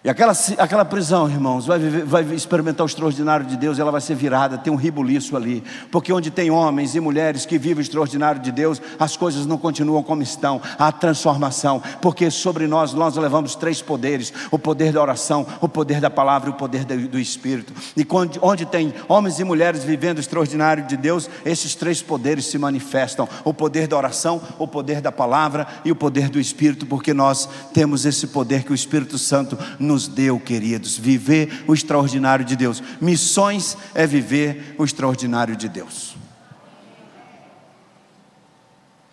E 0.04 0.10
aquela, 0.10 0.32
aquela 0.58 0.84
prisão, 0.84 1.30
irmãos, 1.30 1.64
vai, 1.64 1.78
viver, 1.78 2.04
vai 2.04 2.24
experimentar 2.34 2.84
o 2.84 2.88
extraordinário 2.88 3.46
de 3.46 3.56
Deus, 3.56 3.78
ela 3.78 3.92
vai 3.92 4.00
ser 4.00 4.16
virada, 4.16 4.58
tem 4.58 4.72
um 4.72 4.76
ribuliço 4.76 5.36
ali, 5.36 5.62
porque 5.92 6.12
onde 6.12 6.28
tem 6.28 6.50
homens 6.50 6.96
e 6.96 7.00
mulheres 7.00 7.46
que 7.46 7.56
vivem 7.56 7.78
o 7.78 7.80
extraordinário 7.80 8.40
de 8.40 8.50
Deus, 8.50 8.82
as 8.98 9.16
coisas 9.16 9.46
não 9.46 9.56
continuam 9.56 10.02
como 10.02 10.20
estão, 10.20 10.60
há 10.76 10.90
transformação, 10.90 11.80
porque 12.00 12.32
sobre 12.32 12.66
nós, 12.66 12.92
nós 12.92 13.14
levamos 13.16 13.54
três 13.54 13.80
poderes: 13.80 14.32
o 14.50 14.58
poder 14.58 14.92
da 14.92 15.00
oração, 15.00 15.46
o 15.60 15.68
poder 15.68 16.00
da 16.00 16.10
palavra 16.10 16.50
e 16.50 16.52
o 16.52 16.56
poder 16.56 16.84
do, 16.84 17.20
Espírito. 17.20 17.72
E 17.96 18.04
onde, 18.10 18.40
onde 18.42 18.66
tem 18.66 18.92
homens 19.08 19.38
e 19.38 19.44
mulheres 19.44 19.84
vivendo 19.84 20.16
o 20.16 20.20
extraordinário 20.20 20.84
de 20.84 20.96
Deus, 20.96 21.30
esses 21.44 21.76
três 21.76 22.02
poderes 22.02 22.46
se 22.46 22.58
manifestam: 22.58 23.28
o 23.44 23.54
poder 23.54 23.86
da 23.86 23.96
oração, 23.96 24.42
o 24.58 24.66
poder 24.66 25.00
da 25.00 25.12
palavra 25.12 25.64
e 25.84 25.92
o 25.92 25.96
poder 25.96 26.28
do 26.28 26.40
Espírito, 26.40 26.86
porque 26.86 27.14
nós 27.14 27.48
temos 27.72 28.04
esse 28.04 28.26
poder 28.26 28.64
que 28.64 28.72
o 28.72 28.74
Espírito 28.74 29.16
Santo 29.16 29.56
nos 29.78 29.91
nos 29.92 30.08
deu, 30.08 30.40
queridos, 30.40 30.96
viver 30.96 31.64
o 31.68 31.74
extraordinário 31.74 32.44
de 32.44 32.56
Deus. 32.56 32.82
Missões 33.00 33.76
é 33.94 34.06
viver 34.06 34.74
o 34.78 34.84
extraordinário 34.84 35.54
de 35.54 35.68
Deus. 35.68 36.16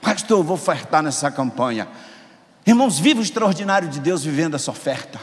Pastor, 0.01 0.39
eu 0.39 0.43
vou 0.43 0.55
ofertar 0.55 1.03
nessa 1.03 1.29
campanha. 1.29 1.87
Irmãos, 2.65 2.97
viva 2.97 3.19
o 3.19 3.23
extraordinário 3.23 3.89
de 3.89 3.99
Deus 3.99 4.23
vivendo 4.23 4.55
essa 4.55 4.71
oferta. 4.71 5.19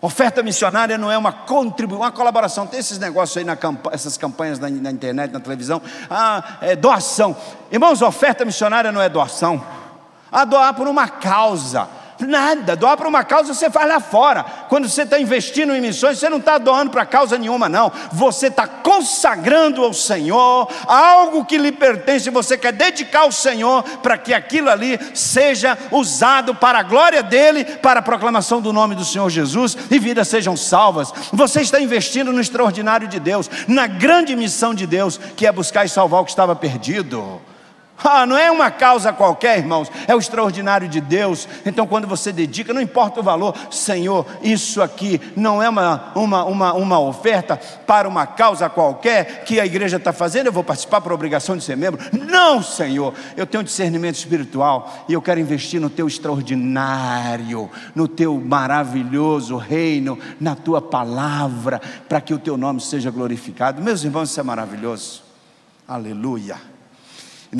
Oferta 0.00 0.42
missionária 0.42 0.96
não 0.96 1.10
é 1.10 1.18
uma 1.18 1.32
contribuição, 1.32 2.04
uma 2.04 2.12
colaboração. 2.12 2.66
Tem 2.66 2.80
esses 2.80 2.98
negócios 2.98 3.36
aí, 3.36 3.44
na 3.44 3.56
campanha, 3.56 3.94
essas 3.94 4.16
campanhas 4.16 4.58
na, 4.58 4.70
na, 4.70 4.90
internet, 4.90 5.32
na 5.32 5.40
televisão. 5.40 5.82
Ah, 6.08 6.58
é 6.62 6.76
doação. 6.76 7.36
Irmãos, 7.70 8.00
oferta 8.00 8.44
missionária 8.44 8.92
não 8.92 9.02
é 9.02 9.08
doação. 9.08 9.62
A 10.30 10.44
doar 10.44 10.72
por 10.74 10.86
uma 10.86 11.08
causa. 11.08 11.99
Nada, 12.26 12.76
doar 12.76 12.96
para 12.96 13.08
uma 13.08 13.24
causa 13.24 13.54
você 13.54 13.70
faz 13.70 13.88
lá 13.88 14.00
fora. 14.00 14.44
Quando 14.68 14.88
você 14.88 15.02
está 15.02 15.18
investindo 15.18 15.74
em 15.74 15.80
missões, 15.80 16.18
você 16.18 16.28
não 16.28 16.38
está 16.38 16.58
doando 16.58 16.90
para 16.90 17.06
causa 17.06 17.38
nenhuma, 17.38 17.68
não. 17.68 17.90
Você 18.12 18.48
está 18.48 18.66
consagrando 18.66 19.82
ao 19.82 19.92
Senhor 19.92 20.68
algo 20.86 21.44
que 21.44 21.58
lhe 21.58 21.72
pertence, 21.72 22.30
você 22.30 22.56
quer 22.56 22.72
dedicar 22.72 23.20
ao 23.20 23.32
Senhor 23.32 23.82
para 24.02 24.18
que 24.18 24.34
aquilo 24.34 24.70
ali 24.70 24.98
seja 25.14 25.76
usado 25.90 26.54
para 26.54 26.80
a 26.80 26.82
glória 26.82 27.22
dele, 27.22 27.64
para 27.64 28.00
a 28.00 28.02
proclamação 28.02 28.60
do 28.60 28.72
nome 28.72 28.94
do 28.94 29.04
Senhor 29.04 29.28
Jesus 29.30 29.76
e 29.90 29.98
vidas 29.98 30.28
sejam 30.28 30.56
salvas. 30.56 31.12
Você 31.32 31.60
está 31.60 31.80
investindo 31.80 32.32
no 32.32 32.40
extraordinário 32.40 33.08
de 33.08 33.18
Deus, 33.18 33.50
na 33.66 33.86
grande 33.86 34.36
missão 34.36 34.74
de 34.74 34.86
Deus, 34.86 35.18
que 35.36 35.46
é 35.46 35.52
buscar 35.52 35.84
e 35.84 35.88
salvar 35.88 36.20
o 36.20 36.24
que 36.24 36.30
estava 36.30 36.54
perdido. 36.54 37.40
Ah, 38.02 38.24
não 38.24 38.36
é 38.36 38.50
uma 38.50 38.70
causa 38.70 39.12
qualquer, 39.12 39.58
irmãos, 39.58 39.90
é 40.06 40.14
o 40.14 40.18
extraordinário 40.18 40.88
de 40.88 41.00
Deus. 41.00 41.48
Então, 41.64 41.86
quando 41.86 42.06
você 42.06 42.32
dedica, 42.32 42.72
não 42.72 42.80
importa 42.80 43.20
o 43.20 43.22
valor, 43.22 43.54
Senhor, 43.70 44.26
isso 44.42 44.80
aqui 44.82 45.20
não 45.36 45.62
é 45.62 45.68
uma, 45.68 46.12
uma, 46.14 46.44
uma, 46.44 46.72
uma 46.72 47.00
oferta 47.00 47.56
para 47.86 48.08
uma 48.08 48.26
causa 48.26 48.68
qualquer 48.68 49.44
que 49.44 49.60
a 49.60 49.66
igreja 49.66 49.96
está 49.96 50.12
fazendo, 50.12 50.46
eu 50.46 50.52
vou 50.52 50.64
participar 50.64 51.00
por 51.00 51.12
obrigação 51.12 51.56
de 51.56 51.64
ser 51.64 51.76
membro. 51.76 52.00
Não, 52.12 52.62
Senhor, 52.62 53.14
eu 53.36 53.46
tenho 53.46 53.64
discernimento 53.64 54.16
espiritual 54.16 55.04
e 55.08 55.12
eu 55.12 55.22
quero 55.22 55.40
investir 55.40 55.80
no 55.80 55.90
teu 55.90 56.06
extraordinário, 56.06 57.70
no 57.94 58.08
teu 58.08 58.40
maravilhoso 58.40 59.56
reino, 59.56 60.18
na 60.40 60.54
tua 60.54 60.80
palavra, 60.80 61.80
para 62.08 62.20
que 62.20 62.32
o 62.32 62.38
teu 62.38 62.56
nome 62.56 62.80
seja 62.80 63.10
glorificado. 63.10 63.82
Meus 63.82 64.04
irmãos, 64.04 64.30
isso 64.30 64.40
é 64.40 64.42
maravilhoso. 64.42 65.22
Aleluia 65.86 66.79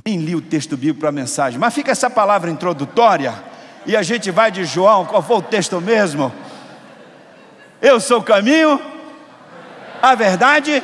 nem 0.05 0.18
li 0.18 0.36
o 0.36 0.41
texto 0.41 0.76
bíblico 0.76 1.01
para 1.01 1.09
a 1.09 1.12
mensagem, 1.12 1.59
mas 1.59 1.74
fica 1.74 1.91
essa 1.91 2.09
palavra 2.09 2.51
introdutória 2.51 3.34
e 3.86 3.97
a 3.97 4.03
gente 4.03 4.30
vai 4.30 4.51
de 4.51 4.64
João, 4.64 5.07
qual 5.07 5.22
foi 5.22 5.36
o 5.36 5.43
texto 5.43 5.80
mesmo? 5.80 6.32
Eu 7.80 7.99
sou 7.99 8.18
o 8.18 8.22
caminho, 8.22 8.80
a 10.03 10.14
verdade. 10.14 10.82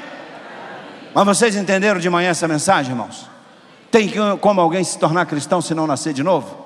Mas 1.15 1.25
vocês 1.25 1.57
entenderam 1.57 2.01
de 2.01 2.09
manhã 2.09 2.31
essa 2.31 2.49
mensagem, 2.49 2.93
irmãos? 2.93 3.29
Tem 3.91 4.11
como 4.41 4.61
alguém 4.61 4.83
se 4.83 4.99
tornar 4.99 5.27
cristão 5.27 5.61
se 5.61 5.75
não 5.75 5.87
nascer 5.87 6.13
de 6.13 6.23
novo? 6.23 6.65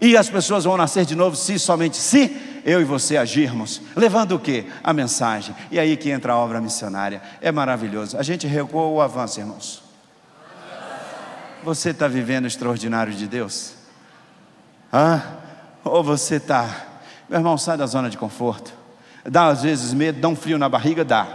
E 0.00 0.16
as 0.16 0.28
pessoas 0.28 0.64
vão 0.64 0.76
nascer 0.76 1.04
de 1.04 1.14
novo 1.14 1.36
se 1.36 1.58
somente 1.58 1.96
se 1.96 2.60
eu 2.64 2.80
e 2.80 2.84
você 2.84 3.16
agirmos, 3.16 3.80
levando 3.94 4.32
o 4.32 4.38
que? 4.38 4.66
A 4.82 4.92
mensagem. 4.92 5.54
E 5.70 5.78
aí 5.78 5.96
que 5.96 6.10
entra 6.10 6.32
a 6.32 6.36
obra 6.36 6.60
missionária. 6.60 7.22
É 7.40 7.52
maravilhoso. 7.52 8.18
A 8.18 8.22
gente 8.22 8.46
recuou 8.46 8.94
o 8.94 9.00
avanço, 9.00 9.38
irmãos. 9.38 9.85
Você 11.66 11.90
está 11.90 12.06
vivendo 12.06 12.44
o 12.44 12.46
extraordinário 12.46 13.12
de 13.12 13.26
Deus? 13.26 13.72
Ah, 14.92 15.20
ou 15.82 16.00
você 16.00 16.36
está, 16.36 16.64
meu 17.28 17.40
irmão, 17.40 17.58
sai 17.58 17.76
da 17.76 17.84
zona 17.86 18.08
de 18.08 18.16
conforto. 18.16 18.72
Dá 19.24 19.48
às 19.48 19.64
vezes 19.64 19.92
medo, 19.92 20.20
dá 20.20 20.28
um 20.28 20.36
frio 20.36 20.58
na 20.58 20.68
barriga, 20.68 21.04
dá. 21.04 21.26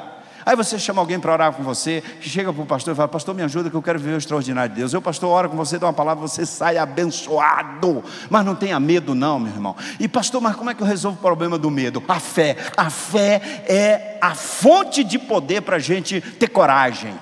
Aí 0.45 0.55
você 0.55 0.79
chama 0.79 1.01
alguém 1.01 1.19
para 1.19 1.33
orar 1.33 1.51
com 1.51 1.61
você, 1.63 2.01
chega 2.21 2.53
para 2.53 2.63
o 2.63 2.65
pastor 2.65 2.93
e 2.93 2.95
fala: 2.95 3.09
Pastor, 3.09 3.35
me 3.35 3.43
ajuda 3.43 3.69
que 3.69 3.75
eu 3.75 3.81
quero 3.81 3.99
viver 3.99 4.13
o 4.13 4.17
extraordinário 4.19 4.73
de 4.73 4.79
Deus. 4.79 4.93
Eu, 4.93 5.01
pastor, 5.01 5.29
ora 5.29 5.49
com 5.49 5.57
você, 5.57 5.77
dá 5.77 5.87
uma 5.87 5.91
palavra, 5.91 6.25
você 6.25 6.45
sai 6.45 6.77
abençoado. 6.77 8.01
Mas 8.29 8.45
não 8.45 8.55
tenha 8.55 8.79
medo, 8.79 9.13
não, 9.13 9.37
meu 9.37 9.51
irmão. 9.51 9.75
E, 9.99 10.07
pastor, 10.07 10.39
mas 10.39 10.55
como 10.55 10.69
é 10.69 10.73
que 10.73 10.81
eu 10.81 10.87
resolvo 10.87 11.17
o 11.17 11.21
problema 11.21 11.57
do 11.57 11.69
medo? 11.69 12.01
A 12.07 12.21
fé. 12.21 12.55
A 12.77 12.89
fé 12.89 13.65
é 13.67 14.17
a 14.21 14.33
fonte 14.33 15.03
de 15.03 15.19
poder 15.19 15.61
para 15.61 15.75
a 15.75 15.79
gente 15.79 16.21
ter 16.21 16.47
coragem. 16.47 17.13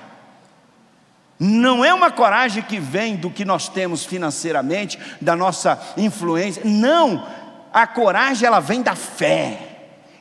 Não 1.42 1.82
é 1.82 1.94
uma 1.94 2.10
coragem 2.10 2.62
que 2.62 2.78
vem 2.78 3.16
do 3.16 3.30
que 3.30 3.46
nós 3.46 3.66
temos 3.66 4.04
financeiramente, 4.04 4.98
da 5.18 5.34
nossa 5.34 5.80
influência. 5.96 6.62
Não, 6.66 7.26
a 7.72 7.86
coragem 7.86 8.46
ela 8.46 8.60
vem 8.60 8.82
da 8.82 8.94
fé. 8.94 9.66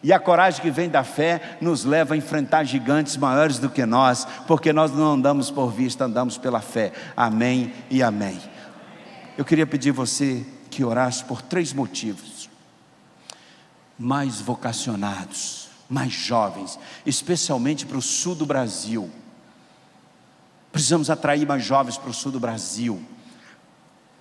E 0.01 0.13
a 0.13 0.19
coragem 0.19 0.61
que 0.61 0.71
vem 0.71 0.87
da 0.87 1.03
fé 1.03 1.57
nos 1.59 1.83
leva 1.83 2.13
a 2.13 2.17
enfrentar 2.17 2.63
gigantes 2.63 3.17
maiores 3.17 3.59
do 3.59 3.69
que 3.69 3.85
nós, 3.85 4.25
porque 4.47 4.71
nós 4.71 4.93
não 4.93 5.11
andamos 5.11 5.51
por 5.51 5.71
vista, 5.73 6.05
andamos 6.05 6.37
pela 6.37 6.61
fé. 6.61 6.93
Amém 7.17 7.73
e 7.89 8.01
amém. 8.01 8.39
Eu 9.37 9.43
queria 9.43 9.67
pedir 9.67 9.91
você 9.91 10.45
que 10.71 10.85
orasse 10.85 11.25
por 11.25 11.41
três 11.41 11.73
motivos. 11.73 12.49
mais 13.97 14.39
vocacionados, 14.39 15.67
mais 15.89 16.13
jovens, 16.13 16.79
especialmente 17.05 17.85
para 17.85 17.97
o 17.97 18.01
sul 18.01 18.33
do 18.33 18.45
Brasil. 18.45 19.11
Precisamos 20.71 21.09
atrair 21.09 21.47
mais 21.47 21.63
jovens 21.63 21.97
para 21.97 22.09
o 22.09 22.13
sul 22.13 22.31
do 22.31 22.39
Brasil, 22.39 23.01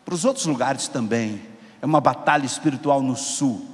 para 0.05 0.15
os 0.15 0.25
outros 0.25 0.47
lugares 0.47 0.89
também. 0.89 1.43
É 1.81 1.87
uma 1.87 2.01
batalha 2.01 2.47
espiritual 2.47 3.03
no 3.03 3.17
sul. 3.17 3.67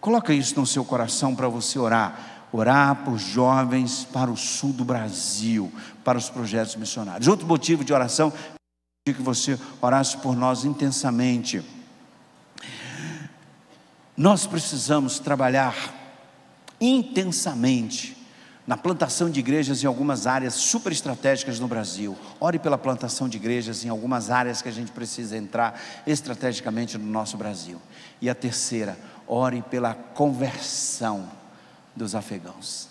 Coloca 0.00 0.32
isso 0.32 0.58
no 0.58 0.66
seu 0.66 0.84
coração 0.84 1.34
para 1.34 1.48
você 1.48 1.78
orar. 1.78 2.48
Orar 2.52 3.04
por 3.04 3.18
jovens 3.18 4.04
para 4.04 4.30
o 4.30 4.36
sul 4.36 4.72
do 4.72 4.84
Brasil, 4.84 5.72
para 6.04 6.18
os 6.18 6.30
projetos 6.30 6.74
missionários. 6.76 7.28
Outro 7.28 7.46
motivo 7.46 7.84
de 7.84 7.92
oração 7.92 8.32
é 9.06 9.12
que 9.12 9.22
você 9.22 9.58
orasse 9.80 10.16
por 10.16 10.34
nós 10.34 10.64
intensamente. 10.64 11.62
Nós 14.16 14.46
precisamos 14.46 15.18
trabalhar 15.18 15.74
intensamente 16.80 18.19
na 18.70 18.76
plantação 18.76 19.28
de 19.28 19.40
igrejas 19.40 19.82
em 19.82 19.88
algumas 19.88 20.28
áreas 20.28 20.54
super 20.54 20.92
estratégicas 20.92 21.58
no 21.58 21.66
Brasil. 21.66 22.16
Ore 22.38 22.56
pela 22.56 22.78
plantação 22.78 23.28
de 23.28 23.36
igrejas 23.36 23.84
em 23.84 23.88
algumas 23.88 24.30
áreas 24.30 24.62
que 24.62 24.68
a 24.68 24.72
gente 24.72 24.92
precisa 24.92 25.36
entrar 25.36 25.82
estrategicamente 26.06 26.96
no 26.96 27.04
nosso 27.04 27.36
Brasil. 27.36 27.82
E 28.20 28.30
a 28.30 28.34
terceira, 28.34 28.96
ore 29.26 29.60
pela 29.60 29.92
conversão 29.92 31.28
dos 31.96 32.14
afegãos 32.14 32.89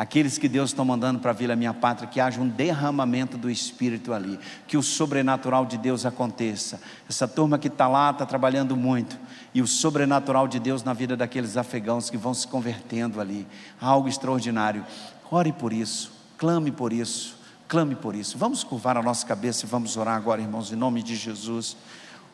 aqueles 0.00 0.38
que 0.38 0.48
Deus 0.48 0.70
está 0.70 0.82
mandando 0.82 1.20
para 1.20 1.30
a 1.30 1.34
Vila 1.34 1.54
Minha 1.54 1.74
Pátria, 1.74 2.08
que 2.08 2.18
haja 2.18 2.40
um 2.40 2.48
derramamento 2.48 3.36
do 3.36 3.50
Espírito 3.50 4.14
ali, 4.14 4.40
que 4.66 4.78
o 4.78 4.82
sobrenatural 4.82 5.66
de 5.66 5.76
Deus 5.76 6.06
aconteça. 6.06 6.80
Essa 7.06 7.28
turma 7.28 7.58
que 7.58 7.68
está 7.68 7.86
lá 7.86 8.10
está 8.10 8.24
trabalhando 8.24 8.74
muito, 8.74 9.18
e 9.52 9.60
o 9.60 9.66
sobrenatural 9.66 10.48
de 10.48 10.58
Deus 10.58 10.82
na 10.82 10.94
vida 10.94 11.18
daqueles 11.18 11.58
afegãos 11.58 12.08
que 12.08 12.16
vão 12.16 12.32
se 12.32 12.48
convertendo 12.48 13.20
ali, 13.20 13.46
algo 13.78 14.08
extraordinário. 14.08 14.86
Ore 15.30 15.52
por 15.52 15.70
isso, 15.70 16.10
clame 16.38 16.72
por 16.72 16.94
isso, 16.94 17.36
clame 17.68 17.94
por 17.94 18.14
isso. 18.14 18.38
Vamos 18.38 18.64
curvar 18.64 18.96
a 18.96 19.02
nossa 19.02 19.26
cabeça 19.26 19.66
e 19.66 19.68
vamos 19.68 19.98
orar 19.98 20.16
agora, 20.16 20.40
irmãos, 20.40 20.72
em 20.72 20.76
nome 20.76 21.02
de 21.02 21.14
Jesus. 21.14 21.76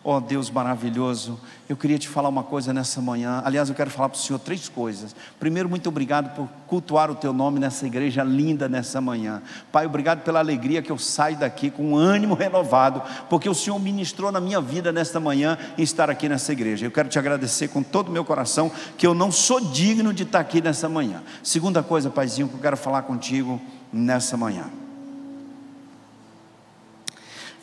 Oh 0.09 0.21
Deus 0.21 0.49
maravilhoso, 0.49 1.37
eu 1.69 1.77
queria 1.77 1.99
te 1.99 2.09
falar 2.09 2.29
uma 2.29 2.45
coisa 2.45 2.73
nessa 2.73 3.01
manhã. 3.01 3.43
Aliás, 3.45 3.69
eu 3.69 3.75
quero 3.75 3.91
falar 3.91 4.09
para 4.09 4.17
o 4.17 4.21
Senhor 4.21 4.39
três 4.39 4.69
coisas. 4.69 5.17
Primeiro, 5.37 5.69
muito 5.69 5.89
obrigado 5.89 6.33
por 6.33 6.49
cultuar 6.69 7.11
o 7.11 7.17
teu 7.17 7.33
nome 7.33 7.59
nessa 7.59 7.89
igreja 7.89 8.23
linda 8.23 8.69
nessa 8.69 9.01
manhã. 9.01 9.43
Pai, 9.73 9.85
obrigado 9.85 10.23
pela 10.23 10.39
alegria 10.39 10.81
que 10.81 10.93
eu 10.93 10.97
saio 10.97 11.37
daqui 11.37 11.73
com 11.73 11.91
um 11.91 11.97
ânimo 11.97 12.35
renovado, 12.35 13.03
porque 13.29 13.49
o 13.49 13.55
Senhor 13.55 13.81
ministrou 13.81 14.31
na 14.31 14.41
minha 14.41 14.61
vida 14.61 14.93
nesta 14.93 15.19
manhã 15.19 15.59
em 15.77 15.83
estar 15.83 16.09
aqui 16.09 16.29
nessa 16.29 16.53
igreja. 16.53 16.87
Eu 16.87 16.93
quero 16.93 17.09
te 17.09 17.19
agradecer 17.19 17.67
com 17.67 17.83
todo 17.83 18.07
o 18.07 18.13
meu 18.13 18.25
coração 18.25 18.71
que 18.97 19.05
eu 19.05 19.13
não 19.13 19.33
sou 19.33 19.61
digno 19.61 20.13
de 20.13 20.23
estar 20.23 20.39
aqui 20.39 20.61
nessa 20.61 20.89
manhã. 20.89 21.21
Segunda 21.43 21.83
coisa, 21.83 22.11
Paizinho, 22.11 22.47
que 22.47 22.55
eu 22.55 22.61
quero 22.61 22.77
falar 22.77 23.03
contigo 23.03 23.61
nessa 23.93 24.37
manhã. 24.37 24.86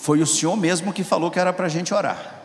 Foi 0.04 0.22
o 0.22 0.28
Senhor 0.28 0.58
mesmo 0.58 0.92
que 0.92 1.02
falou 1.02 1.32
que 1.32 1.40
era 1.40 1.54
para 1.54 1.68
a 1.68 1.70
gente 1.70 1.94
orar. 1.94 2.42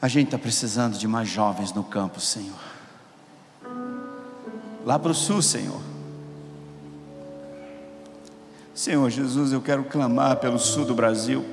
A 0.00 0.08
gente 0.08 0.28
está 0.28 0.38
precisando 0.38 0.96
de 0.96 1.06
mais 1.06 1.28
jovens 1.28 1.74
no 1.74 1.84
campo, 1.84 2.18
Senhor. 2.22 2.58
Lá 4.82 4.98
para 4.98 5.10
o 5.10 5.14
sul, 5.14 5.42
Senhor. 5.42 5.78
Senhor 8.74 9.10
Jesus, 9.10 9.52
eu 9.52 9.60
quero 9.60 9.84
clamar 9.84 10.36
pelo 10.36 10.58
sul 10.58 10.86
do 10.86 10.94
Brasil, 10.94 11.44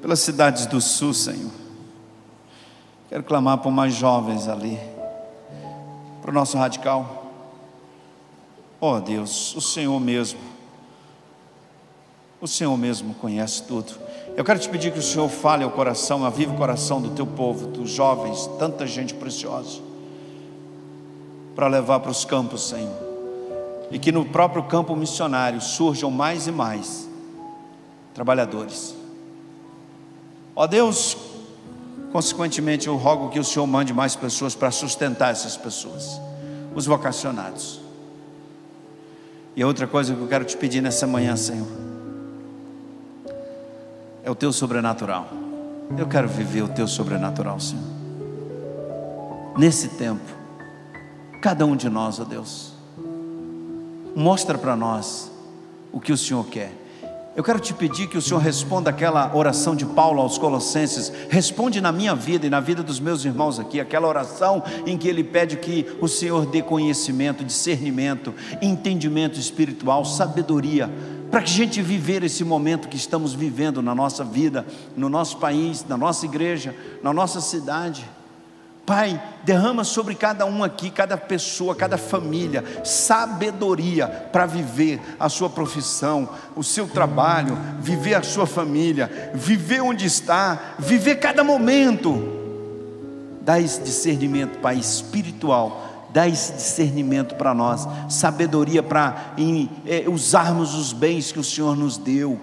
pelas 0.00 0.18
cidades 0.18 0.66
do 0.66 0.80
sul, 0.80 1.14
Senhor. 1.14 1.52
Quero 3.10 3.22
clamar 3.22 3.58
por 3.58 3.70
mais 3.70 3.94
jovens 3.94 4.48
ali, 4.48 4.76
para 6.20 6.32
o 6.32 6.34
nosso 6.34 6.58
radical. 6.58 7.30
Oh 8.80 8.98
Deus, 8.98 9.54
o 9.54 9.60
Senhor 9.60 10.00
mesmo 10.00 10.51
o 12.42 12.48
Senhor 12.48 12.76
mesmo 12.76 13.14
conhece 13.14 13.62
tudo. 13.62 13.92
Eu 14.36 14.44
quero 14.44 14.58
te 14.58 14.68
pedir 14.68 14.92
que 14.92 14.98
o 14.98 15.02
Senhor 15.02 15.28
fale 15.28 15.62
ao 15.62 15.70
coração, 15.70 16.24
avive 16.24 16.52
o 16.52 16.56
coração 16.56 17.00
do 17.00 17.10
teu 17.10 17.24
povo, 17.24 17.68
dos 17.68 17.88
jovens, 17.88 18.50
tanta 18.58 18.84
gente 18.84 19.14
preciosa, 19.14 19.78
para 21.54 21.68
levar 21.68 22.00
para 22.00 22.10
os 22.10 22.24
campos, 22.24 22.68
Senhor. 22.68 22.90
E 23.92 23.98
que 23.98 24.10
no 24.10 24.24
próprio 24.24 24.64
campo 24.64 24.96
missionário 24.96 25.60
surjam 25.60 26.10
mais 26.10 26.48
e 26.48 26.50
mais 26.50 27.08
trabalhadores. 28.12 28.96
Ó 30.56 30.66
Deus, 30.66 31.16
consequentemente 32.10 32.88
eu 32.88 32.96
rogo 32.96 33.28
que 33.28 33.38
o 33.38 33.44
Senhor 33.44 33.68
mande 33.68 33.94
mais 33.94 34.16
pessoas 34.16 34.52
para 34.52 34.72
sustentar 34.72 35.30
essas 35.30 35.56
pessoas, 35.56 36.20
os 36.74 36.86
vocacionados. 36.86 37.80
E 39.54 39.62
outra 39.62 39.86
coisa 39.86 40.12
que 40.12 40.20
eu 40.20 40.26
quero 40.26 40.44
te 40.44 40.56
pedir 40.56 40.80
nessa 40.80 41.06
manhã, 41.06 41.36
Senhor 41.36 41.91
é 44.22 44.30
o 44.30 44.34
teu 44.34 44.52
sobrenatural. 44.52 45.28
Eu 45.96 46.06
quero 46.06 46.28
viver 46.28 46.62
o 46.62 46.68
teu 46.68 46.86
sobrenatural, 46.86 47.58
Senhor. 47.60 47.84
Nesse 49.56 49.88
tempo, 49.88 50.22
cada 51.40 51.66
um 51.66 51.76
de 51.76 51.88
nós, 51.88 52.18
ó 52.18 52.24
Deus, 52.24 52.72
mostra 54.14 54.56
para 54.56 54.74
nós 54.76 55.30
o 55.92 56.00
que 56.00 56.12
o 56.12 56.16
Senhor 56.16 56.46
quer. 56.46 56.72
Eu 57.34 57.42
quero 57.42 57.58
te 57.58 57.72
pedir 57.72 58.08
que 58.08 58.18
o 58.18 58.22
Senhor 58.22 58.40
responda 58.40 58.90
aquela 58.90 59.34
oração 59.34 59.74
de 59.74 59.86
Paulo 59.86 60.20
aos 60.20 60.36
Colossenses, 60.36 61.10
responde 61.30 61.80
na 61.80 61.90
minha 61.90 62.14
vida 62.14 62.46
e 62.46 62.50
na 62.50 62.60
vida 62.60 62.82
dos 62.82 63.00
meus 63.00 63.24
irmãos 63.24 63.58
aqui, 63.58 63.80
aquela 63.80 64.06
oração 64.06 64.62
em 64.86 64.98
que 64.98 65.08
ele 65.08 65.24
pede 65.24 65.56
que 65.56 65.86
o 65.98 66.08
Senhor 66.08 66.44
dê 66.44 66.60
conhecimento, 66.60 67.42
discernimento, 67.42 68.34
entendimento 68.60 69.40
espiritual, 69.40 70.04
sabedoria 70.04 70.90
para 71.32 71.40
que 71.40 71.50
a 71.50 71.54
gente 71.54 71.80
viver 71.80 72.22
esse 72.22 72.44
momento 72.44 72.88
que 72.88 72.96
estamos 72.98 73.32
vivendo 73.32 73.80
na 73.80 73.94
nossa 73.94 74.22
vida, 74.22 74.66
no 74.94 75.08
nosso 75.08 75.38
país, 75.38 75.82
na 75.88 75.96
nossa 75.96 76.26
igreja, 76.26 76.76
na 77.02 77.10
nossa 77.10 77.40
cidade. 77.40 78.06
Pai, 78.84 79.18
derrama 79.42 79.82
sobre 79.82 80.14
cada 80.14 80.44
um 80.44 80.62
aqui, 80.62 80.90
cada 80.90 81.16
pessoa, 81.16 81.74
cada 81.74 81.96
família, 81.96 82.62
sabedoria 82.84 84.06
para 84.06 84.44
viver 84.44 85.00
a 85.18 85.30
sua 85.30 85.48
profissão, 85.48 86.28
o 86.54 86.62
seu 86.62 86.86
trabalho, 86.86 87.56
viver 87.80 88.14
a 88.14 88.22
sua 88.22 88.46
família, 88.46 89.32
viver 89.32 89.80
onde 89.80 90.04
está, 90.04 90.74
viver 90.78 91.14
cada 91.16 91.42
momento. 91.42 92.40
Dá 93.40 93.58
esse 93.58 93.80
discernimento, 93.80 94.58
Pai, 94.58 94.76
espiritual 94.76 95.91
dá 96.12 96.28
esse 96.28 96.52
discernimento 96.52 97.34
para 97.36 97.54
nós, 97.54 97.88
sabedoria 98.08 98.82
para 98.82 99.34
é, 99.86 100.04
usarmos 100.08 100.74
os 100.74 100.92
bens 100.92 101.32
que 101.32 101.40
o 101.40 101.44
Senhor 101.44 101.74
nos 101.74 101.96
deu, 101.96 102.38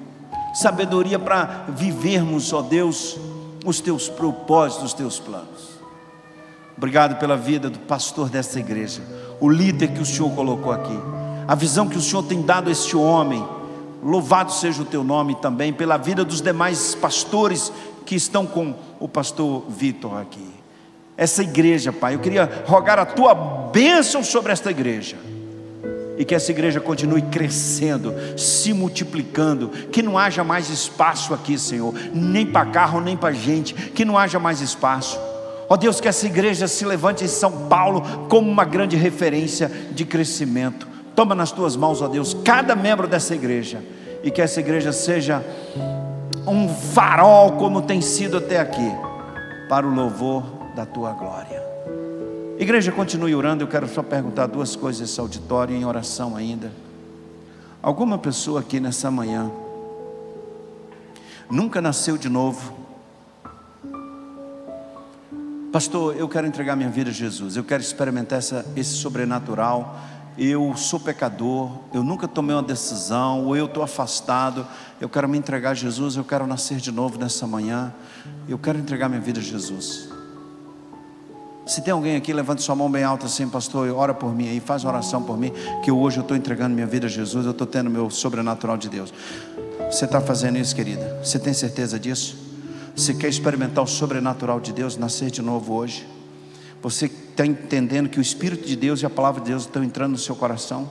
sabedoria 0.55 1.19
para 1.19 1.65
vivermos, 1.69 2.51
ó 2.51 2.61
Deus, 2.61 3.17
os 3.63 3.79
teus 3.79 4.09
propósitos, 4.09 4.85
os 4.85 4.93
teus 4.93 5.19
planos. 5.19 5.69
Obrigado 6.75 7.19
pela 7.19 7.37
vida 7.37 7.69
do 7.69 7.79
pastor 7.79 8.29
dessa 8.29 8.59
igreja, 8.59 9.03
o 9.39 9.49
líder 9.49 9.89
que 9.89 10.01
o 10.01 10.05
Senhor 10.05 10.31
colocou 10.31 10.71
aqui, 10.71 10.97
a 11.47 11.53
visão 11.53 11.87
que 11.87 11.97
o 11.97 12.01
Senhor 12.01 12.23
tem 12.23 12.41
dado 12.41 12.69
a 12.69 12.71
este 12.71 12.97
homem. 12.97 13.45
Louvado 14.01 14.51
seja 14.53 14.81
o 14.81 14.85
teu 14.85 15.03
nome 15.03 15.35
também 15.35 15.73
pela 15.73 15.97
vida 15.97 16.23
dos 16.23 16.41
demais 16.41 16.95
pastores 16.95 17.71
que 18.05 18.15
estão 18.15 18.47
com 18.47 18.73
o 18.97 19.09
pastor 19.09 19.65
Vitor 19.67 20.17
aqui 20.17 20.58
essa 21.19 21.43
igreja, 21.43 21.91
Pai. 21.91 22.15
Eu 22.15 22.19
queria 22.19 22.49
rogar 22.65 22.97
a 22.97 23.05
tua 23.05 23.33
bênção 23.33 24.23
sobre 24.23 24.53
esta 24.53 24.71
igreja. 24.71 25.17
E 26.17 26.23
que 26.23 26.33
essa 26.33 26.49
igreja 26.51 26.79
continue 26.79 27.21
crescendo, 27.23 28.13
se 28.37 28.73
multiplicando, 28.73 29.67
que 29.91 30.01
não 30.01 30.17
haja 30.17 30.45
mais 30.45 30.69
espaço 30.69 31.33
aqui, 31.33 31.59
Senhor, 31.59 31.93
nem 32.13 32.45
para 32.45 32.65
carro, 32.65 33.01
nem 33.01 33.17
para 33.17 33.33
gente, 33.33 33.73
que 33.73 34.05
não 34.05 34.17
haja 34.17 34.39
mais 34.39 34.61
espaço. 34.61 35.19
Ó 35.67 35.75
Deus, 35.75 35.99
que 35.99 36.07
essa 36.07 36.25
igreja 36.25 36.69
se 36.69 36.85
levante 36.85 37.25
em 37.25 37.27
São 37.27 37.67
Paulo 37.67 38.01
como 38.29 38.49
uma 38.49 38.63
grande 38.63 38.95
referência 38.95 39.69
de 39.91 40.05
crescimento. 40.05 40.87
Toma 41.15 41.35
nas 41.35 41.51
tuas 41.51 41.75
mãos, 41.75 42.01
ó 42.01 42.07
Deus, 42.07 42.35
cada 42.45 42.75
membro 42.75 43.07
dessa 43.07 43.35
igreja, 43.35 43.83
e 44.23 44.31
que 44.31 44.41
essa 44.41 44.61
igreja 44.61 44.93
seja 44.93 45.43
um 46.47 46.69
farol 46.69 47.53
como 47.53 47.81
tem 47.81 48.01
sido 48.01 48.37
até 48.37 48.59
aqui, 48.59 48.91
para 49.69 49.85
o 49.85 49.93
louvor 49.93 50.58
da 50.75 50.85
tua 50.85 51.11
glória. 51.13 51.61
Igreja, 52.59 52.91
continue 52.91 53.33
orando. 53.33 53.63
Eu 53.63 53.67
quero 53.67 53.87
só 53.87 54.03
perguntar 54.03 54.47
duas 54.47 54.75
coisas 54.75 55.01
nesse 55.01 55.19
auditório, 55.19 55.75
em 55.75 55.85
oração 55.85 56.35
ainda. 56.35 56.71
Alguma 57.81 58.17
pessoa 58.17 58.59
aqui 58.59 58.79
nessa 58.79 59.09
manhã 59.09 59.49
nunca 61.49 61.81
nasceu 61.81 62.17
de 62.17 62.27
novo? 62.27 62.77
Pastor, 65.71 66.17
eu 66.17 66.27
quero 66.27 66.47
entregar 66.47 66.75
minha 66.75 66.89
vida 66.89 67.11
a 67.11 67.13
Jesus, 67.13 67.55
eu 67.55 67.63
quero 67.63 67.81
experimentar 67.81 68.39
essa, 68.39 68.65
esse 68.75 68.95
sobrenatural. 68.95 69.97
Eu 70.37 70.75
sou 70.75 70.99
pecador, 70.99 71.71
eu 71.93 72.01
nunca 72.01 72.27
tomei 72.27 72.55
uma 72.55 72.63
decisão, 72.63 73.45
ou 73.45 73.55
eu 73.55 73.65
estou 73.65 73.83
afastado. 73.83 74.65
Eu 74.99 75.07
quero 75.07 75.29
me 75.29 75.37
entregar 75.37 75.71
a 75.71 75.73
Jesus, 75.73 76.15
eu 76.15 76.23
quero 76.23 76.47
nascer 76.47 76.77
de 76.77 76.91
novo 76.91 77.17
nessa 77.17 77.45
manhã. 77.45 77.93
Eu 78.47 78.57
quero 78.57 78.79
entregar 78.79 79.07
minha 79.07 79.21
vida 79.21 79.39
a 79.39 79.43
Jesus. 79.43 80.08
Se 81.69 81.81
tem 81.81 81.93
alguém 81.93 82.15
aqui, 82.15 82.33
levante 82.33 82.63
sua 82.63 82.73
mão 82.73 82.89
bem 82.89 83.03
alta 83.03 83.27
assim, 83.27 83.47
pastor, 83.47 83.91
ora 83.91 84.11
por 84.11 84.33
mim 84.33 84.49
aí, 84.49 84.59
faz 84.59 84.83
oração 84.83 85.21
por 85.21 85.37
mim, 85.37 85.53
que 85.83 85.91
hoje 85.91 86.17
eu 86.17 86.23
estou 86.23 86.35
entregando 86.35 86.73
minha 86.73 86.87
vida 86.87 87.05
a 87.05 87.09
Jesus, 87.09 87.45
eu 87.45 87.51
estou 87.51 87.67
tendo 87.67 87.91
meu 87.91 88.09
sobrenatural 88.09 88.75
de 88.75 88.89
Deus. 88.89 89.13
Você 89.91 90.05
está 90.05 90.19
fazendo 90.19 90.57
isso, 90.57 90.75
querida? 90.75 91.19
Você 91.23 91.37
tem 91.37 91.53
certeza 91.53 91.99
disso? 91.99 92.35
Você 92.95 93.13
quer 93.13 93.27
experimentar 93.27 93.83
o 93.83 93.87
sobrenatural 93.87 94.59
de 94.59 94.73
Deus, 94.73 94.97
nascer 94.97 95.29
de 95.29 95.43
novo 95.43 95.75
hoje? 95.75 96.07
Você 96.81 97.05
está 97.05 97.45
entendendo 97.45 98.09
que 98.09 98.17
o 98.17 98.21
Espírito 98.21 98.67
de 98.67 98.75
Deus 98.75 99.03
e 99.03 99.05
a 99.05 99.09
palavra 99.09 99.39
de 99.39 99.51
Deus 99.51 99.61
estão 99.61 99.83
entrando 99.83 100.13
no 100.13 100.17
seu 100.17 100.35
coração? 100.35 100.89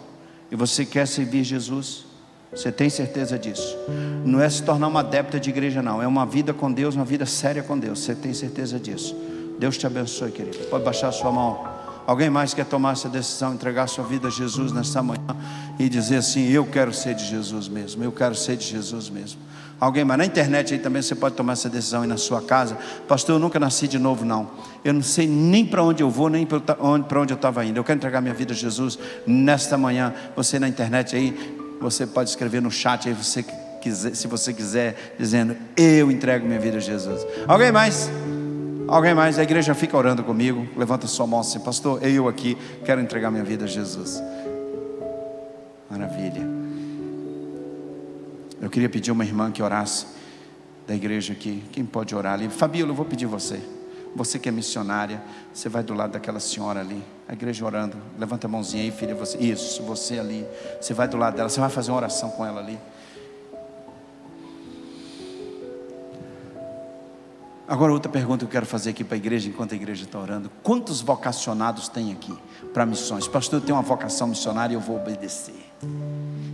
E 0.48 0.54
você 0.54 0.84
quer 0.84 1.08
servir 1.08 1.42
Jesus? 1.42 2.04
Você 2.52 2.70
tem 2.70 2.88
certeza 2.88 3.36
disso? 3.36 3.76
Não 4.24 4.40
é 4.40 4.48
se 4.48 4.62
tornar 4.62 4.86
uma 4.86 5.00
adepta 5.00 5.40
de 5.40 5.50
igreja, 5.50 5.82
não. 5.82 6.00
É 6.00 6.06
uma 6.06 6.24
vida 6.24 6.54
com 6.54 6.70
Deus, 6.70 6.94
uma 6.94 7.04
vida 7.04 7.26
séria 7.26 7.64
com 7.64 7.76
Deus. 7.76 7.98
Você 7.98 8.14
tem 8.14 8.32
certeza 8.32 8.78
disso? 8.78 9.16
Deus 9.58 9.76
te 9.76 9.86
abençoe, 9.86 10.30
querido. 10.30 10.58
Pode 10.70 10.84
baixar 10.84 11.08
a 11.08 11.12
sua 11.12 11.32
mão. 11.32 11.66
Alguém 12.06 12.30
mais 12.30 12.54
quer 12.54 12.64
tomar 12.64 12.92
essa 12.92 13.08
decisão, 13.08 13.52
entregar 13.52 13.86
sua 13.86 14.04
vida 14.04 14.28
a 14.28 14.30
Jesus 14.30 14.72
nesta 14.72 15.02
manhã 15.02 15.36
e 15.78 15.88
dizer 15.88 16.16
assim: 16.16 16.48
Eu 16.48 16.64
quero 16.64 16.92
ser 16.92 17.14
de 17.14 17.24
Jesus 17.24 17.68
mesmo, 17.68 18.02
eu 18.02 18.10
quero 18.10 18.34
ser 18.34 18.56
de 18.56 18.64
Jesus 18.64 19.10
mesmo. 19.10 19.38
Alguém 19.80 20.04
mais? 20.04 20.18
Na 20.18 20.24
internet 20.24 20.72
aí 20.72 20.80
também 20.80 21.02
você 21.02 21.14
pode 21.14 21.34
tomar 21.34 21.52
essa 21.52 21.68
decisão 21.68 22.02
aí 22.02 22.08
na 22.08 22.16
sua 22.16 22.40
casa. 22.40 22.76
Pastor, 23.06 23.36
eu 23.36 23.38
nunca 23.38 23.60
nasci 23.60 23.86
de 23.86 23.98
novo, 23.98 24.24
não. 24.24 24.50
Eu 24.84 24.92
não 24.92 25.02
sei 25.02 25.26
nem 25.26 25.66
para 25.66 25.82
onde 25.82 26.02
eu 26.02 26.10
vou, 26.10 26.28
nem 26.28 26.46
para 26.46 27.20
onde 27.20 27.32
eu 27.32 27.36
estava 27.36 27.64
indo. 27.64 27.76
Eu 27.76 27.84
quero 27.84 27.98
entregar 27.98 28.20
minha 28.20 28.34
vida 28.34 28.52
a 28.52 28.56
Jesus 28.56 28.98
nesta 29.26 29.76
manhã. 29.76 30.14
Você 30.34 30.58
na 30.58 30.66
internet 30.66 31.14
aí, 31.14 31.76
você 31.80 32.06
pode 32.06 32.30
escrever 32.30 32.62
no 32.62 32.70
chat 32.70 33.08
aí, 33.08 33.14
você 33.14 33.44
quiser, 33.80 34.14
se 34.14 34.26
você 34.26 34.52
quiser, 34.52 35.14
dizendo: 35.18 35.54
Eu 35.76 36.10
entrego 36.10 36.46
minha 36.46 36.58
vida 36.58 36.78
a 36.78 36.80
Jesus. 36.80 37.24
Alguém 37.46 37.70
mais? 37.70 38.10
Alguém 38.88 39.14
mais? 39.14 39.38
A 39.38 39.42
igreja 39.42 39.74
fica 39.74 39.94
orando 39.98 40.24
comigo. 40.24 40.66
Levanta 40.74 41.06
sua 41.06 41.26
mão 41.26 41.40
assim, 41.40 41.60
pastor. 41.60 42.02
Eu 42.02 42.26
aqui 42.26 42.56
quero 42.86 43.02
entregar 43.02 43.30
minha 43.30 43.44
vida 43.44 43.66
a 43.66 43.68
Jesus. 43.68 44.22
Maravilha. 45.90 46.40
Eu 48.60 48.70
queria 48.70 48.88
pedir 48.88 49.12
uma 49.12 49.24
irmã 49.24 49.50
que 49.50 49.62
orasse 49.62 50.06
da 50.86 50.94
igreja 50.94 51.34
aqui. 51.34 51.62
Quem 51.70 51.84
pode 51.84 52.14
orar 52.14 52.32
ali? 52.32 52.48
Fabíola, 52.48 52.92
eu 52.92 52.94
vou 52.94 53.04
pedir 53.04 53.26
você. 53.26 53.60
Você 54.16 54.38
que 54.38 54.48
é 54.48 54.52
missionária, 54.52 55.22
você 55.52 55.68
vai 55.68 55.82
do 55.82 55.92
lado 55.92 56.12
daquela 56.12 56.40
senhora 56.40 56.80
ali, 56.80 57.00
a 57.28 57.34
igreja 57.34 57.64
orando. 57.66 57.96
Levanta 58.18 58.46
a 58.46 58.50
mãozinha 58.50 58.82
aí, 58.82 58.90
filha. 58.90 59.14
Você, 59.14 59.36
isso, 59.36 59.82
você 59.82 60.18
ali. 60.18 60.46
Você 60.80 60.94
vai 60.94 61.06
do 61.06 61.18
lado 61.18 61.36
dela, 61.36 61.50
você 61.50 61.60
vai 61.60 61.68
fazer 61.68 61.90
uma 61.90 61.98
oração 61.98 62.30
com 62.30 62.44
ela 62.44 62.60
ali. 62.60 62.78
Agora, 67.68 67.92
outra 67.92 68.10
pergunta 68.10 68.38
que 68.38 68.44
eu 68.44 68.48
quero 68.48 68.64
fazer 68.64 68.90
aqui 68.90 69.04
para 69.04 69.14
a 69.14 69.18
igreja, 69.18 69.46
enquanto 69.46 69.72
a 69.72 69.76
igreja 69.76 70.04
está 70.04 70.18
orando: 70.18 70.50
quantos 70.62 71.02
vocacionados 71.02 71.86
tem 71.86 72.10
aqui 72.12 72.34
para 72.72 72.86
missões? 72.86 73.28
Pastor, 73.28 73.60
eu 73.60 73.60
tenho 73.60 73.76
uma 73.76 73.82
vocação 73.82 74.26
missionária 74.26 74.72
e 74.72 74.76
eu 74.76 74.80
vou 74.80 74.96
obedecer. 74.96 75.70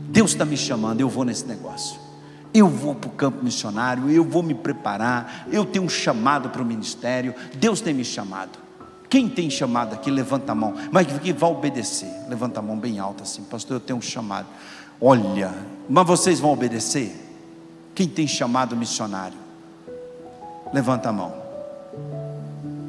Deus 0.09 0.33
está 0.33 0.45
me 0.45 0.57
chamando, 0.57 1.01
eu 1.01 1.09
vou 1.09 1.25
nesse 1.25 1.47
negócio. 1.47 2.01
Eu 2.53 2.69
vou 2.69 2.97
para 2.97 3.09
o 3.09 3.13
campo 3.13 3.45
missionário, 3.45 4.11
eu 4.11 4.25
vou 4.25 4.43
me 4.43 4.55
preparar, 4.55 5.47
eu 5.53 5.65
tenho 5.65 5.85
um 5.85 5.89
chamado 5.89 6.51
para 6.51 6.63
o 6.63 6.65
ministério, 6.65 7.33
Deus 7.57 7.81
tem 7.81 7.95
me 7.95 8.05
chamado. 8.05 8.59
Quem 9.09 9.29
tem 9.29 9.49
chamado 9.49 9.95
aqui, 9.95 10.11
levanta 10.11 10.51
a 10.51 10.55
mão, 10.55 10.75
mas 10.91 11.07
que 11.07 11.33
vai 11.33 11.51
obedecer, 11.51 12.11
levanta 12.29 12.59
a 12.59 12.63
mão 12.63 12.77
bem 12.77 12.99
alta 12.99 13.23
assim, 13.23 13.43
pastor, 13.45 13.77
eu 13.77 13.81
tenho 13.81 13.99
um 13.99 14.03
chamado. 14.03 14.47
Olha, 15.01 15.53
mas 15.89 16.07
vocês 16.07 16.41
vão 16.41 16.53
obedecer? 16.53 17.15
Quem 17.95 18.09
tem 18.09 18.27
chamado 18.27 18.77
missionário? 18.77 19.44
Levanta 20.75 21.11
a 21.11 21.13
mão. 21.13 21.33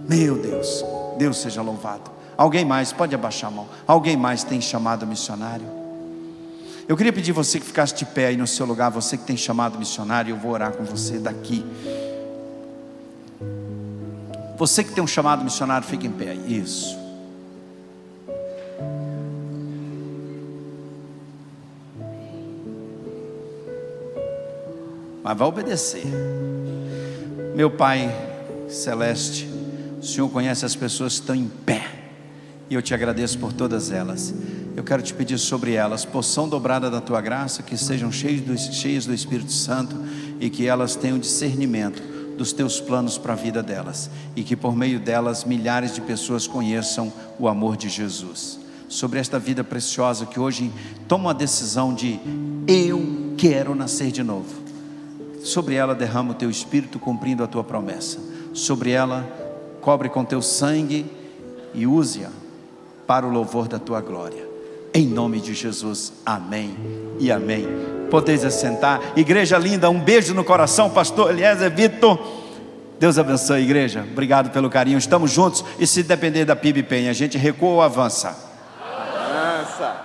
Meu 0.10 0.42
Deus, 0.42 0.84
Deus 1.20 1.38
seja 1.38 1.62
louvado. 1.62 2.10
Alguém 2.36 2.66
mais, 2.66 2.92
pode 2.92 3.14
abaixar 3.14 3.52
a 3.52 3.54
mão. 3.54 3.68
Alguém 3.86 4.18
mais 4.18 4.44
tem 4.44 4.60
chamado 4.60 5.06
missionário? 5.06 5.68
Eu 6.88 6.98
queria 6.98 7.14
pedir 7.14 7.32
você 7.32 7.60
que 7.60 7.66
ficasse 7.66 7.94
de 7.94 8.04
pé 8.04 8.26
aí 8.26 8.38
no 8.38 8.48
seu 8.48 8.66
lugar, 8.66 8.90
você 8.90 9.16
que 9.16 9.24
tem 9.24 9.38
chamado 9.38 9.78
missionário, 9.78 10.32
eu 10.32 10.38
vou 10.38 10.52
orar 10.52 10.72
com 10.72 10.84
você 10.84 11.20
daqui. 11.20 11.64
Você 14.58 14.84
que 14.84 14.92
tem 14.92 15.04
um 15.04 15.08
chamado 15.08 15.44
missionário, 15.44 15.88
fique 15.88 16.08
em 16.08 16.12
pé. 16.12 16.34
Isso. 16.34 16.98
Mas 25.24 25.38
vai 25.38 25.48
obedecer. 25.48 26.55
Meu 27.56 27.72
Pai 27.72 28.14
celeste, 28.68 29.50
o 30.02 30.06
Senhor 30.06 30.28
conhece 30.28 30.66
as 30.66 30.76
pessoas 30.76 31.14
que 31.14 31.22
estão 31.22 31.34
em 31.34 31.48
pé, 31.48 31.88
e 32.70 32.74
eu 32.74 32.82
te 32.82 32.94
agradeço 32.94 33.40
por 33.40 33.54
todas 33.54 33.92
elas. 33.92 34.34
Eu 34.76 34.84
quero 34.84 35.02
te 35.02 35.14
pedir 35.14 35.38
sobre 35.38 35.72
elas 35.72 36.04
porção 36.04 36.50
dobrada 36.50 36.92
da 36.92 37.00
tua 37.00 37.22
graça, 37.22 37.64
que 37.64 37.78
sejam 37.78 38.12
cheias 38.12 38.42
do, 38.42 38.58
cheias 38.58 39.06
do 39.06 39.14
Espírito 39.14 39.54
Santo 39.54 39.96
e 40.38 40.50
que 40.50 40.68
elas 40.68 40.98
tenham 40.98 41.18
discernimento 41.18 42.04
dos 42.38 42.52
teus 42.52 42.82
planos 42.82 43.18
para 43.18 43.32
a 43.32 43.38
vida 43.38 43.64
delas 43.64 44.10
e 44.36 44.44
que 44.44 44.58
por 44.58 44.76
meio 44.76 45.00
delas 45.00 45.46
milhares 45.46 45.96
de 45.96 46.02
pessoas 46.02 46.46
conheçam 46.46 47.14
o 47.40 47.48
amor 47.48 47.78
de 47.78 47.88
Jesus. 47.88 48.60
Sobre 48.90 49.18
esta 49.18 49.40
vida 49.40 49.64
preciosa 49.64 50.26
que 50.26 50.42
hoje 50.42 50.70
toma 51.08 51.30
a 51.30 51.34
decisão 51.34 51.94
de 51.94 52.20
eu 52.68 53.34
quero 53.38 53.74
nascer 53.74 54.12
de 54.12 54.24
novo 54.24 54.65
sobre 55.46 55.76
ela 55.76 55.94
derrama 55.94 56.32
o 56.32 56.34
teu 56.34 56.50
espírito 56.50 56.98
cumprindo 56.98 57.44
a 57.44 57.48
tua 57.48 57.64
promessa. 57.64 58.18
Sobre 58.52 58.90
ela 58.90 59.24
cobre 59.80 60.10
com 60.10 60.26
teu 60.26 60.42
sangue 60.42 61.06
e 61.72 61.86
use-a 61.86 62.30
para 63.06 63.28
o 63.28 63.30
louvor 63.30 63.68
da 63.68 63.78
tua 63.78 64.02
glória. 64.02 64.44
Em 64.92 65.06
nome 65.06 65.40
de 65.40 65.54
Jesus, 65.54 66.14
amém 66.26 66.76
e 67.20 67.32
amém. 67.32 67.68
Podeis 68.10 68.44
assentar, 68.44 69.00
igreja 69.16 69.58
linda, 69.58 69.88
um 69.88 70.00
beijo 70.00 70.34
no 70.34 70.44
coração, 70.44 70.90
pastor 70.90 71.30
Eliezer 71.30 71.70
Vitor. 71.70 72.18
Deus 73.00 73.20
abençoe 73.20 73.58
a 73.58 73.60
igreja, 73.60 74.08
obrigado 74.10 74.50
pelo 74.50 74.70
carinho, 74.70 74.98
estamos 74.98 75.30
juntos. 75.30 75.64
E 75.78 75.86
se 75.86 76.02
depender 76.02 76.46
da 76.46 76.56
PIB 76.56 76.82
Penha, 76.84 77.12
a 77.12 77.14
gente 77.14 77.38
recua 77.38 77.70
ou 77.70 77.82
avança? 77.84 78.36
Avança. 78.82 80.05